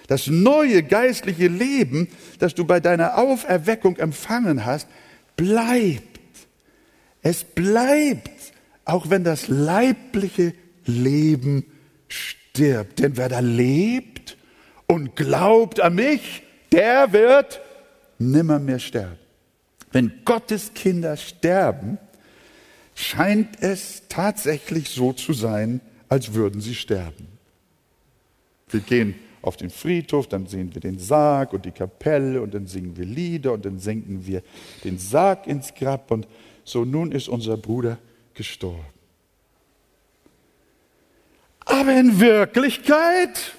Das 0.08 0.28
neue 0.28 0.84
geistliche 0.84 1.48
Leben, 1.48 2.10
das 2.40 2.56
du 2.56 2.66
bei 2.66 2.82
deiner 2.82 3.18
Auferweckung 3.18 3.96
empfangen 3.98 4.66
hast, 4.66 4.88
bleibt. 5.38 6.20
Es 7.22 7.44
bleibt, 7.44 8.32
auch 8.84 9.10
wenn 9.10 9.24
das 9.24 9.48
leibliche 9.48 10.54
Leben 10.86 11.66
stirbt. 12.10 13.00
Denn 13.00 13.16
wer 13.16 13.30
da 13.30 13.40
lebt 13.40 14.36
und 14.88 15.16
glaubt 15.16 15.80
an 15.80 15.96
mich, 15.96 16.44
der 16.72 17.14
wird 17.14 17.62
nimmermehr 18.18 18.80
sterben. 18.80 19.18
Wenn 19.92 20.22
Gottes 20.26 20.74
Kinder 20.74 21.16
sterben, 21.16 21.98
scheint 23.00 23.62
es 23.62 24.04
tatsächlich 24.10 24.90
so 24.90 25.14
zu 25.14 25.32
sein, 25.32 25.80
als 26.10 26.34
würden 26.34 26.60
sie 26.60 26.76
sterben. 26.76 27.28
Wir 28.68 28.82
gehen 28.82 29.16
auf 29.42 29.56
den 29.56 29.70
Friedhof, 29.70 30.28
dann 30.28 30.48
sehen 30.48 30.74
wir 30.74 30.82
den 30.82 31.00
Sarg 31.00 31.54
und 31.54 31.64
die 31.66 31.72
Kapelle 31.72 32.42
und 32.42 32.54
dann 32.54 32.68
singen 32.68 32.98
wir 32.98 33.06
Lieder 33.06 33.54
und 33.54 33.64
dann 33.64 33.80
senken 33.80 34.28
wir 34.28 34.44
den 34.84 35.00
Sarg 35.00 35.48
ins 35.48 35.74
Grab 35.74 36.12
und 36.12 36.28
so 36.66 36.84
nun 36.84 37.14
ist 37.14 37.30
unser 37.30 37.56
Bruder 37.56 37.98
gestorben. 38.34 38.84
Aber 41.62 41.98
in 41.98 42.20
Wirklichkeit 42.20 43.54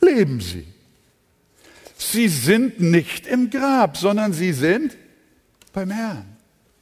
leben 0.00 0.40
sie. 0.40 0.66
Sie 1.98 2.28
sind 2.28 2.80
nicht 2.80 3.26
im 3.26 3.50
Grab, 3.50 3.98
sondern 3.98 4.32
sie 4.32 4.52
sind 4.52 4.96
beim 5.72 5.90
Herrn. 5.90 6.24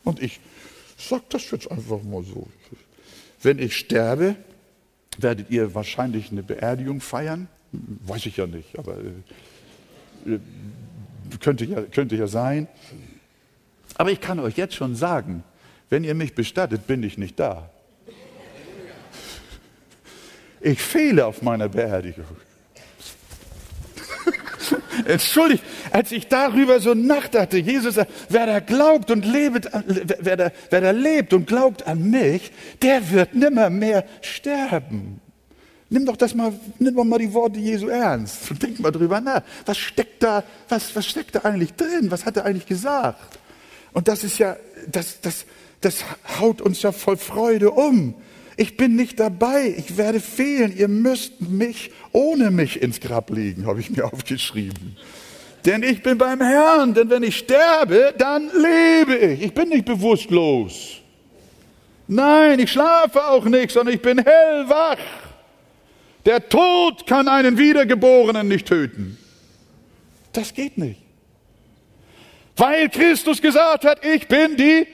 Und 0.04 0.22
ich 0.22 0.40
Sag 0.96 1.28
das 1.30 1.50
jetzt 1.50 1.70
einfach 1.70 2.02
mal 2.02 2.22
so. 2.22 2.46
Wenn 3.42 3.58
ich 3.58 3.76
sterbe, 3.76 4.36
werdet 5.18 5.50
ihr 5.50 5.74
wahrscheinlich 5.74 6.30
eine 6.30 6.42
Beerdigung 6.42 7.00
feiern? 7.00 7.48
Weiß 7.72 8.26
ich 8.26 8.38
ja 8.38 8.46
nicht, 8.46 8.78
aber 8.78 8.96
äh, 8.96 10.34
äh, 10.34 10.40
könnte, 11.40 11.64
ja, 11.64 11.82
könnte 11.82 12.16
ja 12.16 12.26
sein. 12.26 12.68
Aber 13.96 14.10
ich 14.10 14.20
kann 14.20 14.40
euch 14.40 14.56
jetzt 14.56 14.74
schon 14.74 14.94
sagen, 14.94 15.42
wenn 15.90 16.04
ihr 16.04 16.14
mich 16.14 16.34
bestattet, 16.34 16.86
bin 16.86 17.02
ich 17.02 17.18
nicht 17.18 17.38
da. 17.38 17.70
Ich 20.60 20.80
fehle 20.80 21.26
auf 21.26 21.42
meiner 21.42 21.68
Beerdigung. 21.68 22.24
Entschuldigt, 25.04 25.62
als 25.90 26.12
ich 26.12 26.28
darüber 26.28 26.80
so 26.80 26.94
nachdachte, 26.94 27.58
Jesus 27.58 27.96
sagt, 27.96 28.10
wer 28.28 28.46
da 28.46 28.60
glaubt 28.60 29.10
und 29.10 29.24
lebt, 29.24 29.68
wer 30.18 30.36
da, 30.36 30.52
wer 30.70 30.80
da 30.80 30.90
lebt 30.90 31.32
und 31.32 31.46
glaubt 31.46 31.86
an 31.86 32.10
mich, 32.10 32.52
der 32.82 33.10
wird 33.10 33.34
nimmer 33.34 33.70
mehr 33.70 34.04
sterben. 34.22 35.20
Nimm 35.88 36.04
doch 36.04 36.16
das 36.16 36.34
mal, 36.34 36.52
nimm 36.78 36.96
doch 36.96 37.04
mal 37.04 37.18
die 37.18 37.32
Worte 37.32 37.60
Jesu 37.60 37.88
ernst 37.88 38.50
und 38.50 38.62
denk 38.62 38.80
mal 38.80 38.90
drüber 38.90 39.20
nach. 39.20 39.42
Was 39.66 39.78
steckt 39.78 40.22
da, 40.22 40.42
was, 40.68 40.96
was 40.96 41.06
steckt 41.06 41.36
da 41.36 41.40
eigentlich 41.40 41.74
drin? 41.74 42.10
Was 42.10 42.26
hat 42.26 42.36
er 42.36 42.44
eigentlich 42.44 42.66
gesagt? 42.66 43.38
Und 43.92 44.08
das 44.08 44.24
ist 44.24 44.38
ja, 44.38 44.56
das, 44.88 45.20
das, 45.20 45.46
das 45.80 46.04
haut 46.40 46.60
uns 46.60 46.82
ja 46.82 46.90
voll 46.90 47.16
Freude 47.16 47.70
um. 47.70 48.14
Ich 48.56 48.76
bin 48.76 48.96
nicht 48.96 49.20
dabei, 49.20 49.74
ich 49.76 49.98
werde 49.98 50.18
fehlen, 50.18 50.74
ihr 50.76 50.88
müsst 50.88 51.40
mich 51.42 51.90
ohne 52.12 52.50
mich 52.50 52.80
ins 52.80 53.00
Grab 53.00 53.30
legen, 53.30 53.66
habe 53.66 53.80
ich 53.80 53.90
mir 53.90 54.04
aufgeschrieben. 54.12 54.96
Denn 55.66 55.82
ich 55.82 56.02
bin 56.02 56.16
beim 56.16 56.40
Herrn, 56.40 56.94
denn 56.94 57.10
wenn 57.10 57.22
ich 57.22 57.36
sterbe, 57.36 58.14
dann 58.16 58.50
lebe 58.54 59.16
ich. 59.16 59.42
Ich 59.42 59.52
bin 59.52 59.68
nicht 59.68 59.84
bewusstlos. 59.84 61.00
Nein, 62.06 62.60
ich 62.60 62.70
schlafe 62.70 63.26
auch 63.26 63.44
nicht, 63.44 63.72
sondern 63.72 63.94
ich 63.94 64.00
bin 64.00 64.18
hellwach. 64.18 64.98
Der 66.24 66.48
Tod 66.48 67.06
kann 67.06 67.26
einen 67.28 67.58
Wiedergeborenen 67.58 68.46
nicht 68.46 68.66
töten. 68.66 69.18
Das 70.32 70.54
geht 70.54 70.78
nicht. 70.78 71.00
Weil 72.56 72.88
Christus 72.88 73.42
gesagt 73.42 73.84
hat, 73.84 74.04
ich 74.04 74.26
bin 74.28 74.56
die 74.56 74.86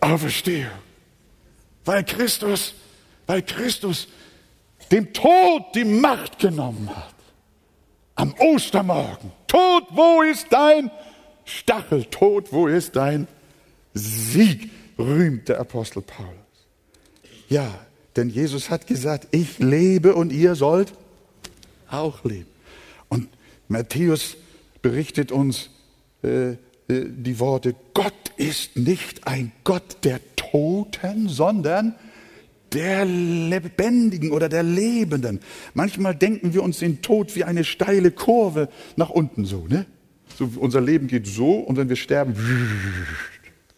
Auferstehung. 0.00 0.81
Weil 1.84 2.04
Christus, 2.04 2.74
weil 3.26 3.42
Christus 3.42 4.08
dem 4.90 5.12
Tod 5.12 5.64
die 5.74 5.84
Macht 5.84 6.38
genommen 6.38 6.88
hat. 6.94 7.14
Am 8.14 8.34
Ostermorgen. 8.38 9.32
Tod, 9.46 9.84
wo 9.90 10.22
ist 10.22 10.46
dein 10.50 10.90
Stachel, 11.44 12.04
Tod, 12.04 12.52
wo 12.52 12.66
ist 12.68 12.94
dein 12.94 13.26
Sieg? 13.94 14.70
rühmt 14.98 15.48
der 15.48 15.60
Apostel 15.60 16.02
Paulus. 16.02 16.32
Ja, 17.48 17.86
denn 18.16 18.28
Jesus 18.28 18.70
hat 18.70 18.86
gesagt, 18.86 19.28
ich 19.30 19.58
lebe 19.58 20.14
und 20.14 20.32
ihr 20.32 20.54
sollt 20.54 20.92
auch 21.90 22.24
leben. 22.24 22.48
Und 23.08 23.28
Matthäus 23.68 24.36
berichtet 24.80 25.32
uns 25.32 25.70
äh, 26.22 26.52
äh, 26.52 26.56
die 26.88 27.38
Worte, 27.38 27.74
Gott 27.94 28.12
ist 28.36 28.76
nicht 28.76 29.26
ein 29.26 29.52
Gott 29.64 29.98
der 30.04 30.20
Toten, 30.52 31.28
sondern 31.28 31.94
der 32.72 33.04
Lebendigen 33.04 34.32
oder 34.32 34.48
der 34.48 34.62
Lebenden. 34.62 35.40
Manchmal 35.74 36.14
denken 36.14 36.52
wir 36.54 36.62
uns 36.62 36.78
den 36.78 37.02
Tod 37.02 37.34
wie 37.34 37.44
eine 37.44 37.64
steile 37.64 38.10
Kurve 38.10 38.68
nach 38.96 39.10
unten 39.10 39.44
so, 39.44 39.66
ne? 39.66 39.86
So, 40.38 40.48
unser 40.56 40.80
Leben 40.80 41.08
geht 41.08 41.26
so 41.26 41.54
und 41.54 41.76
wenn 41.76 41.88
wir 41.88 41.96
sterben, 41.96 42.34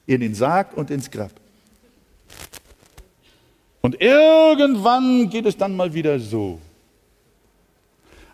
in 0.06 0.20
den 0.20 0.34
Sarg 0.34 0.76
und 0.76 0.90
ins 0.90 1.10
Grab. 1.10 1.32
Und 3.80 4.00
irgendwann 4.00 5.30
geht 5.30 5.46
es 5.46 5.56
dann 5.56 5.76
mal 5.76 5.94
wieder 5.94 6.18
so. 6.18 6.60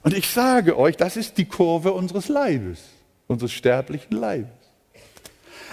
Und 0.03 0.17
ich 0.17 0.29
sage 0.29 0.79
euch, 0.79 0.97
das 0.97 1.17
ist 1.17 1.37
die 1.39 1.45
Kurve 1.47 1.93
unseres 1.93 2.29
Leibes, 2.29 2.81
unseres 3.27 3.53
sterblichen 3.53 4.17
Leibes. 4.17 4.60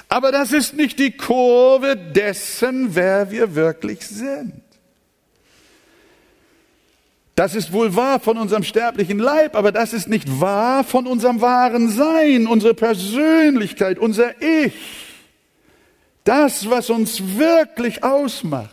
Aber 0.10 0.32
das 0.32 0.54
ist 0.54 0.74
nicht 0.74 1.00
die 1.00 1.12
Kurve 1.12 1.96
dessen, 1.98 2.96
wer 2.96 3.30
wir 3.30 3.56
wirklich 3.56 4.08
sind. 4.08 4.62
Das 7.36 7.54
ist 7.54 7.72
wohl 7.72 7.96
wahr 7.96 8.20
von 8.20 8.38
unserem 8.38 8.64
sterblichen 8.64 9.20
Leib, 9.20 9.56
aber 9.56 9.72
das 9.72 9.94
ist 9.94 10.08
nicht 10.08 10.40
wahr 10.42 10.84
von 10.84 11.06
unserem 11.06 11.40
wahren 11.40 11.90
Sein, 11.90 12.48
unsere 12.48 12.74
Persönlichkeit, 12.74 14.00
unser 14.00 14.42
Ich. 14.42 14.74
Das, 16.24 16.70
was 16.70 16.90
uns 16.90 17.38
wirklich 17.38 18.04
ausmacht. 18.04 18.72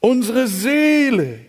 Unsere 0.00 0.48
Seele 0.48 1.40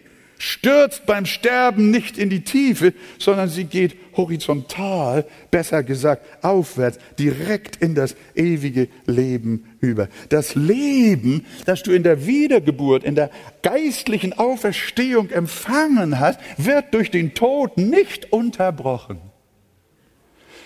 stürzt 0.43 1.05
beim 1.05 1.25
Sterben 1.25 1.89
nicht 1.89 2.17
in 2.17 2.29
die 2.29 2.43
Tiefe, 2.43 2.93
sondern 3.17 3.47
sie 3.47 3.63
geht 3.63 3.95
horizontal, 4.17 5.25
besser 5.51 5.83
gesagt 5.83 6.43
aufwärts, 6.43 6.99
direkt 7.17 7.77
in 7.77 7.95
das 7.95 8.15
ewige 8.35 8.89
Leben 9.05 9.77
über. 9.79 10.09
Das 10.29 10.55
Leben, 10.55 11.45
das 11.65 11.81
du 11.83 11.91
in 11.91 12.03
der 12.03 12.27
Wiedergeburt, 12.27 13.05
in 13.05 13.15
der 13.15 13.31
geistlichen 13.61 14.33
Auferstehung 14.33 15.29
empfangen 15.29 16.19
hast, 16.19 16.39
wird 16.57 16.93
durch 16.93 17.09
den 17.09 17.33
Tod 17.33 17.77
nicht 17.77 18.33
unterbrochen. 18.33 19.19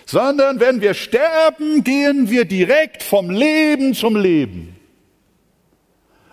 Sondern 0.08 0.60
wenn 0.60 0.82
wir 0.82 0.96
sterben, 0.96 1.84
gehen 1.84 2.32
wir 2.32 2.46
direkt 2.46 3.04
vom 3.04 3.30
Leben 3.30 3.94
zum 3.94 4.16
Leben. 4.16 4.76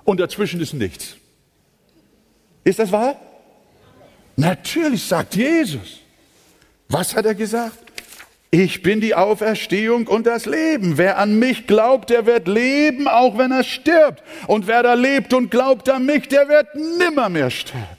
Und 0.04 0.20
dazwischen 0.20 0.60
ist 0.60 0.72
nichts. 0.72 1.16
Ist 2.62 2.78
das 2.78 2.90
wahr? 2.90 3.20
Natürlich 4.36 5.04
sagt 5.04 5.36
Jesus. 5.36 6.00
Was 6.88 7.14
hat 7.14 7.26
er 7.26 7.34
gesagt? 7.34 7.78
Ich 8.50 8.82
bin 8.82 9.00
die 9.00 9.16
Auferstehung 9.16 10.06
und 10.06 10.26
das 10.26 10.46
Leben. 10.46 10.96
Wer 10.96 11.18
an 11.18 11.38
mich 11.40 11.66
glaubt, 11.66 12.10
der 12.10 12.24
wird 12.24 12.46
leben, 12.46 13.08
auch 13.08 13.36
wenn 13.36 13.50
er 13.50 13.64
stirbt. 13.64 14.22
Und 14.46 14.68
wer 14.68 14.84
da 14.84 14.94
lebt 14.94 15.34
und 15.34 15.50
glaubt 15.50 15.88
an 15.88 16.06
mich, 16.06 16.28
der 16.28 16.48
wird 16.48 16.68
nimmermehr 16.76 17.50
sterben. 17.50 17.98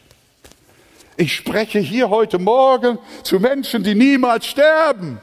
Ich 1.18 1.36
spreche 1.36 1.80
hier 1.80 2.10
heute 2.10 2.40
Morgen 2.40 3.00
zu 3.24 3.40
Menschen, 3.40 3.84
die 3.84 3.96
niemals 3.96 4.46
sterben. 4.46 5.20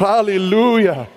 Halleluja. 0.00 1.08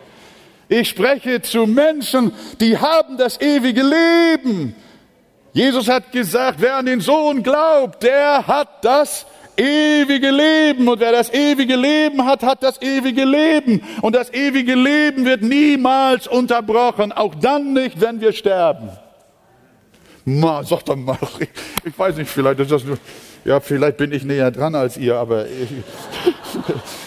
Ich 0.68 0.90
spreche 0.90 1.42
zu 1.42 1.66
Menschen, 1.66 2.34
die 2.60 2.78
haben 2.78 3.18
das 3.18 3.40
ewige 3.42 3.82
Leben. 3.82 4.76
Jesus 5.54 5.88
hat 5.88 6.12
gesagt, 6.12 6.58
wer 6.60 6.78
an 6.78 6.86
den 6.86 7.02
Sohn 7.02 7.42
glaubt, 7.42 8.04
der 8.04 8.46
hat 8.46 8.84
das 8.84 9.26
ewige 9.60 10.32
Leben. 10.32 10.88
Und 10.88 11.00
wer 11.00 11.12
das 11.12 11.34
ewige 11.34 11.76
Leben 11.76 12.26
hat, 12.26 12.44
hat 12.44 12.64
das 12.64 12.82
ewige 12.82 13.26
Leben. 13.26 13.82
Und 14.02 14.16
das 14.16 14.34
ewige 14.34 14.76
Leben 14.76 15.26
wird 15.26 15.42
niemals 15.42 16.28
unterbrochen, 16.28 17.12
auch 17.12 17.36
dann 17.36 17.74
nicht, 17.74 18.00
wenn 18.00 18.22
wir 18.22 18.32
sterben. 18.32 18.90
Ma, 20.26 20.64
sag 20.64 20.84
doch 20.86 20.96
mal, 20.96 21.18
ich, 21.84 21.98
weiß 21.98 22.16
nicht, 22.18 22.30
vielleicht 22.30 22.60
ist 22.60 22.72
das 22.72 22.84
nur, 22.84 22.98
ja, 23.50 23.60
vielleicht 23.62 23.98
bin 23.98 24.12
ich 24.12 24.24
näher 24.24 24.52
dran 24.52 24.76
als 24.76 24.96
ihr, 24.96 25.16
aber 25.16 25.48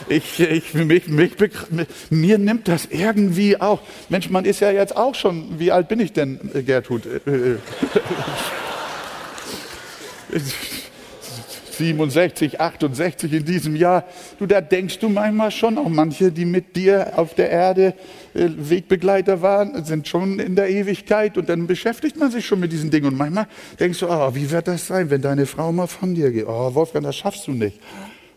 ich, 0.08 0.40
ich, 0.40 0.40
ich 0.40 0.74
mich, 0.74 1.06
mich, 1.06 1.34
mir 2.10 2.36
nimmt 2.36 2.66
das 2.66 2.86
irgendwie 2.86 3.60
auch. 3.60 3.78
Mensch, 4.08 4.28
man 4.28 4.44
ist 4.44 4.58
ja 4.58 4.72
jetzt 4.72 4.96
auch 4.96 5.14
schon, 5.14 5.60
wie 5.60 5.70
alt 5.70 5.86
bin 5.86 6.00
ich 6.00 6.12
denn, 6.12 6.40
Gertrud? 6.66 7.02
67, 11.78 12.60
68 12.60 13.32
in 13.32 13.44
diesem 13.44 13.76
Jahr. 13.76 14.02
Du, 14.40 14.46
da 14.46 14.60
denkst 14.60 14.98
du 14.98 15.08
manchmal 15.08 15.52
schon, 15.52 15.78
auch 15.78 15.88
manche, 15.88 16.32
die 16.32 16.44
mit 16.44 16.74
dir 16.74 17.12
auf 17.14 17.34
der 17.34 17.50
Erde 17.50 17.86
äh, 17.86 17.92
Wegbegleiter 18.34 19.42
waren, 19.42 19.84
sind 19.84 20.08
schon 20.08 20.38
in 20.38 20.56
der 20.56 20.70
Ewigkeit 20.70 21.36
und 21.36 21.48
dann 21.48 21.66
beschäftigt 21.66 22.16
man 22.16 22.30
sich 22.30 22.46
schon 22.46 22.60
mit 22.60 22.72
diesen 22.72 22.90
Dingen 22.90 23.06
und 23.06 23.16
manchmal 23.16 23.46
denkst 23.78 24.00
du, 24.00 24.08
oh, 24.08 24.34
wie 24.34 24.50
wird 24.50 24.68
das 24.68 24.86
sein, 24.86 25.10
wenn 25.10 25.22
deine 25.22 25.46
Frau 25.46 25.72
mal 25.72 25.86
von 25.86 26.14
dir 26.14 26.30
geht? 26.30 26.46
Oh, 26.46 26.74
Wolfgang, 26.74 27.04
das 27.04 27.16
schaffst 27.16 27.46
du 27.46 27.52
nicht. 27.52 27.78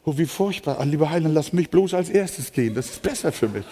Oh, 0.03 0.17
wie 0.17 0.25
furchtbar. 0.25 0.77
Oh, 0.79 0.83
lieber 0.83 1.09
Heiland, 1.09 1.33
lass 1.33 1.51
mich 1.53 1.69
bloß 1.69 1.93
als 1.93 2.09
erstes 2.09 2.51
gehen. 2.51 2.75
Das 2.75 2.87
ist 2.87 3.01
besser 3.01 3.31
für 3.31 3.47
mich. 3.47 3.65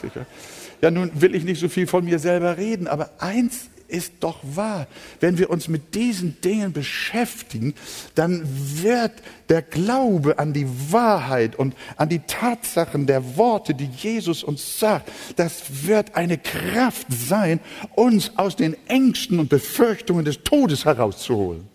Ja, 0.82 0.90
nun 0.92 1.12
will 1.14 1.36
ich 1.36 1.44
nicht 1.44 1.60
so 1.60 1.70
viel 1.70 1.88
von 1.88 2.04
mir 2.06 2.20
selber 2.20 2.58
reden, 2.58 2.88
aber 2.88 3.12
eins 3.20 3.70
ist 3.88 4.14
doch 4.20 4.40
wahr. 4.44 4.88
Wenn 5.20 5.38
wir 5.38 5.50
uns 5.50 5.68
mit 5.68 5.96
diesen 5.96 6.40
Dingen 6.42 6.74
beschäftigen, 6.74 7.74
dann 8.16 8.48
wird 8.82 9.12
der 9.50 9.62
Glaube 9.62 10.40
an 10.40 10.54
die 10.54 10.68
Wahrheit 10.92 11.56
und 11.56 11.76
an 11.98 12.10
die 12.10 12.20
Tatsachen 12.20 13.06
der 13.06 13.38
Worte, 13.38 13.74
die 13.74 13.90
Jesus 13.96 14.44
uns 14.44 14.80
sagt, 14.80 15.12
das 15.36 15.86
wird 15.86 16.16
eine 16.16 16.38
Kraft 16.38 17.08
sein, 17.10 17.60
uns 17.96 18.32
aus 18.38 18.56
den 18.56 18.76
Ängsten 18.88 19.40
und 19.40 19.50
Befürchtungen 19.50 20.26
des 20.26 20.44
Todes 20.44 20.86
herauszuholen. 20.86 21.68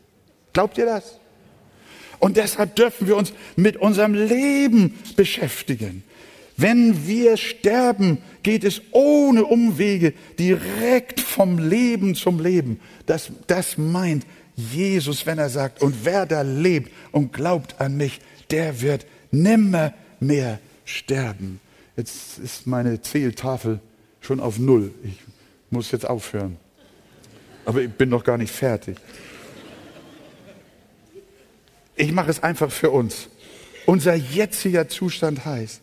Glaubt 0.52 0.78
ihr 0.78 0.86
das? 0.86 1.18
Und 2.18 2.36
deshalb 2.36 2.74
dürfen 2.74 3.06
wir 3.06 3.16
uns 3.16 3.32
mit 3.56 3.76
unserem 3.76 4.14
Leben 4.14 4.98
beschäftigen. 5.14 6.02
Wenn 6.60 7.06
wir 7.06 7.36
sterben, 7.36 8.18
geht 8.42 8.64
es 8.64 8.82
ohne 8.90 9.44
Umwege 9.44 10.12
direkt 10.40 11.20
vom 11.20 11.56
Leben 11.56 12.16
zum 12.16 12.40
Leben. 12.40 12.80
Das, 13.06 13.30
das 13.46 13.78
meint 13.78 14.26
Jesus, 14.56 15.24
wenn 15.24 15.38
er 15.38 15.50
sagt, 15.50 15.80
und 15.80 16.04
wer 16.04 16.26
da 16.26 16.42
lebt 16.42 16.90
und 17.12 17.32
glaubt 17.32 17.80
an 17.80 17.96
mich, 17.96 18.20
der 18.50 18.80
wird 18.80 19.06
nimmer 19.30 19.94
mehr 20.18 20.58
sterben. 20.84 21.60
Jetzt 21.96 22.40
ist 22.40 22.66
meine 22.66 23.00
Zähltafel 23.02 23.78
schon 24.20 24.40
auf 24.40 24.58
Null. 24.58 24.92
Ich 25.04 25.16
muss 25.70 25.92
jetzt 25.92 26.08
aufhören. 26.08 26.56
Aber 27.66 27.82
ich 27.82 27.90
bin 27.90 28.08
noch 28.08 28.24
gar 28.24 28.36
nicht 28.36 28.52
fertig. 28.52 28.96
Ich 31.94 32.10
mache 32.10 32.30
es 32.32 32.42
einfach 32.42 32.72
für 32.72 32.90
uns. 32.90 33.28
Unser 33.86 34.14
jetziger 34.16 34.88
Zustand 34.88 35.44
heißt, 35.44 35.82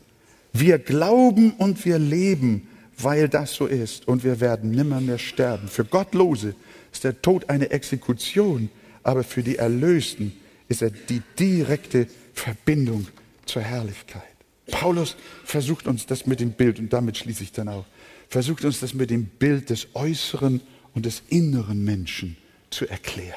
wir 0.60 0.80
glauben 0.80 1.52
und 1.52 1.86
wir 1.86 2.00
leben, 2.00 2.68
weil 2.98 3.28
das 3.28 3.54
so 3.54 3.66
ist. 3.66 4.08
Und 4.08 4.24
wir 4.24 4.40
werden 4.40 4.72
nimmer 4.72 5.02
mehr 5.02 5.18
sterben. 5.18 5.68
Für 5.68 5.86
Gottlose 5.86 6.56
ist 6.92 7.04
der 7.04 7.22
Tod 7.22 7.50
eine 7.50 7.72
Exekution, 7.72 8.70
aber 9.04 9.24
für 9.24 9.44
die 9.44 9.58
Erlösten 9.58 10.34
ist 10.68 10.82
er 10.82 10.92
die 10.92 11.22
direkte 11.38 12.08
Verbindung 12.34 13.08
zur 13.46 13.62
Herrlichkeit. 13.62 14.24
Paulus 14.72 15.16
versucht 15.44 15.88
uns 15.88 16.06
das 16.06 16.26
mit 16.26 16.40
dem 16.40 16.52
Bild, 16.52 16.80
und 16.80 16.92
damit 16.92 17.18
schließe 17.18 17.44
ich 17.44 17.52
dann 17.52 17.70
auch, 17.70 17.86
versucht 18.30 18.66
uns 18.66 18.80
das 18.80 18.94
mit 18.94 19.10
dem 19.10 19.26
Bild 19.26 19.70
des 19.70 19.88
äußeren 19.94 20.62
und 20.94 21.06
des 21.06 21.22
inneren 21.30 21.84
Menschen 21.84 22.38
zu 22.72 22.88
erklären. 22.88 23.36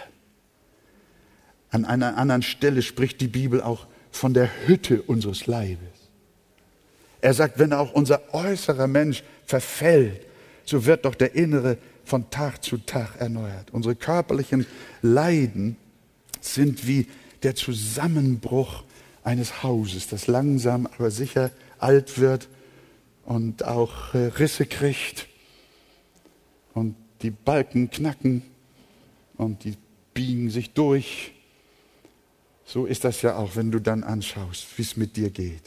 An 1.70 1.84
einer 1.84 2.16
anderen 2.16 2.42
Stelle 2.42 2.80
spricht 2.80 3.20
die 3.20 3.28
Bibel 3.28 3.60
auch 3.60 3.86
von 4.10 4.32
der 4.32 4.48
Hütte 4.66 5.02
unseres 5.02 5.46
Leibes. 5.46 5.97
Er 7.20 7.34
sagt, 7.34 7.58
wenn 7.58 7.72
auch 7.72 7.92
unser 7.92 8.34
äußerer 8.34 8.86
Mensch 8.86 9.22
verfällt, 9.44 10.26
so 10.64 10.84
wird 10.84 11.04
doch 11.04 11.14
der 11.14 11.34
innere 11.34 11.78
von 12.04 12.30
Tag 12.30 12.64
zu 12.64 12.78
Tag 12.78 13.20
erneuert. 13.20 13.70
Unsere 13.72 13.94
körperlichen 13.94 14.66
Leiden 15.02 15.76
sind 16.40 16.86
wie 16.86 17.06
der 17.42 17.54
Zusammenbruch 17.54 18.84
eines 19.24 19.62
Hauses, 19.62 20.08
das 20.08 20.26
langsam 20.26 20.86
aber 20.86 21.10
sicher 21.10 21.50
alt 21.78 22.18
wird 22.18 22.48
und 23.24 23.64
auch 23.64 24.14
äh, 24.14 24.26
Risse 24.26 24.66
kriegt 24.66 25.26
und 26.74 26.96
die 27.22 27.30
Balken 27.30 27.90
knacken 27.90 28.42
und 29.36 29.64
die 29.64 29.74
biegen 30.14 30.50
sich 30.50 30.72
durch. 30.72 31.32
So 32.64 32.86
ist 32.86 33.04
das 33.04 33.22
ja 33.22 33.36
auch, 33.36 33.56
wenn 33.56 33.70
du 33.70 33.80
dann 33.80 34.04
anschaust, 34.04 34.66
wie 34.76 34.82
es 34.82 34.96
mit 34.96 35.16
dir 35.16 35.30
geht. 35.30 35.62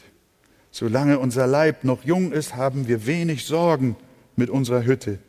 Solange 0.72 1.20
unser 1.20 1.48
Leib 1.48 1.84
noch 1.84 2.04
jung 2.04 2.32
ist, 2.32 2.56
haben 2.56 2.88
wir 2.88 3.06
wenig 3.06 3.46
Sorgen 3.46 3.98
mit 4.36 4.50
unserer 4.50 4.86
Hütte. 4.86 5.20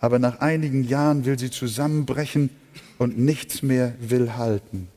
Aber 0.00 0.18
nach 0.18 0.40
einigen 0.40 0.84
Jahren 0.84 1.24
will 1.24 1.38
sie 1.38 1.50
zusammenbrechen 1.50 2.50
und 2.98 3.18
nichts 3.18 3.62
mehr 3.62 3.94
will 4.00 4.36
halten. 4.36 4.88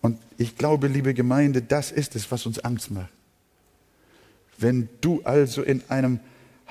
Und 0.00 0.18
ich 0.36 0.56
glaube, 0.56 0.86
liebe 0.86 1.12
Gemeinde, 1.12 1.60
das 1.60 1.90
ist 1.90 2.14
es, 2.14 2.30
was 2.30 2.46
uns 2.46 2.60
Angst 2.60 2.90
macht. 2.90 3.12
Wenn 4.58 4.88
du 5.00 5.22
also 5.24 5.62
in 5.62 5.82
einem 5.88 6.20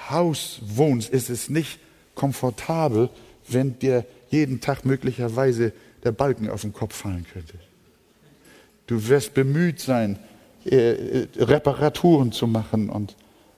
Haus 0.10 0.62
wohnst, 0.64 1.10
ist 1.10 1.30
es 1.30 1.49
nicht 1.49 1.80
komfortabel, 2.16 3.10
wenn 3.47 3.80
dir 3.80 4.05
jeden 4.30 4.62
Tag 4.62 4.86
möglicherweise 4.86 5.74
der 6.03 6.12
Balken 6.12 6.49
auf 6.49 6.62
den 6.62 6.74
Kopf 6.74 6.95
fallen 6.95 7.26
könnte. 7.32 7.53
Du 8.88 9.08
wirst 9.08 9.34
bemüht 9.34 9.80
sein, 9.80 10.20
äh, 10.72 11.22
äh, 11.24 11.28
Reparaturen 11.38 12.32
zu 12.32 12.47
machen 12.47 12.89
und, 12.89 13.15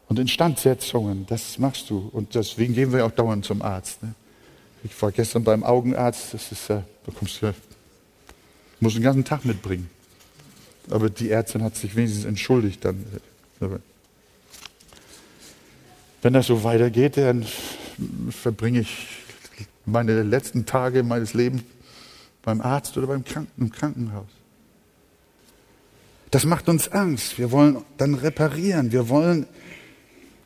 und 0.08 0.20
Instandsetzungen. 0.20 1.26
Das 1.28 1.58
machst 1.58 1.90
du. 1.90 2.10
Und 2.12 2.36
deswegen 2.36 2.74
gehen 2.74 2.92
wir 2.94 3.06
auch 3.06 3.12
dauernd 3.12 3.46
zum 3.46 3.62
Arzt. 3.62 4.04
Ne? 4.04 4.14
Ich 4.84 5.02
war 5.02 5.12
gestern 5.12 5.44
beim 5.44 5.64
Augenarzt. 5.64 6.34
Das 6.34 6.52
ist, 6.52 6.70
äh, 6.70 6.82
da 7.06 7.12
kommst 7.18 7.42
du, 7.42 7.54
musst 8.80 8.96
den 8.96 9.04
ganzen 9.04 9.26
Tag 9.26 9.46
mitbringen. 9.46 9.90
Aber 10.90 11.10
die 11.10 11.30
Ärztin 11.30 11.64
hat 11.64 11.76
sich 11.76 11.96
wenigstens 11.96 12.26
entschuldigt. 12.26 12.84
Dann, 12.86 13.06
äh, 13.62 13.68
wenn 16.22 16.34
das 16.34 16.48
so 16.48 16.64
weitergeht, 16.64 17.18
dann 17.18 17.46
verbringe 18.30 18.82
ich 18.82 19.08
meine 19.86 20.24
letzten 20.24 20.66
Tage 20.66 21.04
meines 21.04 21.34
Lebens 21.34 21.64
beim 22.42 22.62
Arzt 22.62 22.98
oder 22.98 23.08
beim 23.08 23.24
Kranken, 23.24 23.62
im 23.62 23.72
Krankenhaus. 23.72 24.39
Das 26.32 26.46
macht 26.46 26.70
uns 26.70 26.92
Angst. 26.92 27.40
Wir 27.40 27.52
wollen 27.52 27.78
dann 27.98 28.14
reparieren. 28.14 28.92
Wir 28.92 29.10
wollen, 29.10 29.48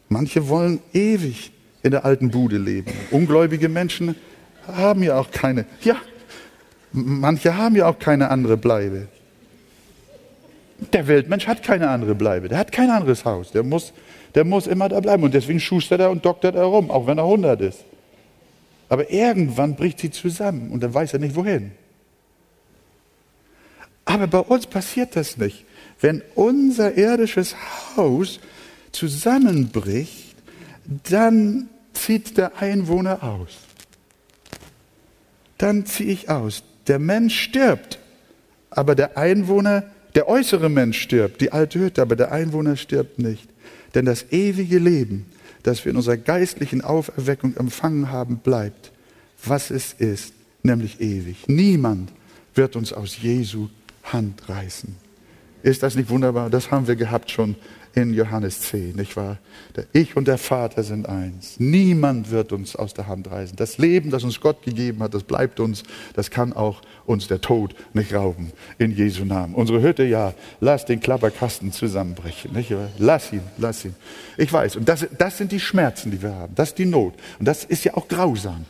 manche 0.10 0.48
wollen 0.48 0.80
ewig 0.94 1.52
in 1.82 1.92
der 1.92 2.06
alten 2.06 2.32
Bude 2.32 2.58
leben. 2.58 2.92
Ungläubige 3.12 3.68
Menschen 3.68 4.16
haben 4.68 5.04
ja 5.04 5.20
auch 5.20 5.30
keine, 5.32 5.66
ja, 5.82 5.98
manche 6.94 7.58
haben 7.58 7.76
ja 7.76 7.88
auch 7.88 8.00
keine 8.00 8.30
andere 8.30 8.56
Bleibe. 8.56 9.08
Der 10.92 11.08
Weltmensch 11.08 11.48
hat 11.48 11.64
keine 11.64 11.90
andere 11.90 12.16
Bleibe. 12.16 12.48
Der 12.48 12.58
hat 12.58 12.72
kein 12.72 12.90
anderes 12.90 13.26
Haus. 13.26 13.52
Der 13.52 13.64
muss, 13.64 13.94
der 14.36 14.46
muss 14.46 14.68
immer 14.68 14.90
da 14.90 15.00
bleiben. 15.00 15.24
Und 15.24 15.34
deswegen 15.34 15.60
schustert 15.60 16.00
er 16.00 16.12
und 16.12 16.26
doktert 16.26 16.56
er 16.56 16.64
rum, 16.64 16.92
auch 16.92 17.08
wenn 17.08 17.18
er 17.18 17.26
100 17.26 17.62
ist. 17.62 17.80
Aber 18.90 19.10
irgendwann 19.12 19.76
bricht 19.76 20.00
sie 20.00 20.12
zusammen 20.12 20.72
und 20.72 20.82
dann 20.82 20.94
weiß 20.94 21.14
er 21.14 21.20
nicht 21.20 21.36
wohin. 21.36 21.72
Aber 24.06 24.28
bei 24.28 24.40
uns 24.40 24.68
passiert 24.68 25.16
das 25.16 25.38
nicht. 25.38 25.66
Wenn 26.04 26.22
unser 26.36 26.98
irdisches 26.98 27.56
Haus 27.96 28.42
zusammenbricht, 28.92 30.36
dann 31.10 31.70
zieht 31.94 32.38
der 32.38 32.62
Einwohner 32.62 33.24
aus. 33.24 33.52
Dann 35.58 35.86
ziehe 35.86 36.12
ich 36.12 36.30
aus. 36.30 36.64
Der 36.88 37.00
Mensch 37.00 37.40
stirbt, 37.40 38.00
aber 38.70 38.96
der 38.96 39.18
Einwohner, 39.18 39.86
der 40.14 40.28
äußere 40.28 40.68
Mensch 40.68 41.00
stirbt, 41.00 41.40
die 41.40 41.54
alte 41.54 41.80
Hütte, 41.80 42.02
aber 42.02 42.18
der 42.18 42.34
Einwohner 42.34 42.76
stirbt 42.76 43.20
nicht. 43.20 43.48
Denn 43.96 44.04
das 44.04 44.26
ewige 44.30 44.80
Leben, 44.80 45.28
das 45.64 45.86
wir 45.86 45.92
in 45.92 45.96
unserer 45.96 46.18
geistlichen 46.18 46.82
Auferweckung 46.82 47.56
empfangen 47.56 48.12
haben, 48.12 48.40
bleibt, 48.40 48.92
was 49.46 49.72
es 49.72 49.94
ist, 49.94 50.34
nämlich 50.64 51.00
ewig. 51.00 51.48
Niemand 51.48 52.12
wird 52.56 52.76
uns 52.76 52.92
aus 52.92 53.22
Jesu 53.22 53.70
Hand 54.04 54.50
reißen. 54.50 55.03
Ist 55.64 55.82
das 55.82 55.96
nicht 55.96 56.10
wunderbar? 56.10 56.50
Das 56.50 56.72
haben 56.72 56.88
wir 56.88 56.98
gehabt 56.98 57.32
schon 57.32 57.56
in 57.96 58.14
Johannes 58.14 58.62
10, 58.62 58.96
nicht 58.96 59.16
wahr? 59.16 59.38
Ich 59.92 60.16
und 60.16 60.28
der 60.28 60.40
Vater 60.40 60.84
sind 60.84 61.08
eins. 61.08 61.60
Niemand 61.60 62.32
wird 62.32 62.52
uns 62.52 62.76
aus 62.76 62.94
der 62.94 63.08
Hand 63.08 63.30
reißen. 63.30 63.56
Das 63.56 63.78
Leben, 63.78 64.10
das 64.10 64.24
uns 64.24 64.42
Gott 64.42 64.64
gegeben 64.64 65.04
hat, 65.04 65.14
das 65.14 65.24
bleibt 65.24 65.60
uns. 65.60 65.84
Das 66.14 66.32
kann 66.32 66.54
auch 66.54 66.82
uns 67.06 67.28
der 67.28 67.42
Tod 67.42 67.76
nicht 67.94 68.14
rauben. 68.14 68.52
In 68.80 68.92
Jesu 68.92 69.26
Namen. 69.26 69.54
Unsere 69.54 69.82
Hütte, 69.82 70.04
ja, 70.04 70.34
lass 70.60 70.86
den 70.86 71.00
Klapperkasten 71.02 71.72
zusammenbrechen. 71.72 72.54
Nicht 72.54 72.72
wahr? 72.72 72.90
Lass 72.98 73.32
ihn, 73.32 73.42
lass 73.58 73.86
ihn. 73.86 73.96
Ich 74.38 74.52
weiß. 74.52 74.76
Und 74.76 74.90
das, 74.90 75.06
das 75.18 75.38
sind 75.38 75.52
die 75.52 75.60
Schmerzen, 75.60 76.10
die 76.10 76.22
wir 76.22 76.34
haben. 76.34 76.56
Das 76.56 76.70
ist 76.70 76.80
die 76.80 76.86
Not. 76.86 77.14
Und 77.38 77.48
das 77.48 77.64
ist 77.64 77.84
ja 77.84 77.94
auch 77.96 78.08
grausam. 78.08 78.66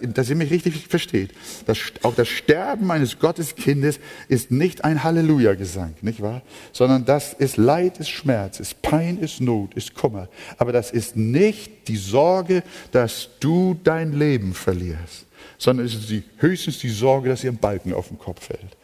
Dass 0.00 0.30
ihr 0.30 0.36
mich 0.36 0.50
richtig 0.50 0.86
versteht. 0.86 1.32
Das, 1.66 1.78
auch 2.02 2.14
das 2.14 2.28
Sterben 2.28 2.90
eines 2.90 3.18
Gotteskindes 3.18 3.98
ist 4.28 4.50
nicht 4.50 4.84
ein 4.84 5.02
Halleluja-Gesang, 5.02 5.94
nicht 6.02 6.22
wahr? 6.22 6.42
Sondern 6.72 7.04
das 7.04 7.32
ist 7.32 7.56
Leid, 7.56 7.98
ist 7.98 8.10
Schmerz. 8.10 8.35
Schmerz, 8.36 8.60
ist 8.60 8.82
Pein, 8.82 9.18
ist 9.18 9.40
Not, 9.40 9.72
ist 9.74 9.94
Kummer. 9.94 10.28
Aber 10.58 10.70
das 10.70 10.90
ist 10.90 11.16
nicht 11.16 11.88
die 11.88 11.96
Sorge, 11.96 12.62
dass 12.92 13.30
du 13.40 13.78
dein 13.82 14.12
Leben 14.12 14.52
verlierst, 14.52 15.24
sondern 15.56 15.86
es 15.86 15.94
ist 15.94 16.10
die, 16.10 16.22
höchstens 16.36 16.78
die 16.78 16.90
Sorge, 16.90 17.30
dass 17.30 17.40
dir 17.40 17.50
ein 17.50 17.56
Balken 17.56 17.94
auf 17.94 18.08
den 18.08 18.18
Kopf 18.18 18.44
fällt. 18.44 18.76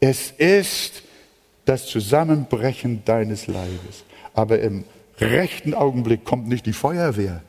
Es 0.00 0.32
ist 0.32 1.02
das 1.66 1.86
Zusammenbrechen 1.86 3.02
deines 3.04 3.46
Leibes. 3.46 4.04
Aber 4.34 4.58
im 4.58 4.84
rechten 5.20 5.72
Augenblick 5.72 6.24
kommt 6.24 6.48
nicht 6.48 6.66
die 6.66 6.72
Feuerwehr 6.72 7.42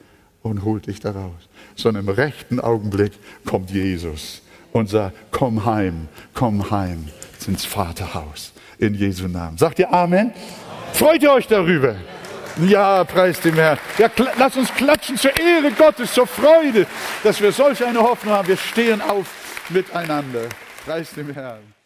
und 0.44 0.64
holt 0.64 0.86
dich 0.86 1.00
da 1.00 1.12
raus, 1.12 1.50
sondern 1.76 2.08
im 2.08 2.10
rechten 2.10 2.60
Augenblick 2.60 3.14
kommt 3.46 3.72
Jesus 3.72 4.44
und 4.74 4.90
sagt, 4.90 5.16
komm 5.32 5.66
heim, 5.66 6.08
komm 6.36 6.70
heim 6.70 7.08
ins 7.48 7.66
Vaterhaus 7.66 8.54
in 8.78 8.94
Jesu 8.94 9.28
Namen. 9.28 9.58
Sagt 9.58 9.80
ihr 9.80 9.92
Amen? 9.92 10.32
Freut 10.98 11.22
ihr 11.22 11.32
euch 11.32 11.46
darüber? 11.46 11.96
Ja, 12.60 13.04
preis 13.04 13.40
dem 13.40 13.54
Herrn. 13.54 13.78
Ja, 14.00 14.10
lasst 14.40 14.58
uns 14.58 14.74
klatschen 14.74 15.16
zur 15.16 15.38
Ehre 15.38 15.72
Gottes, 15.72 16.12
zur 16.12 16.26
Freude, 16.26 16.88
dass 17.24 17.40
wir 17.40 17.52
solch 17.52 17.84
eine 17.86 18.00
Hoffnung 18.00 18.34
haben. 18.34 18.48
Wir 18.48 18.58
stehen 18.58 19.00
auf 19.02 19.28
miteinander. 19.70 20.50
Preis 20.88 21.12
dem 21.12 21.32
Herrn. 21.32 21.60